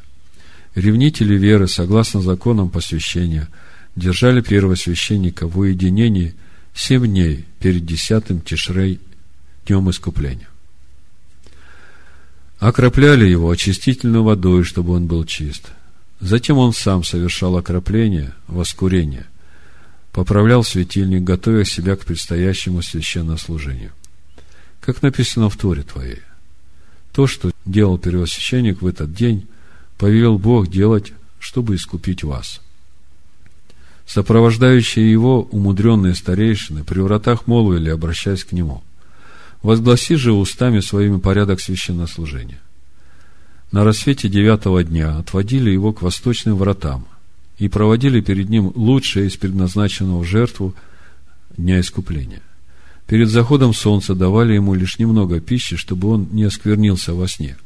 Ревнители 0.74 1.38
веры, 1.38 1.68
согласно 1.68 2.20
законам 2.20 2.68
посвящения, 2.68 3.48
держали 3.96 4.42
первосвященника 4.42 5.48
в 5.48 5.58
уединении 5.58 6.34
семь 6.74 7.06
дней 7.06 7.46
перед 7.61 7.86
десятым 7.86 8.42
Тишрей, 8.42 9.00
днем 9.66 9.88
искупления. 9.88 10.48
Окропляли 12.58 13.26
его 13.26 13.50
очистительной 13.50 14.20
водой, 14.20 14.64
чтобы 14.64 14.92
он 14.92 15.06
был 15.06 15.24
чист. 15.24 15.70
Затем 16.20 16.58
он 16.58 16.72
сам 16.72 17.02
совершал 17.02 17.56
окропление, 17.56 18.34
воскурение, 18.46 19.26
поправлял 20.12 20.62
светильник, 20.62 21.22
готовя 21.22 21.64
себя 21.64 21.96
к 21.96 22.04
предстоящему 22.04 22.82
священнослужению 22.82 23.92
как 24.80 25.02
написано 25.02 25.50
в 25.50 25.56
Торе 25.56 25.82
твоей. 25.82 26.20
То, 27.12 27.26
что 27.26 27.52
делал 27.64 27.98
первосвященник 27.98 28.82
в 28.82 28.86
этот 28.86 29.12
день, 29.14 29.46
повелел 29.98 30.38
Бог 30.38 30.68
делать, 30.68 31.12
чтобы 31.38 31.76
искупить 31.76 32.24
вас. 32.24 32.60
Сопровождающие 34.06 35.10
его 35.10 35.42
умудренные 35.42 36.14
старейшины 36.14 36.82
при 36.82 37.00
вратах 37.00 37.46
молвили, 37.46 37.90
обращаясь 37.90 38.44
к 38.44 38.52
нему. 38.52 38.82
Возгласи 39.62 40.16
же 40.16 40.32
устами 40.32 40.80
своими 40.80 41.18
порядок 41.18 41.60
священнослужения. 41.60 42.60
На 43.72 43.84
рассвете 43.84 44.28
девятого 44.28 44.82
дня 44.82 45.16
отводили 45.18 45.70
его 45.70 45.92
к 45.92 46.02
восточным 46.02 46.56
вратам 46.56 47.06
и 47.58 47.68
проводили 47.68 48.20
перед 48.20 48.48
ним 48.48 48.72
лучшее 48.74 49.28
из 49.28 49.36
предназначенного 49.36 50.20
в 50.20 50.26
жертву 50.26 50.74
дня 51.56 51.80
искупления. 51.80 52.42
Перед 53.06 53.28
заходом 53.28 53.72
солнца 53.72 54.14
давали 54.14 54.54
ему 54.54 54.74
лишь 54.74 54.98
немного 54.98 55.40
пищи, 55.40 55.76
чтобы 55.76 56.08
он 56.08 56.28
не 56.32 56.44
осквернился 56.44 57.14
во 57.14 57.28
сне. 57.28 57.56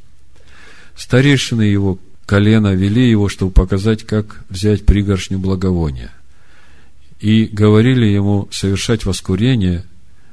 Старейшины 0.97 1.63
его 1.63 1.99
колена 2.27 2.75
вели 2.75 3.09
его, 3.09 3.29
чтобы 3.29 3.53
показать, 3.53 4.05
как 4.05 4.45
взять 4.49 4.85
пригоршню 4.87 5.39
благовония. 5.39 6.13
И 7.21 7.45
говорили 7.45 8.07
ему 8.07 8.49
совершать 8.51 9.05
воскурение 9.05 9.85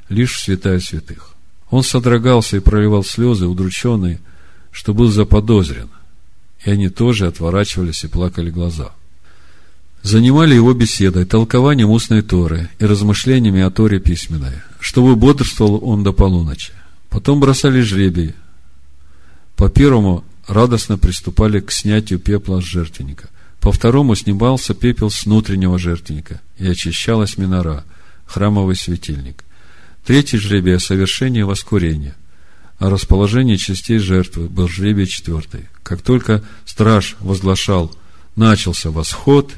лишь 0.10 0.34
в 0.34 0.40
святая 0.40 0.80
святых. 0.80 1.36
Он 1.70 1.84
содрогался 1.84 2.58
и 2.58 2.62
проливал 2.62 3.04
слезы, 3.04 3.48
удрученный, 3.48 4.20
что 4.72 4.94
был 4.94 5.12
заподозрен. 5.12 5.90
И 6.66 6.70
они 6.70 6.90
тоже 6.90 7.28
отворачивались 7.28 8.04
и 8.04 8.08
плакали 8.08 8.50
глаза– 8.50 8.92
занимали 10.04 10.56
его 10.56 10.74
беседой, 10.74 11.26
толкованием 11.26 11.90
устной 11.90 12.22
Торы 12.22 12.70
и 12.80 12.86
размышлениями 12.86 13.62
о 13.62 13.70
Торе 13.70 14.00
письменной, 14.00 14.54
чтобы 14.80 15.16
бодрствовал 15.16 15.80
он 15.84 16.04
до 16.04 16.12
полуночи. 16.14 16.74
Потом 17.10 17.40
бросали 17.40 17.82
жребий. 17.82 18.34
По 19.56 19.70
первому 19.70 20.24
радостно 20.48 20.98
приступали 20.98 21.60
к 21.60 21.72
снятию 21.72 22.20
пепла 22.20 22.62
с 22.62 22.64
жертвенника. 22.64 23.30
По 23.60 23.72
второму 23.72 24.16
снимался 24.16 24.74
пепел 24.74 25.12
с 25.12 25.26
внутреннего 25.26 25.78
жертвенника 25.78 26.42
и 26.58 26.68
очищалась 26.68 27.38
минора, 27.38 27.84
храмовый 28.26 28.76
светильник. 28.76 29.44
Третий 30.04 30.38
жребий 30.38 30.76
о 30.76 30.80
совершении 30.80 31.44
воскурения. 31.44 32.16
О 32.82 32.90
расположении 32.90 33.58
частей 33.58 34.00
жертвы 34.00 34.50
был 34.50 34.68
жребий 34.68 35.06
четвертый. 35.06 35.68
Как 35.84 36.02
только 36.02 36.44
страж 36.66 37.16
возглашал 37.20 37.96
«начался 38.36 38.90
восход», 38.90 39.54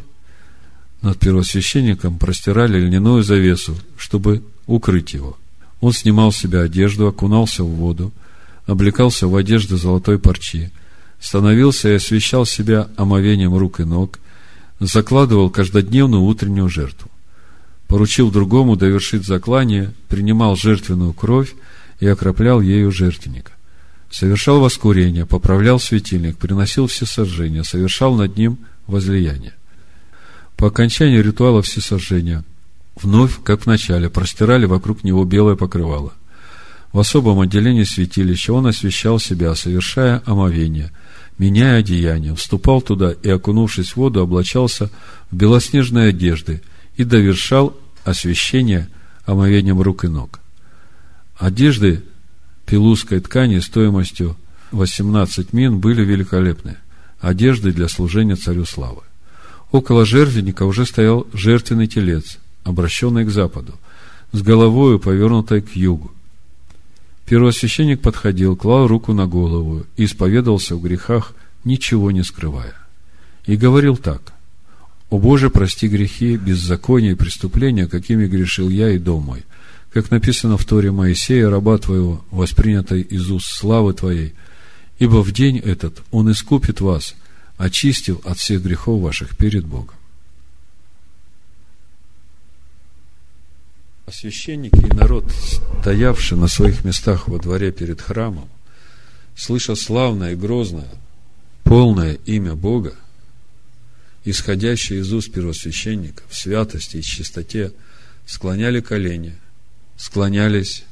над 1.02 1.20
первосвященником 1.20 2.18
простирали 2.18 2.82
льняную 2.82 3.24
завесу, 3.24 3.78
чтобы 3.96 4.44
укрыть 4.68 5.14
его. 5.14 5.38
Он 5.80 5.94
снимал 5.94 6.34
с 6.34 6.38
себя 6.38 6.64
одежду, 6.64 7.08
окунался 7.08 7.64
в 7.64 7.70
воду, 7.70 8.12
облекался 8.66 9.30
в 9.30 9.38
одежды 9.38 9.78
золотой 9.78 10.20
парчи, 10.20 10.72
становился 11.22 11.88
и 11.92 11.96
освещал 11.96 12.46
себя 12.46 12.90
омовением 12.98 13.56
рук 13.56 13.80
и 13.80 13.86
ног, 13.86 14.20
закладывал 14.82 15.50
каждодневную 15.50 16.24
утреннюю 16.24 16.68
жертву. 16.68 17.10
Поручил 17.88 18.32
другому 18.32 18.76
довершить 18.76 19.26
заклание, 19.26 19.94
принимал 20.10 20.58
жертвенную 20.58 21.14
кровь 21.14 21.54
и 22.00 22.08
окроплял 22.08 22.62
ею 22.62 22.92
жертвенника. 22.92 23.52
Совершал 24.10 24.60
воскурение, 24.60 25.26
поправлял 25.26 25.80
светильник, 25.80 26.38
приносил 26.38 26.88
все 26.88 27.06
сожжения, 27.06 27.64
совершал 27.64 28.14
над 28.16 28.38
ним 28.38 28.60
возлияние. 28.86 29.54
По 30.56 30.68
окончании 30.68 31.18
ритуала 31.18 31.62
всесожжения, 31.62 32.44
вновь, 32.96 33.42
как 33.44 33.62
в 33.62 33.66
начале, 33.66 34.10
простирали 34.10 34.66
вокруг 34.66 35.04
него 35.04 35.26
белое 35.26 35.56
покрывало. 35.56 36.14
В 36.92 37.00
особом 37.00 37.40
отделении 37.40 37.84
святилища 37.84 38.54
он 38.54 38.68
освещал 38.68 39.18
себя, 39.18 39.56
совершая 39.56 40.22
омовение, 40.26 40.92
меняя 41.40 41.80
одеяние, 41.80 42.36
вступал 42.36 42.82
туда 42.82 43.14
и, 43.14 43.30
окунувшись 43.30 43.94
в 43.94 43.98
воду, 43.98 44.22
облачался 44.22 44.92
в 45.32 45.36
белоснежные 45.36 46.10
одежды 46.10 46.62
и 46.96 47.04
довершал 47.04 47.76
освящение 48.04 48.90
омовением 49.26 49.82
рук 49.82 50.06
и 50.06 50.08
ног. 50.08 50.43
Одежды 51.38 52.04
пилузской 52.66 53.20
ткани 53.20 53.60
стоимостью 53.60 54.38
18 54.72 55.54
мин 55.54 55.80
были 55.80 56.04
великолепны. 56.04 56.78
Одежды 57.20 57.72
для 57.72 57.88
служения 57.88 58.36
царю 58.36 58.66
славы. 58.66 59.02
Около 59.72 60.06
жертвенника 60.06 60.64
уже 60.64 60.86
стоял 60.86 61.26
жертвенный 61.34 61.88
телец, 61.88 62.38
обращенный 62.64 63.26
к 63.26 63.32
западу, 63.32 63.74
с 64.32 64.42
головою 64.42 65.00
повернутой 65.00 65.62
к 65.62 65.76
югу. 65.76 66.12
Первосвященник 67.26 68.02
подходил, 68.02 68.56
клал 68.56 68.88
руку 68.88 69.14
на 69.14 69.26
голову 69.26 69.86
и 69.96 70.06
исповедовался 70.06 70.76
в 70.76 70.82
грехах, 70.82 71.34
ничего 71.64 72.12
не 72.12 72.24
скрывая. 72.24 72.76
И 73.46 73.56
говорил 73.56 73.98
так. 73.98 74.34
«О 75.10 75.18
Боже, 75.20 75.50
прости 75.50 75.88
грехи, 75.88 76.38
беззакония 76.38 77.12
и 77.12 77.16
преступления, 77.16 77.88
какими 77.88 78.28
грешил 78.28 78.70
я 78.70 78.90
и 78.90 78.98
дом 78.98 79.24
мой, 79.24 79.44
как 79.94 80.10
написано 80.10 80.58
в 80.58 80.66
Торе 80.66 80.92
Моисея, 80.92 81.50
раба 81.50 81.78
Твоего, 81.78 82.26
воспринятой 82.32 83.02
из 83.02 83.30
уст 83.30 83.48
славы 83.48 83.94
Твоей, 83.94 84.34
Ибо 85.00 85.24
в 85.24 85.32
день 85.32 85.58
этот 85.58 86.02
Он 86.12 86.32
искупит 86.32 86.82
вас, 86.82 87.16
очистив 87.58 88.26
от 88.26 88.38
всех 88.38 88.64
грехов 88.64 89.02
ваших 89.02 89.36
перед 89.36 89.66
Богом. 89.66 89.96
А 94.06 94.12
священники 94.12 94.76
и 94.76 94.94
народ, 94.94 95.32
стоявший 95.82 96.38
на 96.38 96.48
своих 96.48 96.84
местах 96.86 97.28
во 97.28 97.40
дворе 97.40 97.72
перед 97.72 98.02
храмом, 98.02 98.50
слыша 99.36 99.76
славное 99.76 100.34
и 100.34 100.36
грозное, 100.36 100.90
полное 101.64 102.14
имя 102.26 102.56
Бога, 102.56 102.94
исходящее 104.26 105.00
из 105.00 105.12
уст 105.12 105.32
первосвященников, 105.34 106.26
в 106.30 106.36
святости 106.36 106.98
и 106.98 107.02
чистоте, 107.02 107.72
склоняли 108.26 108.80
колени, 108.80 109.36
склонялись, 109.98 110.84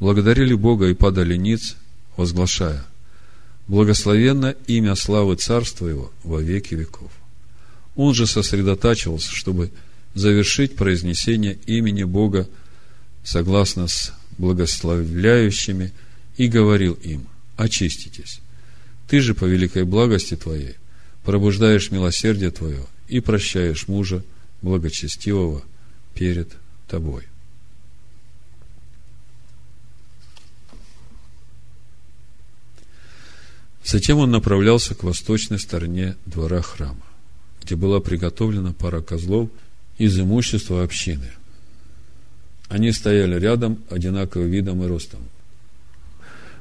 благодарили 0.00 0.54
Бога 0.54 0.88
и 0.88 0.94
падали 0.94 1.36
ниц, 1.36 1.76
возглашая, 2.16 2.84
благословенно 3.66 4.54
имя 4.66 4.94
славы 4.94 5.36
Царства 5.36 5.86
Его 5.86 6.12
во 6.24 6.40
веки 6.40 6.74
веков. 6.74 7.10
Он 7.96 8.14
же 8.14 8.26
сосредотачивался, 8.26 9.32
чтобы 9.32 9.70
завершить 10.14 10.76
произнесение 10.76 11.58
имени 11.66 12.04
Бога 12.04 12.48
согласно 13.24 13.88
с 13.88 14.12
благословляющими 14.38 15.92
и 16.36 16.48
говорил 16.48 16.94
им, 16.94 17.26
очиститесь. 17.56 18.40
Ты 19.08 19.20
же 19.20 19.34
по 19.34 19.44
великой 19.44 19.84
благости 19.84 20.36
Твоей 20.36 20.76
пробуждаешь 21.24 21.90
милосердие 21.90 22.50
Твое 22.50 22.86
и 23.08 23.20
прощаешь 23.20 23.88
мужа 23.88 24.22
благочестивого 24.62 25.62
перед 26.14 26.52
Тобой. 26.88 27.24
Затем 33.90 34.18
он 34.18 34.30
направлялся 34.30 34.94
к 34.94 35.02
восточной 35.02 35.58
стороне 35.58 36.16
двора 36.26 36.60
храма, 36.60 37.06
где 37.62 37.74
была 37.74 38.00
приготовлена 38.00 38.74
пара 38.78 39.00
козлов– 39.00 39.48
из 39.98 40.18
имущества 40.18 40.82
общины. 40.82 41.30
Они 42.68 42.92
стояли 42.92 43.38
рядом, 43.38 43.78
одинаковым 43.90 44.48
видом 44.48 44.84
и 44.84 44.86
ростом. 44.86 45.20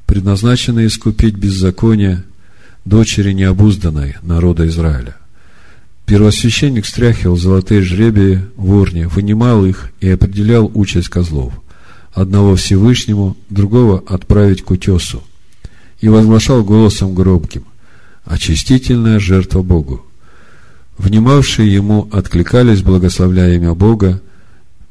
Предназначены 0.06 0.88
искупить 0.88 1.36
беззаконие 1.36 2.24
дочери 2.86 3.34
необузданной 3.34 4.16
народа 4.22 4.68
Израиля. 4.68 5.18
Первосвященник 6.06 6.86
стряхивал 6.86 7.36
золотые 7.36 7.82
жребии 7.82 8.42
в 8.56 8.74
урне, 8.74 9.08
вынимал 9.08 9.66
их 9.66 9.92
и 10.00 10.10
определял 10.10 10.72
участь 10.74 11.10
козлов. 11.10 11.54
Одного 12.14 12.56
Всевышнему, 12.56 13.36
другого 13.50 14.02
отправить 14.08 14.64
к 14.64 14.72
утесу. 14.72 15.22
И 16.00 16.10
возглашал 16.10 16.64
голосом 16.64 17.16
громким, 17.16 17.64
очистительная 18.26 19.20
жертва 19.20 19.64
Богу. 19.64 20.06
Внимавшие 20.98 21.72
ему 21.72 22.08
откликались, 22.12 22.82
благословляя 22.82 23.56
имя 23.56 23.74
Бога, 23.74 24.22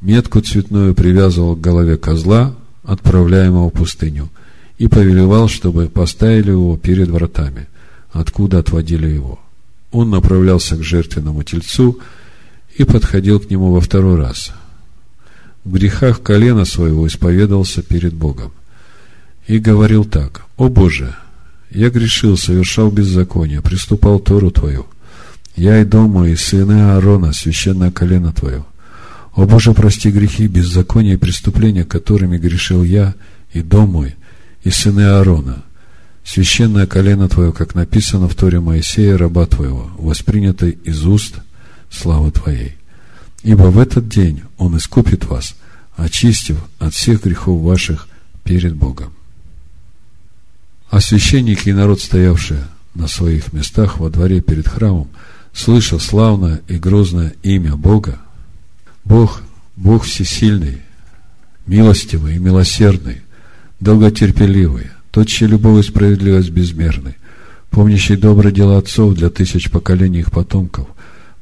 метку 0.00 0.40
цветную 0.40 0.94
привязывал 0.94 1.56
к 1.56 1.60
голове 1.60 1.96
козла, 1.96 2.54
отправляемого 2.84 3.70
в 3.70 3.72
пустыню, 3.72 4.28
и 4.78 4.88
повелевал, 4.88 5.48
чтобы 5.48 5.88
поставили 5.88 6.50
его 6.50 6.76
перед 6.76 7.08
вратами, 7.08 7.66
откуда 8.10 8.58
отводили 8.58 9.08
его. 9.08 9.40
Он 9.90 10.10
направлялся 10.10 10.76
к 10.76 10.82
жертвенному 10.82 11.42
тельцу 11.42 11.98
и 12.76 12.84
подходил 12.84 13.40
к 13.40 13.48
нему 13.50 13.72
во 13.72 13.80
второй 13.80 14.16
раз. 14.16 14.52
В 15.64 15.72
грехах 15.72 16.22
колена 16.22 16.64
своего 16.64 17.06
исповедовался 17.06 17.82
перед 17.82 18.12
Богом 18.12 18.52
и 19.46 19.58
говорил 19.58 20.04
так, 20.04 20.42
«О 20.56 20.68
Боже, 20.68 21.14
я 21.70 21.90
грешил, 21.90 22.36
совершал 22.36 22.90
беззаконие, 22.90 23.62
приступал 23.62 24.18
Тору 24.18 24.50
Твою, 24.50 24.86
я 25.56 25.80
и 25.80 25.84
дом 25.84 26.10
мой, 26.10 26.32
и 26.32 26.36
сыны 26.36 26.92
Аарона, 26.92 27.32
священное 27.32 27.90
колено 27.90 28.32
Твое. 28.32 28.64
О 29.34 29.46
Боже, 29.46 29.72
прости 29.72 30.10
грехи, 30.10 30.46
беззакония 30.48 31.14
и 31.14 31.18
преступления, 31.18 31.84
которыми 31.84 32.38
грешил 32.38 32.82
я, 32.82 33.14
и 33.52 33.62
дом 33.62 33.90
мой, 33.90 34.16
и 34.64 34.70
сыны 34.70 35.02
Аарона, 35.02 35.62
священное 36.24 36.86
колено 36.86 37.28
Твое, 37.28 37.52
как 37.52 37.74
написано 37.74 38.28
в 38.28 38.34
Торе 38.34 38.60
Моисея, 38.60 39.16
раба 39.16 39.46
Твоего, 39.46 39.90
воспринятой 39.98 40.78
из 40.84 41.06
уст 41.06 41.36
славы 41.90 42.30
Твоей. 42.32 42.76
Ибо 43.42 43.64
в 43.64 43.78
этот 43.78 44.08
день 44.08 44.42
Он 44.58 44.76
искупит 44.76 45.24
вас, 45.24 45.54
очистив 45.96 46.58
от 46.78 46.94
всех 46.94 47.24
грехов 47.24 47.60
ваших 47.62 48.08
перед 48.44 48.74
Богом. 48.74 49.12
А 50.90 51.00
священники 51.00 51.68
и 51.68 51.72
народ, 51.72 52.00
стоявшие 52.00 52.64
на 52.94 53.08
своих 53.08 53.52
местах 53.52 53.98
во 53.98 54.08
дворе 54.08 54.40
перед 54.40 54.68
храмом, 54.68 55.08
слыша 55.52 55.98
славное 55.98 56.60
и 56.68 56.78
грозное 56.78 57.34
имя 57.42 57.76
Бога, 57.76 58.20
Бог, 59.04 59.42
Бог 59.76 60.04
всесильный, 60.04 60.82
милостивый 61.66 62.36
и 62.36 62.38
милосердный, 62.38 63.22
долготерпеливый, 63.80 64.88
тот, 65.10 65.28
чья 65.28 65.48
любовь 65.48 65.84
и 65.84 65.88
справедливость 65.88 66.50
безмерны, 66.50 67.16
помнящий 67.70 68.16
добрые 68.16 68.52
дела 68.52 68.78
отцов 68.78 69.14
для 69.14 69.28
тысяч 69.28 69.70
поколений 69.70 70.20
их 70.20 70.30
потомков, 70.30 70.86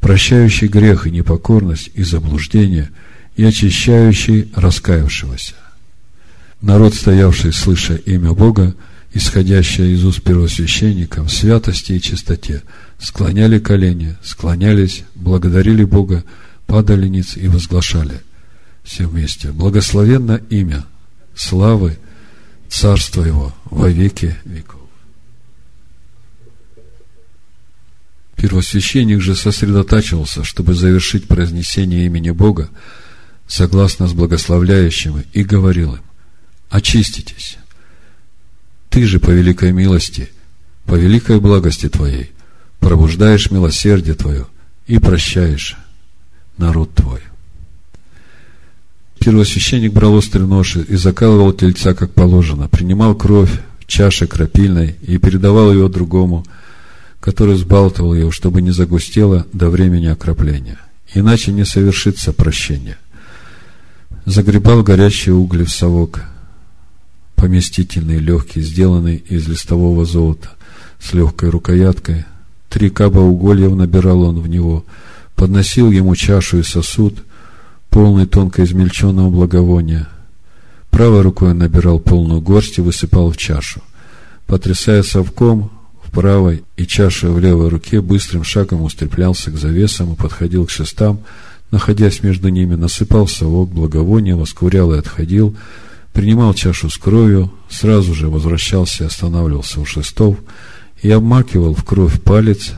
прощающий 0.00 0.68
грех 0.68 1.06
и 1.06 1.10
непокорность 1.10 1.90
и 1.94 2.02
заблуждение 2.02 2.90
и 3.36 3.44
очищающий 3.44 4.50
раскаявшегося. 4.54 5.54
Народ, 6.60 6.94
стоявший, 6.94 7.52
слыша 7.52 7.94
имя 7.94 8.32
Бога, 8.32 8.74
исходящее 9.14 9.94
из 9.94 10.04
уст 10.04 10.22
первосвященника 10.22 11.22
в 11.22 11.30
святости 11.30 11.92
и 11.92 12.00
чистоте– 12.00 12.62
склоняли 12.98 13.58
колени, 13.58 14.16
склонялись, 14.22 15.04
благодарили 15.14 15.84
Бога, 15.84 16.24
падали 16.66 17.08
ниц 17.08 17.36
и 17.36 17.48
возглашали 17.48 18.22
все 18.82 19.06
вместе. 19.06 19.52
Благословенно 19.52 20.40
имя 20.50 20.84
славы 21.34 21.98
Царства 22.68 23.22
Его 23.22 23.54
во 23.66 23.88
веки 23.88 24.36
веков. 24.44 24.80
Первосвященник 28.36 29.20
же 29.20 29.36
сосредотачивался, 29.36 30.44
чтобы 30.44 30.74
завершить 30.74 31.28
произнесение 31.28 32.06
имени 32.06 32.30
Бога, 32.30 32.68
согласно 33.46 34.08
с 34.08 34.12
благословляющим, 34.12 35.24
и 35.32 35.44
говорил 35.44 35.94
им, 35.94 36.02
очиститесь. 36.68 37.58
Ты 38.94 39.06
же 39.06 39.18
по 39.18 39.30
великой 39.30 39.72
милости, 39.72 40.30
по 40.86 40.94
великой 40.94 41.40
благости 41.40 41.88
Твоей, 41.88 42.30
пробуждаешь 42.78 43.50
милосердие 43.50 44.14
Твое 44.14 44.46
и 44.86 45.00
прощаешь 45.00 45.76
народ 46.58 46.94
Твой. 46.94 47.18
Первосвященник 49.18 49.92
брал 49.92 50.14
острый 50.14 50.46
нож 50.46 50.76
и 50.76 50.94
закалывал 50.94 51.52
тельца, 51.52 51.92
как 51.94 52.12
положено, 52.12 52.68
принимал 52.68 53.16
кровь 53.16 53.50
в 53.80 53.86
чаше 53.88 54.28
крапильной 54.28 54.94
и 55.02 55.18
передавал 55.18 55.72
ее 55.72 55.88
другому, 55.88 56.46
который 57.18 57.56
сбалтывал 57.56 58.14
ее, 58.14 58.30
чтобы 58.30 58.62
не 58.62 58.70
загустело 58.70 59.44
до 59.52 59.70
времени 59.70 60.06
окропления. 60.06 60.78
Иначе 61.12 61.50
не 61.50 61.64
совершится 61.64 62.32
прощение. 62.32 62.98
Загребал 64.24 64.84
горячие 64.84 65.34
угли 65.34 65.64
в 65.64 65.70
совок, 65.70 66.20
поместительный, 67.44 68.20
легкий, 68.20 68.62
сделанный 68.62 69.16
из 69.16 69.46
листового 69.46 70.06
золота, 70.06 70.48
с 70.98 71.12
легкой 71.12 71.50
рукояткой, 71.50 72.24
Три 72.70 72.88
каба 72.88 73.20
угольев 73.20 73.76
набирал 73.76 74.22
он 74.22 74.40
в 74.40 74.48
него, 74.48 74.84
подносил 75.36 75.90
ему 75.92 76.16
чашу 76.16 76.58
и 76.58 76.62
сосуд, 76.62 77.22
полный 77.90 78.26
тонко 78.26 78.64
измельченного 78.64 79.28
благовония. 79.28 80.08
Правой 80.90 81.20
рукой 81.20 81.50
он 81.50 81.58
набирал 81.58 82.00
полную 82.00 82.40
горсть 82.40 82.78
и 82.78 82.80
высыпал 82.80 83.30
в 83.30 83.36
чашу. 83.36 83.80
Потрясая 84.46 85.02
совком 85.02 85.70
в 86.02 86.10
правой 86.12 86.64
и 86.76 86.86
чашей 86.86 87.28
в 87.28 87.38
левой 87.38 87.68
руке, 87.68 88.00
быстрым 88.00 88.42
шагом 88.42 88.82
устремлялся 88.82 89.50
к 89.50 89.56
завесам 89.56 90.14
и 90.14 90.16
подходил 90.16 90.64
к 90.64 90.70
шестам, 90.70 91.20
находясь 91.70 92.22
между 92.22 92.48
ними, 92.48 92.74
насыпал 92.74 93.28
совок 93.28 93.68
благовония, 93.68 94.34
воскурял 94.34 94.94
и 94.94 94.98
отходил, 94.98 95.54
принимал 96.14 96.54
чашу 96.54 96.88
с 96.88 96.96
кровью, 96.96 97.52
сразу 97.68 98.14
же 98.14 98.30
возвращался 98.30 99.04
и 99.04 99.06
останавливался 99.08 99.80
у 99.80 99.84
шестов, 99.84 100.38
и 101.02 101.10
обмакивал 101.10 101.74
в 101.74 101.84
кровь 101.84 102.22
палец 102.22 102.72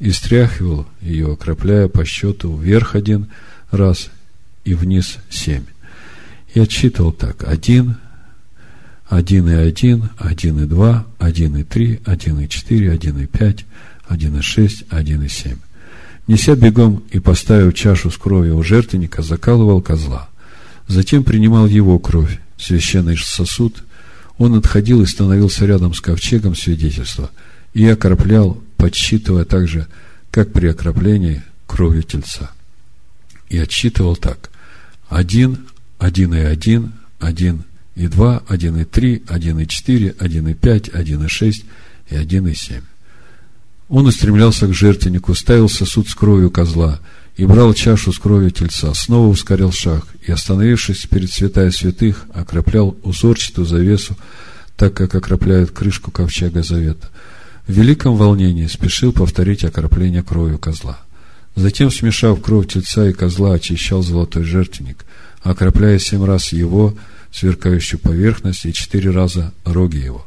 и 0.00 0.10
стряхивал 0.10 0.86
ее, 1.00 1.32
окропляя 1.32 1.88
по 1.88 2.04
счету 2.04 2.54
вверх 2.54 2.94
один 2.94 3.28
раз 3.70 4.10
и 4.64 4.74
вниз 4.74 5.18
семь. 5.30 5.64
И 6.52 6.60
отсчитывал 6.60 7.12
так. 7.12 7.44
Один, 7.48 7.96
один 9.08 9.48
и 9.48 9.54
один, 9.54 10.10
один 10.18 10.62
и 10.64 10.66
два, 10.66 11.06
один 11.18 11.56
и 11.56 11.62
три, 11.62 12.00
один 12.04 12.40
и 12.40 12.48
четыре, 12.48 12.90
один 12.90 13.18
и 13.18 13.26
пять, 13.26 13.64
один 14.08 14.36
и 14.36 14.42
шесть, 14.42 14.84
один 14.90 15.22
и 15.22 15.28
семь. 15.28 15.58
Неся 16.26 16.56
бегом 16.56 17.04
и 17.12 17.20
поставив 17.20 17.74
чашу 17.74 18.10
с 18.10 18.16
кровью 18.16 18.56
у 18.56 18.62
жертвенника, 18.64 19.22
закалывал 19.22 19.80
козла. 19.80 20.28
Затем 20.88 21.22
принимал 21.22 21.66
его 21.66 21.98
кровь, 22.00 22.40
священный 22.60 23.16
сосуд, 23.16 23.82
Он 24.38 24.54
отходил 24.54 25.02
и 25.02 25.06
становился 25.06 25.66
рядом 25.66 25.94
с 25.94 26.00
ковчегом 26.00 26.54
свидетельства 26.54 27.30
и 27.74 27.86
окроплял, 27.86 28.62
подсчитывая 28.76 29.44
также, 29.44 29.86
как 30.30 30.52
при 30.52 30.68
окроплении 30.68 31.42
кровью 31.66 32.02
тельца. 32.02 32.50
И 33.48 33.58
отсчитывал 33.58 34.16
так. 34.16 34.50
Один, 35.08 35.66
один 35.98 36.34
и 36.34 36.38
один, 36.38 36.92
один 37.18 37.64
и 37.96 38.06
два, 38.06 38.42
один 38.48 38.76
и 38.78 38.84
три, 38.84 39.22
один 39.28 39.58
и 39.58 39.66
четыре, 39.66 40.14
один 40.18 40.48
и 40.48 40.54
пять, 40.54 40.88
один 40.88 41.24
и 41.24 41.28
шесть 41.28 41.64
и 42.08 42.16
один 42.16 42.46
и 42.46 42.54
семь. 42.54 42.82
Он 43.88 44.06
устремлялся 44.06 44.66
к 44.68 44.74
жертвеннику, 44.74 45.34
ставил 45.34 45.68
сосуд 45.68 46.08
с 46.08 46.14
кровью 46.14 46.50
козла 46.50 47.00
и 47.36 47.46
брал 47.46 47.74
чашу 47.74 48.12
с 48.12 48.18
кровью 48.18 48.50
тельца, 48.50 48.92
снова 48.94 49.28
ускорял 49.28 49.72
шаг 49.72 50.06
и, 50.26 50.32
остановившись 50.32 51.06
перед 51.06 51.30
святая 51.30 51.70
святых, 51.70 52.26
окроплял 52.34 52.96
узорчатую 53.02 53.66
завесу, 53.66 54.16
так 54.76 54.94
как 54.94 55.14
окропляют 55.14 55.70
крышку 55.70 56.10
ковчега 56.10 56.62
завета. 56.62 57.08
В 57.66 57.72
великом 57.72 58.16
волнении 58.16 58.66
спешил 58.66 59.12
повторить 59.12 59.64
окропление 59.64 60.22
кровью 60.22 60.58
козла. 60.58 60.98
Затем, 61.56 61.90
смешав 61.90 62.40
кровь 62.40 62.68
тельца 62.68 63.08
и 63.08 63.12
козла, 63.12 63.54
очищал 63.54 64.02
золотой 64.02 64.44
жертвенник, 64.44 65.04
окропляя 65.42 65.98
семь 65.98 66.24
раз 66.24 66.52
его, 66.52 66.94
сверкающую 67.32 68.00
поверхность, 68.00 68.64
и 68.64 68.72
четыре 68.72 69.10
раза 69.10 69.52
роги 69.64 69.96
его 69.96 70.26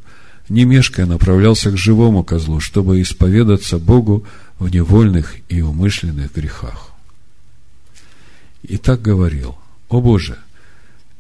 не 0.50 0.66
мешкая 0.66 1.06
направлялся 1.06 1.72
к 1.72 1.78
живому 1.78 2.24
козлу, 2.24 2.60
чтобы 2.60 3.02
исповедаться 3.02 3.78
Богу 3.78 4.26
в 4.60 4.70
невольных 4.70 5.36
и 5.50 5.62
умышленных 5.62 6.34
грехах. 6.34 6.93
И 8.64 8.78
так 8.78 9.02
говорил, 9.02 9.56
«О 9.90 10.02
Боже, 10.02 10.38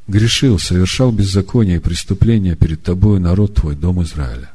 грешил, 0.07 0.59
совершал 0.59 1.11
беззаконие 1.11 1.77
и 1.77 1.79
преступления 1.79 2.55
перед 2.55 2.81
Тобой, 2.83 3.19
народ 3.19 3.55
Твой, 3.55 3.75
дом 3.75 4.01
Израиля. 4.03 4.49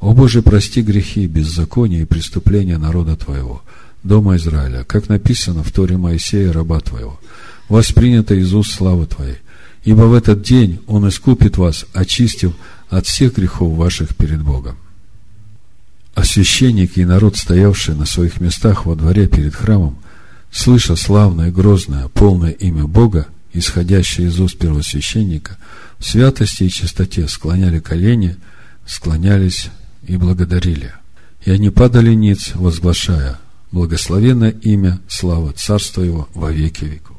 О 0.00 0.12
Боже, 0.12 0.42
прости 0.42 0.82
грехи, 0.82 1.26
беззакония 1.26 2.02
и 2.02 2.04
преступления 2.04 2.78
народа 2.78 3.16
Твоего, 3.16 3.62
дома 4.02 4.36
Израиля, 4.36 4.84
как 4.84 5.08
написано 5.08 5.62
в 5.62 5.72
Торе 5.72 5.96
Моисея, 5.96 6.52
раба 6.52 6.80
Твоего, 6.80 7.18
воспринято 7.68 8.34
из 8.34 8.52
уст 8.52 8.72
славы 8.72 9.06
Твоей. 9.06 9.38
Ибо 9.84 10.02
в 10.02 10.14
этот 10.14 10.42
день 10.42 10.80
Он 10.86 11.08
искупит 11.08 11.56
вас, 11.56 11.86
очистив 11.94 12.52
от 12.90 13.06
всех 13.06 13.36
грехов 13.36 13.76
ваших 13.76 14.14
перед 14.14 14.42
Богом. 14.42 14.76
А 16.14 16.24
священники 16.24 17.00
и 17.00 17.04
народ, 17.04 17.36
стоявшие 17.36 17.96
на 17.96 18.04
своих 18.04 18.40
местах 18.40 18.84
во 18.84 18.94
дворе 18.94 19.28
перед 19.28 19.54
храмом, 19.54 19.98
слыша 20.56 20.96
славное, 20.96 21.52
грозное, 21.52 22.08
полное 22.08 22.50
имя 22.50 22.86
Бога, 22.86 23.28
исходящее 23.52 24.28
из 24.28 24.40
уст 24.40 24.58
первосвященника, 24.58 25.58
в 25.98 26.04
святости 26.04 26.64
и 26.64 26.70
чистоте 26.70 27.28
склоняли 27.28 27.78
колени, 27.78 28.36
склонялись 28.86 29.68
и 30.06 30.16
благодарили. 30.16 30.94
И 31.44 31.50
они 31.50 31.70
падали 31.70 32.14
ниц, 32.14 32.52
возглашая, 32.54 33.38
благословенное 33.70 34.50
имя, 34.50 35.00
слава 35.08 35.52
Царства 35.52 36.02
Его 36.02 36.28
во 36.34 36.50
веки 36.50 36.84
веков. 36.84 37.16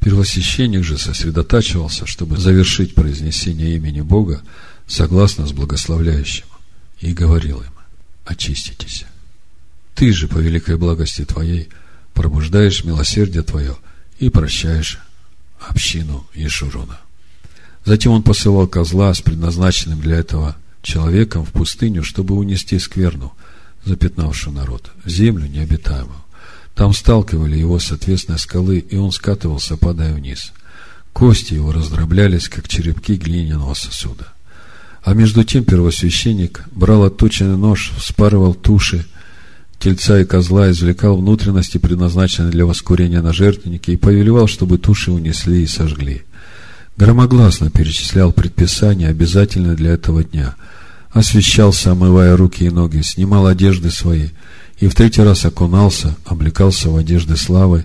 Первосвященник 0.00 0.84
же 0.84 0.98
сосредотачивался, 0.98 2.06
чтобы 2.06 2.36
завершить 2.36 2.94
произнесение 2.94 3.76
имени 3.76 4.02
Бога 4.02 4.42
согласно 4.86 5.46
с 5.46 5.52
благословляющим, 5.52 6.44
и 7.00 7.14
говорил 7.14 7.62
им, 7.62 7.72
очиститесь. 8.26 9.06
Ты 9.94 10.12
же 10.12 10.28
по 10.28 10.36
великой 10.38 10.76
благости 10.76 11.24
Твоей 11.24 11.70
пробуждаешь 12.14 12.84
милосердие 12.84 13.42
Твое 13.42 13.76
и 14.18 14.30
прощаешь 14.30 15.00
общину 15.58 16.26
Ешурона. 16.34 16.98
Затем 17.84 18.12
он 18.12 18.22
посылал 18.22 18.66
козла 18.66 19.12
с 19.12 19.20
предназначенным 19.20 20.00
для 20.00 20.16
этого 20.16 20.56
человеком 20.82 21.44
в 21.44 21.50
пустыню, 21.50 22.02
чтобы 22.02 22.34
унести 22.34 22.78
скверну, 22.78 23.32
запятнавшую 23.84 24.54
народ, 24.54 24.90
в 25.04 25.08
землю 25.08 25.46
необитаемую. 25.46 26.22
Там 26.74 26.92
сталкивали 26.92 27.56
его 27.56 27.78
с 27.78 27.92
отвесной 27.92 28.38
скалы, 28.38 28.78
и 28.78 28.96
он 28.96 29.12
скатывался, 29.12 29.76
падая 29.76 30.14
вниз. 30.14 30.52
Кости 31.12 31.54
его 31.54 31.72
раздроблялись, 31.72 32.48
как 32.48 32.68
черепки 32.68 33.16
глиняного 33.16 33.74
сосуда. 33.74 34.28
А 35.02 35.14
между 35.14 35.44
тем 35.44 35.64
первосвященник 35.64 36.64
брал 36.72 37.04
отточенный 37.04 37.56
нож, 37.56 37.92
вспарывал 37.98 38.54
туши 38.54 39.06
тельца 39.78 40.20
и 40.20 40.24
козла, 40.24 40.70
извлекал 40.70 41.16
внутренности, 41.16 41.78
предназначенные 41.78 42.50
для 42.50 42.66
воскурения 42.66 43.22
на 43.22 43.32
жертвеннике, 43.32 43.92
и 43.92 43.96
повелевал, 43.96 44.46
чтобы 44.46 44.78
туши 44.78 45.10
унесли 45.10 45.62
и 45.62 45.66
сожгли. 45.66 46.22
Громогласно 46.96 47.70
перечислял 47.70 48.32
предписания, 48.32 49.08
обязательные 49.08 49.74
для 49.74 49.92
этого 49.92 50.22
дня. 50.24 50.54
Освещался, 51.10 51.92
омывая 51.92 52.36
руки 52.36 52.64
и 52.64 52.70
ноги, 52.70 53.02
снимал 53.02 53.46
одежды 53.46 53.90
свои– 53.90 54.28
и 54.78 54.88
в 54.88 54.94
третий 54.94 55.22
раз 55.22 55.44
окунался, 55.44 56.16
облекался 56.24 56.90
в 56.90 56.96
одежды 56.96 57.36
славы, 57.36 57.84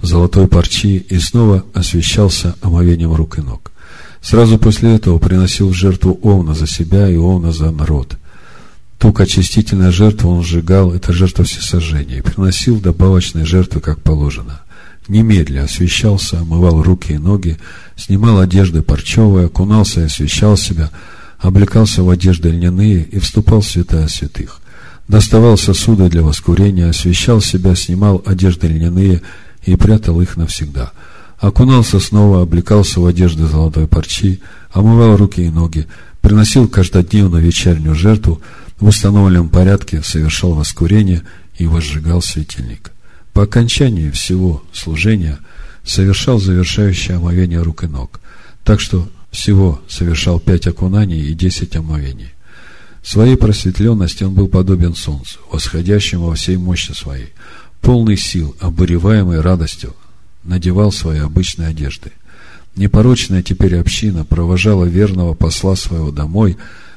золотой 0.00 0.48
парчи 0.48 0.96
и 0.96 1.18
снова 1.18 1.64
освещался 1.74 2.54
омовением 2.62 3.12
рук 3.12 3.38
и 3.38 3.42
ног. 3.42 3.72
Сразу 4.22 4.58
после 4.58 4.94
этого 4.94 5.18
приносил 5.18 5.68
в 5.68 5.74
жертву 5.74 6.18
Овна 6.22 6.54
за 6.54 6.66
себя 6.66 7.08
и 7.08 7.16
Овна 7.16 7.52
за 7.52 7.70
народ. 7.70 8.16
Тук 9.00 9.20
очистительная 9.20 9.90
жертва 9.90 10.28
он 10.28 10.44
сжигал, 10.44 10.92
это 10.92 11.12
жертва 11.12 11.44
всесожжения, 11.44 12.18
и 12.18 12.22
приносил 12.22 12.78
добавочные 12.78 13.44
жертвы, 13.44 13.80
как 13.80 14.00
положено. 14.00 14.60
Немедля 15.08 15.64
освещался, 15.64 16.38
омывал 16.38 16.80
руки 16.80 17.14
и 17.14 17.18
ноги, 17.18 17.58
снимал 17.96 18.38
одежды 18.38 18.82
парчевые, 18.82 19.46
окунался 19.46 20.02
и 20.02 20.04
освещал 20.04 20.56
себя, 20.56 20.90
облекался 21.38 22.04
в 22.04 22.10
одежды 22.10 22.50
льняные 22.50 23.02
и 23.02 23.18
вступал 23.18 23.62
в 23.62 23.66
святая 23.66 24.06
святых 24.06 24.60
доставал 25.10 25.58
сосуды 25.58 26.08
для 26.08 26.22
воскурения, 26.22 26.88
освещал 26.88 27.40
себя, 27.40 27.74
снимал 27.74 28.22
одежды 28.24 28.68
льняные 28.68 29.22
и 29.64 29.74
прятал 29.74 30.20
их 30.20 30.36
навсегда. 30.36 30.92
Окунался 31.38 31.98
снова, 31.98 32.42
облекался 32.42 33.00
в 33.00 33.06
одежды 33.06 33.46
золотой 33.46 33.88
парчи, 33.88 34.40
омывал 34.72 35.16
руки 35.16 35.42
и 35.42 35.50
ноги, 35.50 35.86
приносил 36.20 36.68
каждодневно 36.68 37.38
вечернюю 37.38 37.96
жертву, 37.96 38.40
в 38.80 38.88
установленном 38.88 39.50
порядке 39.50 40.02
совершал 40.02 40.54
воскурение 40.54 41.22
и 41.56 41.66
возжигал 41.66 42.22
светильник. 42.22 42.92
По 43.32 43.44
окончании 43.44 44.10
всего 44.10 44.62
служения 44.72 45.38
совершал 45.84 46.40
завершающее 46.40 47.16
омовение 47.16 47.62
рук 47.62 47.84
и 47.84 47.86
ног, 47.86 48.20
так 48.64 48.80
что 48.80 49.08
всего 49.30 49.80
совершал 49.88 50.40
пять 50.40 50.66
окунаний 50.66 51.20
и 51.20 51.34
десять 51.34 51.76
омовений. 51.76 52.32
Своей 53.02 53.36
просветленности 53.36 54.24
он 54.24 54.34
был 54.34 54.48
подобен 54.48 54.94
солнцу, 54.94 55.38
восходящему 55.50 56.26
во 56.26 56.34
всей 56.34 56.56
мощи 56.56 56.92
своей, 56.92 57.32
полный 57.80 58.16
сил, 58.16 58.54
обуреваемый 58.60 59.40
радостью, 59.40 59.94
надевал 60.42 60.92
свои 60.92 61.18
обычные 61.20 61.68
одежды. 61.68 62.12
Непорочная 62.76 63.42
теперь 63.42 63.78
община 63.78 64.24
провожала 64.24 64.84
верного 64.84 65.34
посла 65.34 65.76
своего 65.76 66.10
домой, 66.10 66.56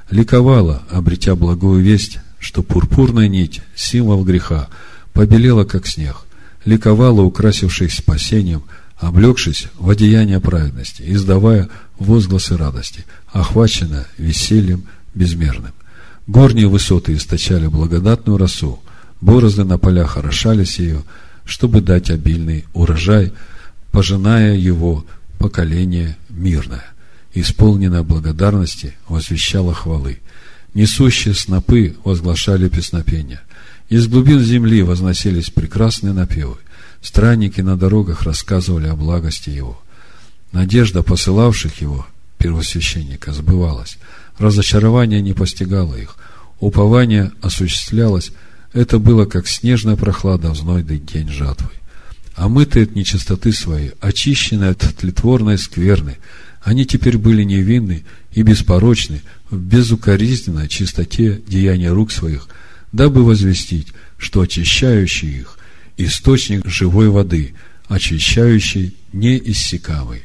ликовала, 0.10 0.84
обретя 0.89 1.36
благую 1.36 1.84
весть, 1.84 2.20
что 2.39 2.62
пурпурная 2.64 3.28
нить, 3.28 3.62
символ 3.76 4.24
греха, 4.24 4.68
побелела, 5.14 5.64
как 5.64 5.88
снег, 5.88 6.18
ликовала, 6.66 7.22
украсившись 7.22 7.97
спасением, 7.97 8.64
облегшись 8.97 9.68
в 9.78 9.89
одеяние 9.89 10.39
праведности, 10.39 11.04
издавая 11.06 11.70
возгласы 11.99 12.58
радости, 12.58 13.06
охваченная 13.32 14.08
весельем 14.18 14.86
безмерным. 15.14 15.72
Горние 16.28 16.68
высоты 16.68 17.16
источали 17.16 17.68
благодатную 17.68 18.38
росу, 18.38 18.80
борозды 19.20 19.64
на 19.64 19.78
полях 19.78 20.18
орошались 20.18 20.80
ее, 20.80 21.04
чтобы 21.45 21.82
дать 21.82 22.10
обильный 22.10 22.66
урожай, 22.74 23.34
пожиная 23.91 24.56
его 24.56 25.06
поколение 25.38 26.18
мирное, 26.30 26.86
исполненное 27.34 28.03
благодарности, 28.03 28.95
возвещало 29.07 29.73
хвалы. 29.73 30.19
Несущие 30.73 31.34
снопы 31.34 31.95
возглашали 32.03 32.69
песнопения. 32.69 33.41
Из 33.89 34.07
глубин 34.07 34.39
земли 34.39 34.81
возносились 34.81 35.49
прекрасные 35.49 36.13
напевы. 36.13 36.57
Странники 37.01 37.61
на 37.61 37.77
дорогах 37.77 38.23
рассказывали 38.23 38.88
о 38.88 38.95
благости 38.95 39.49
его. 39.49 39.81
Надежда 40.51 41.03
посылавших 41.03 41.81
его, 41.81 42.05
первосвященника, 42.38 43.34
сбывалась– 43.34 43.97
разочарование 44.38 45.21
не 45.21 45.34
постигало 45.34 45.95
их, 45.95 46.15
упование 46.59 47.31
осуществлялось, 47.41 48.31
это 48.73 48.99
было 48.99 49.25
как 49.25 49.47
снежная 49.47 49.95
прохлада 49.95 50.51
в 50.51 50.57
знойный 50.57 50.99
день 50.99 51.29
жатвы. 51.29 51.69
Омытые 52.36 52.86
от 52.86 52.95
нечистоты 52.95 53.53
своей, 53.53 53.91
очищенные 54.01 54.71
от 54.71 54.79
тлетворной 54.79 55.57
скверны, 55.59 56.17
они 56.64 56.86
теперь 56.86 57.18
были 57.18 57.43
невинны 57.43 58.03
и 58.32 58.41
беспорочны 58.41 59.22
в 59.49 59.57
безукоризненной 59.57 60.68
чистоте 60.68 61.41
деяния 61.47 61.91
рук 61.91 62.11
своих, 62.11 62.47
дабы 62.91 63.24
возвестить, 63.24 63.88
что 64.18 64.41
очищающий 64.41 65.39
их– 65.39 65.57
источник 65.97 66.66
живой 66.66 67.09
воды, 67.09 67.53
очищающий 67.88 68.95
неиссякамый. 69.11 70.24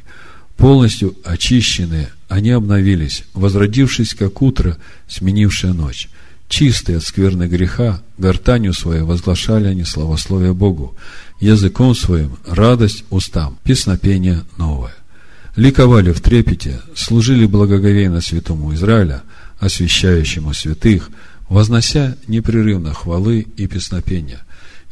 Полностью 0.56 1.16
очищенные, 1.24 2.10
они 2.28 2.50
обновились, 2.50 3.24
возродившись, 3.34 4.14
как 4.14 4.42
утро, 4.42 4.76
сменившая 5.08 5.72
ночь. 5.72 6.08
Чистые 6.48 6.98
от 6.98 7.04
скверны 7.04 7.44
греха, 7.44 8.02
гортанью 8.16 8.72
своей 8.72 9.02
возглашали 9.02 9.66
они 9.66 9.84
славословие 9.84 10.54
Богу, 10.54 10.96
языком 11.40 11.94
своим 11.94 12.38
радость 12.46 13.04
устам, 13.10 13.58
песнопение 13.62 14.44
новое. 14.56 14.94
Ликовали 15.58 16.12
в 16.12 16.20
трепете, 16.20 16.80
служили 16.94 17.44
благоговейно 17.44 18.20
святому 18.20 18.72
Израиля, 18.74 19.24
освящающему 19.58 20.54
святых, 20.54 21.10
вознося 21.48 22.16
непрерывно 22.28 22.94
хвалы 22.94 23.44
и 23.56 23.66
песнопения. 23.66 24.42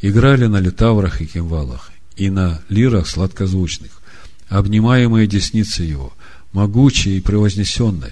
Играли 0.01 0.47
на 0.47 0.59
литаврах 0.59 1.21
и 1.21 1.25
кимвалах, 1.25 1.91
и 2.17 2.29
на 2.29 2.59
лирах 2.67 3.07
сладкозвучных, 3.07 3.91
обнимаемые 4.49 5.25
десницы 5.25 5.83
его, 5.83 6.11
могучие 6.51 7.15
и 7.15 7.21
превознесенной, 7.21 8.11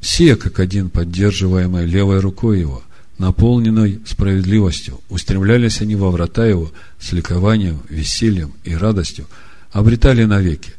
все, 0.00 0.36
как 0.36 0.60
один, 0.60 0.88
поддерживаемые 0.88 1.84
левой 1.84 2.20
рукой 2.20 2.60
его, 2.60 2.82
наполненной 3.18 4.00
справедливостью, 4.06 5.02
устремлялись 5.10 5.82
они 5.82 5.94
во 5.96 6.10
врата 6.10 6.46
его 6.46 6.72
с 6.98 7.12
ликованием, 7.12 7.82
весельем 7.90 8.54
и 8.64 8.74
радостью, 8.74 9.26
обретали 9.72 10.24
навеки. 10.24 10.72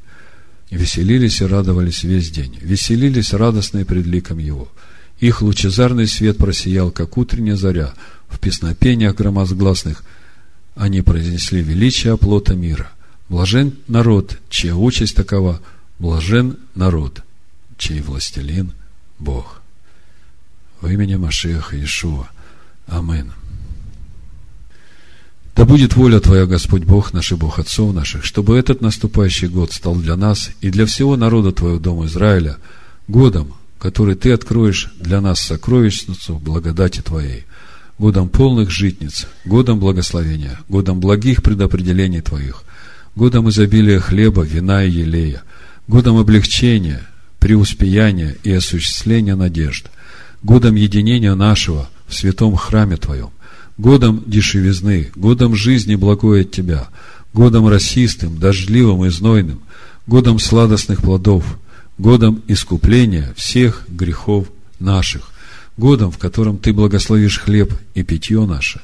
Веселились 0.74 1.40
и 1.40 1.46
радовались 1.46 2.04
весь 2.04 2.32
день, 2.32 2.58
веселились 2.60 3.34
радостно 3.34 3.86
пред 3.86 4.08
ликом 4.08 4.40
его. 4.40 4.72
Их 5.20 5.44
лучезарный 5.44 6.08
свет 6.08 6.38
просиял, 6.38 6.90
как 6.90 7.16
утренняя 7.16 7.56
заря, 7.56 7.94
в 8.28 8.40
песнопениях 8.40 9.16
громозгласных 9.16 10.04
они 10.76 11.04
произнесли 11.04 11.62
величие 11.62 12.14
оплота 12.14 12.56
мира. 12.56 12.92
Блажен 13.30 13.76
народ, 13.88 14.40
чья 14.50 14.76
участь 14.76 15.16
такова, 15.16 15.62
блажен 16.00 16.58
народ, 16.74 17.22
чей 17.78 18.02
властелин– 18.02 18.74
Бог. 19.20 19.62
Во 20.82 20.92
имени 20.92 21.16
Машеха 21.16 21.76
Иешуа. 21.76 22.30
Амин. 22.88 23.32
Да 25.56 25.66
будет 25.66 25.96
воля 25.96 26.20
Твоя, 26.20 26.46
Господь 26.48 26.84
Бог 26.84 27.14
наш 27.14 27.32
и 27.32 27.36
Бог 27.36 27.60
отцов 27.60 27.94
наших, 27.94 28.26
чтобы 28.26 28.58
этот 28.58 28.82
наступающий 28.82 29.48
год 29.48 29.72
стал 29.72 29.96
для 29.96 30.16
нас 30.16 30.50
и 30.62 30.72
для 30.72 30.86
всего 30.88 31.16
народа 31.16 31.52
Твоего 31.52 31.78
Дома 31.78 32.08
Израиля 32.08 32.58
годом, 33.08 33.54
который 33.78 34.16
Ты 34.16 34.32
откроешь 34.32 34.92
для 35.00 35.22
нас 35.22 35.40
сокровищницу 35.40 36.40
благодати 36.40 37.02
Твоей, 37.02 37.46
годом 38.00 38.30
полных 38.30 38.72
житниц, 38.72 39.28
годом 39.46 39.80
благословения, 39.80 40.60
годом 40.70 41.00
благих 41.00 41.44
предопределений 41.44 42.22
Твоих, 42.22 42.64
годом 43.16 43.48
изобилия 43.50 44.00
хлеба, 44.00 44.42
вина 44.42 44.84
и 44.84 44.90
елея, 44.90 45.44
годом 45.88 46.18
облегчения, 46.18 47.08
преуспеяния 47.38 48.36
и 48.44 48.52
осуществления 48.54 49.36
надежд, 49.36 49.92
годом 50.42 50.74
единения 50.76 51.36
нашего 51.36 51.90
в 52.08 52.16
святом 52.16 52.56
храме 52.56 52.98
Твоем, 52.98 53.30
годом 53.78 54.24
дешевизны, 54.26 55.12
годом 55.16 55.56
жизни 55.56 55.96
благой 55.96 56.42
от 56.42 56.52
Тебя, 56.52 56.88
годом 57.34 57.68
расистым, 57.68 58.38
дождливым 58.38 59.06
и 59.06 59.10
знойным, 59.10 59.62
годом 60.08 60.40
сладостных 60.40 61.02
плодов, 61.02 61.58
годом 61.98 62.42
искупления 62.48 63.34
всех 63.36 63.86
грехов 63.88 64.48
наших, 64.80 65.32
годом, 65.78 66.12
в 66.12 66.18
котором 66.18 66.58
Ты 66.58 66.74
благословишь 66.74 67.40
хлеб 67.40 67.74
и 67.96 68.04
питье 68.04 68.46
наше, 68.46 68.82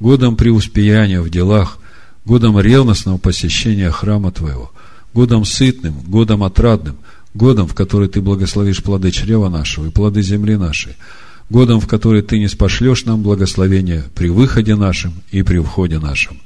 годом 0.00 0.36
преуспеяния 0.36 1.20
в 1.20 1.30
делах, 1.30 1.78
годом 2.24 2.58
ревностного 2.58 3.18
посещения 3.18 3.90
храма 3.90 4.32
Твоего, 4.32 4.72
годом 5.14 5.44
сытным, 5.44 5.94
годом 6.06 6.42
отрадным, 6.42 6.96
годом, 7.34 7.66
в 7.66 7.74
который 7.74 8.08
ты 8.08 8.20
благословишь 8.20 8.82
плоды 8.82 9.10
чрева 9.10 9.48
нашего 9.48 9.86
и 9.86 9.90
плоды 9.90 10.22
земли 10.22 10.56
нашей, 10.56 10.96
годом, 11.52 11.80
в 11.80 11.86
который 11.86 12.22
ты 12.22 12.38
не 12.38 12.48
спошлешь 12.48 13.04
нам 13.04 13.22
благословения 13.22 14.06
при 14.14 14.28
выходе 14.30 14.74
нашем 14.74 15.12
и 15.30 15.42
при 15.42 15.58
входе 15.58 15.98
нашем, 15.98 16.38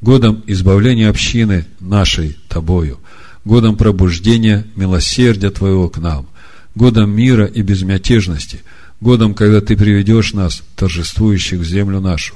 годом 0.00 0.42
избавления 0.46 1.10
общины 1.10 1.66
нашей 1.78 2.38
тобою, 2.48 2.98
годом 3.44 3.76
пробуждения 3.76 4.66
милосердия 4.74 5.50
твоего 5.50 5.90
к 5.90 5.98
нам, 5.98 6.26
годом 6.74 7.10
мира 7.10 7.44
и 7.44 7.60
безмятежности, 7.60 8.62
годом, 9.00 9.34
когда 9.34 9.60
ты 9.60 9.76
приведешь 9.76 10.32
нас, 10.32 10.62
торжествующих 10.74 11.60
в 11.60 11.64
землю 11.64 12.00
нашу, 12.00 12.34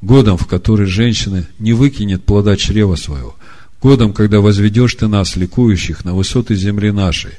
годом, 0.00 0.36
в 0.38 0.46
который 0.46 0.86
женщина 0.86 1.44
не 1.58 1.72
выкинет 1.72 2.24
плода 2.24 2.56
чрева 2.56 2.94
своего, 2.94 3.34
годом, 3.82 4.12
когда 4.12 4.40
возведешь 4.40 4.94
ты 4.94 5.08
нас, 5.08 5.34
ликующих, 5.34 6.04
на 6.04 6.14
высоты 6.14 6.54
земли 6.54 6.92
нашей, 6.92 7.32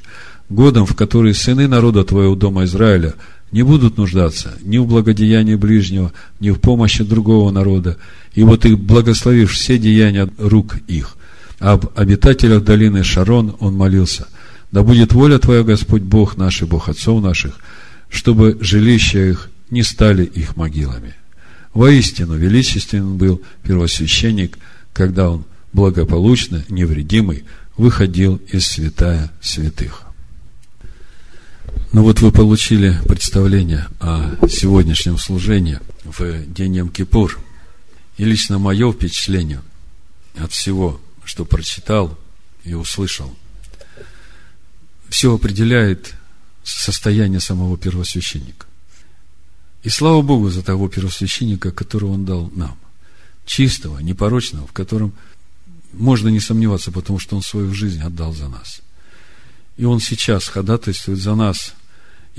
годом, 0.50 0.84
в 0.84 0.94
который 0.94 1.32
сыны 1.32 1.68
народа 1.68 2.04
твоего 2.04 2.34
дома 2.34 2.64
Израиля 2.64 3.14
не 3.52 3.62
будут 3.62 3.96
нуждаться 3.96 4.56
ни 4.62 4.78
в 4.78 4.86
благодеянии 4.86 5.56
ближнего, 5.56 6.12
ни 6.38 6.50
в 6.50 6.60
помощи 6.60 7.04
другого 7.04 7.50
народа, 7.50 7.96
и 8.34 8.42
вот 8.42 8.62
ты 8.62 8.76
благословишь 8.76 9.52
все 9.52 9.78
деяния 9.78 10.28
рук 10.38 10.76
их. 10.86 11.16
Об 11.58 11.86
обитателях 11.94 12.64
долины 12.64 13.04
Шарон 13.04 13.56
он 13.60 13.74
молился, 13.74 14.28
да 14.72 14.82
будет 14.82 15.12
воля 15.12 15.38
Твоя, 15.38 15.62
Господь 15.62 16.02
Бог 16.02 16.36
наш 16.36 16.62
и 16.62 16.64
Бог 16.64 16.88
отцов 16.88 17.22
наших, 17.22 17.58
чтобы 18.08 18.56
жилища 18.60 19.18
их 19.18 19.50
не 19.70 19.82
стали 19.82 20.24
их 20.24 20.56
могилами. 20.56 21.14
Воистину, 21.74 22.36
величественен 22.36 23.16
был 23.16 23.40
первосвященник, 23.62 24.58
когда 24.92 25.30
он 25.30 25.44
благополучно, 25.72 26.64
невредимый, 26.68 27.44
выходил 27.76 28.40
из 28.50 28.66
святая 28.66 29.30
святых. 29.40 30.09
Ну 31.92 32.02
вот 32.02 32.20
вы 32.20 32.30
получили 32.30 33.00
представление 33.06 33.88
о 34.00 34.36
сегодняшнем 34.48 35.18
служении 35.18 35.80
в 36.04 36.46
день 36.46 36.78
Йом-Кипур. 36.78 37.38
И 38.16 38.24
лично 38.24 38.58
мое 38.58 38.92
впечатление 38.92 39.62
от 40.36 40.52
всего, 40.52 41.00
что 41.24 41.44
прочитал 41.44 42.18
и 42.64 42.74
услышал, 42.74 43.34
все 45.08 45.34
определяет 45.34 46.14
состояние 46.62 47.40
самого 47.40 47.76
первосвященника. 47.76 48.66
И 49.82 49.88
слава 49.88 50.22
Богу 50.22 50.50
за 50.50 50.62
того 50.62 50.88
первосвященника, 50.88 51.72
которого 51.72 52.12
он 52.12 52.24
дал 52.24 52.50
нам. 52.54 52.76
Чистого, 53.46 53.98
непорочного, 53.98 54.66
в 54.66 54.72
котором– 54.72 55.12
можно 55.92 56.28
не 56.28 56.40
сомневаться, 56.40 56.92
потому 56.92 57.18
что 57.18 57.36
Он 57.36 57.42
свою 57.42 57.74
жизнь 57.74 58.00
отдал 58.00 58.32
за 58.32 58.48
нас. 58.48 58.80
И 59.76 59.84
Он 59.84 60.00
сейчас 60.00 60.48
ходатайствует 60.48 61.18
за 61.18 61.34
нас 61.34 61.74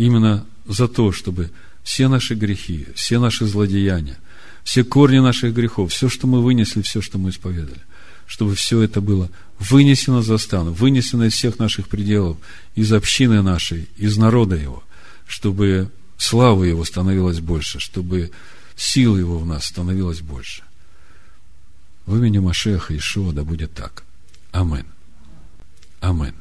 именно 0.05 0.45
за 0.65 0.87
то, 0.87 1.11
чтобы 1.11 1.51
все 1.83 2.07
наши 2.07 2.33
грехи, 2.33 2.87
все 2.95 3.19
наши 3.19 3.45
злодеяния, 3.45 4.17
все 4.63 4.83
корни 4.83 5.19
наших 5.19 5.53
грехов, 5.53 5.91
все, 5.91 6.09
что 6.09 6.25
мы 6.27 6.41
вынесли, 6.41 6.81
все, 6.81 7.01
что 7.01 7.19
мы 7.19 7.29
исповедали, 7.29 7.81
чтобы 8.25 8.55
все 8.55 8.81
это 8.81 8.99
было 8.99 9.29
вынесено 9.59 10.23
за 10.23 10.39
стан, 10.39 10.71
вынесено 10.71 11.23
из 11.23 11.33
всех 11.33 11.59
наших 11.59 11.87
пределов, 11.87 12.37
из 12.73 12.91
общины 12.91 13.43
нашей, 13.43 13.89
из 13.97 14.17
народа 14.17 14.55
его, 14.55 14.83
чтобы 15.27 15.91
слава 16.17 16.63
его 16.63 16.83
становилась 16.83 17.39
больше, 17.39 17.79
чтобы 17.79 18.31
сила 18.75 19.17
его 19.17 19.37
в 19.37 19.45
нас 19.45 19.65
становилась 19.65 20.21
больше. 20.21 20.63
В 22.07 22.17
имени 22.17 22.39
Машеха 22.39 22.97
Ишуа 22.97 23.33
да 23.33 23.43
будет 23.43 23.73
так. 23.75 24.03
Амен. 24.51 24.87
Амен. 25.99 26.33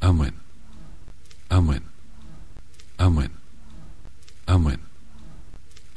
Амен. 0.00 0.34
Амен. 1.48 1.82
Амен. 3.02 3.32
Амен. 4.46 4.80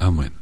Амен. 0.00 0.32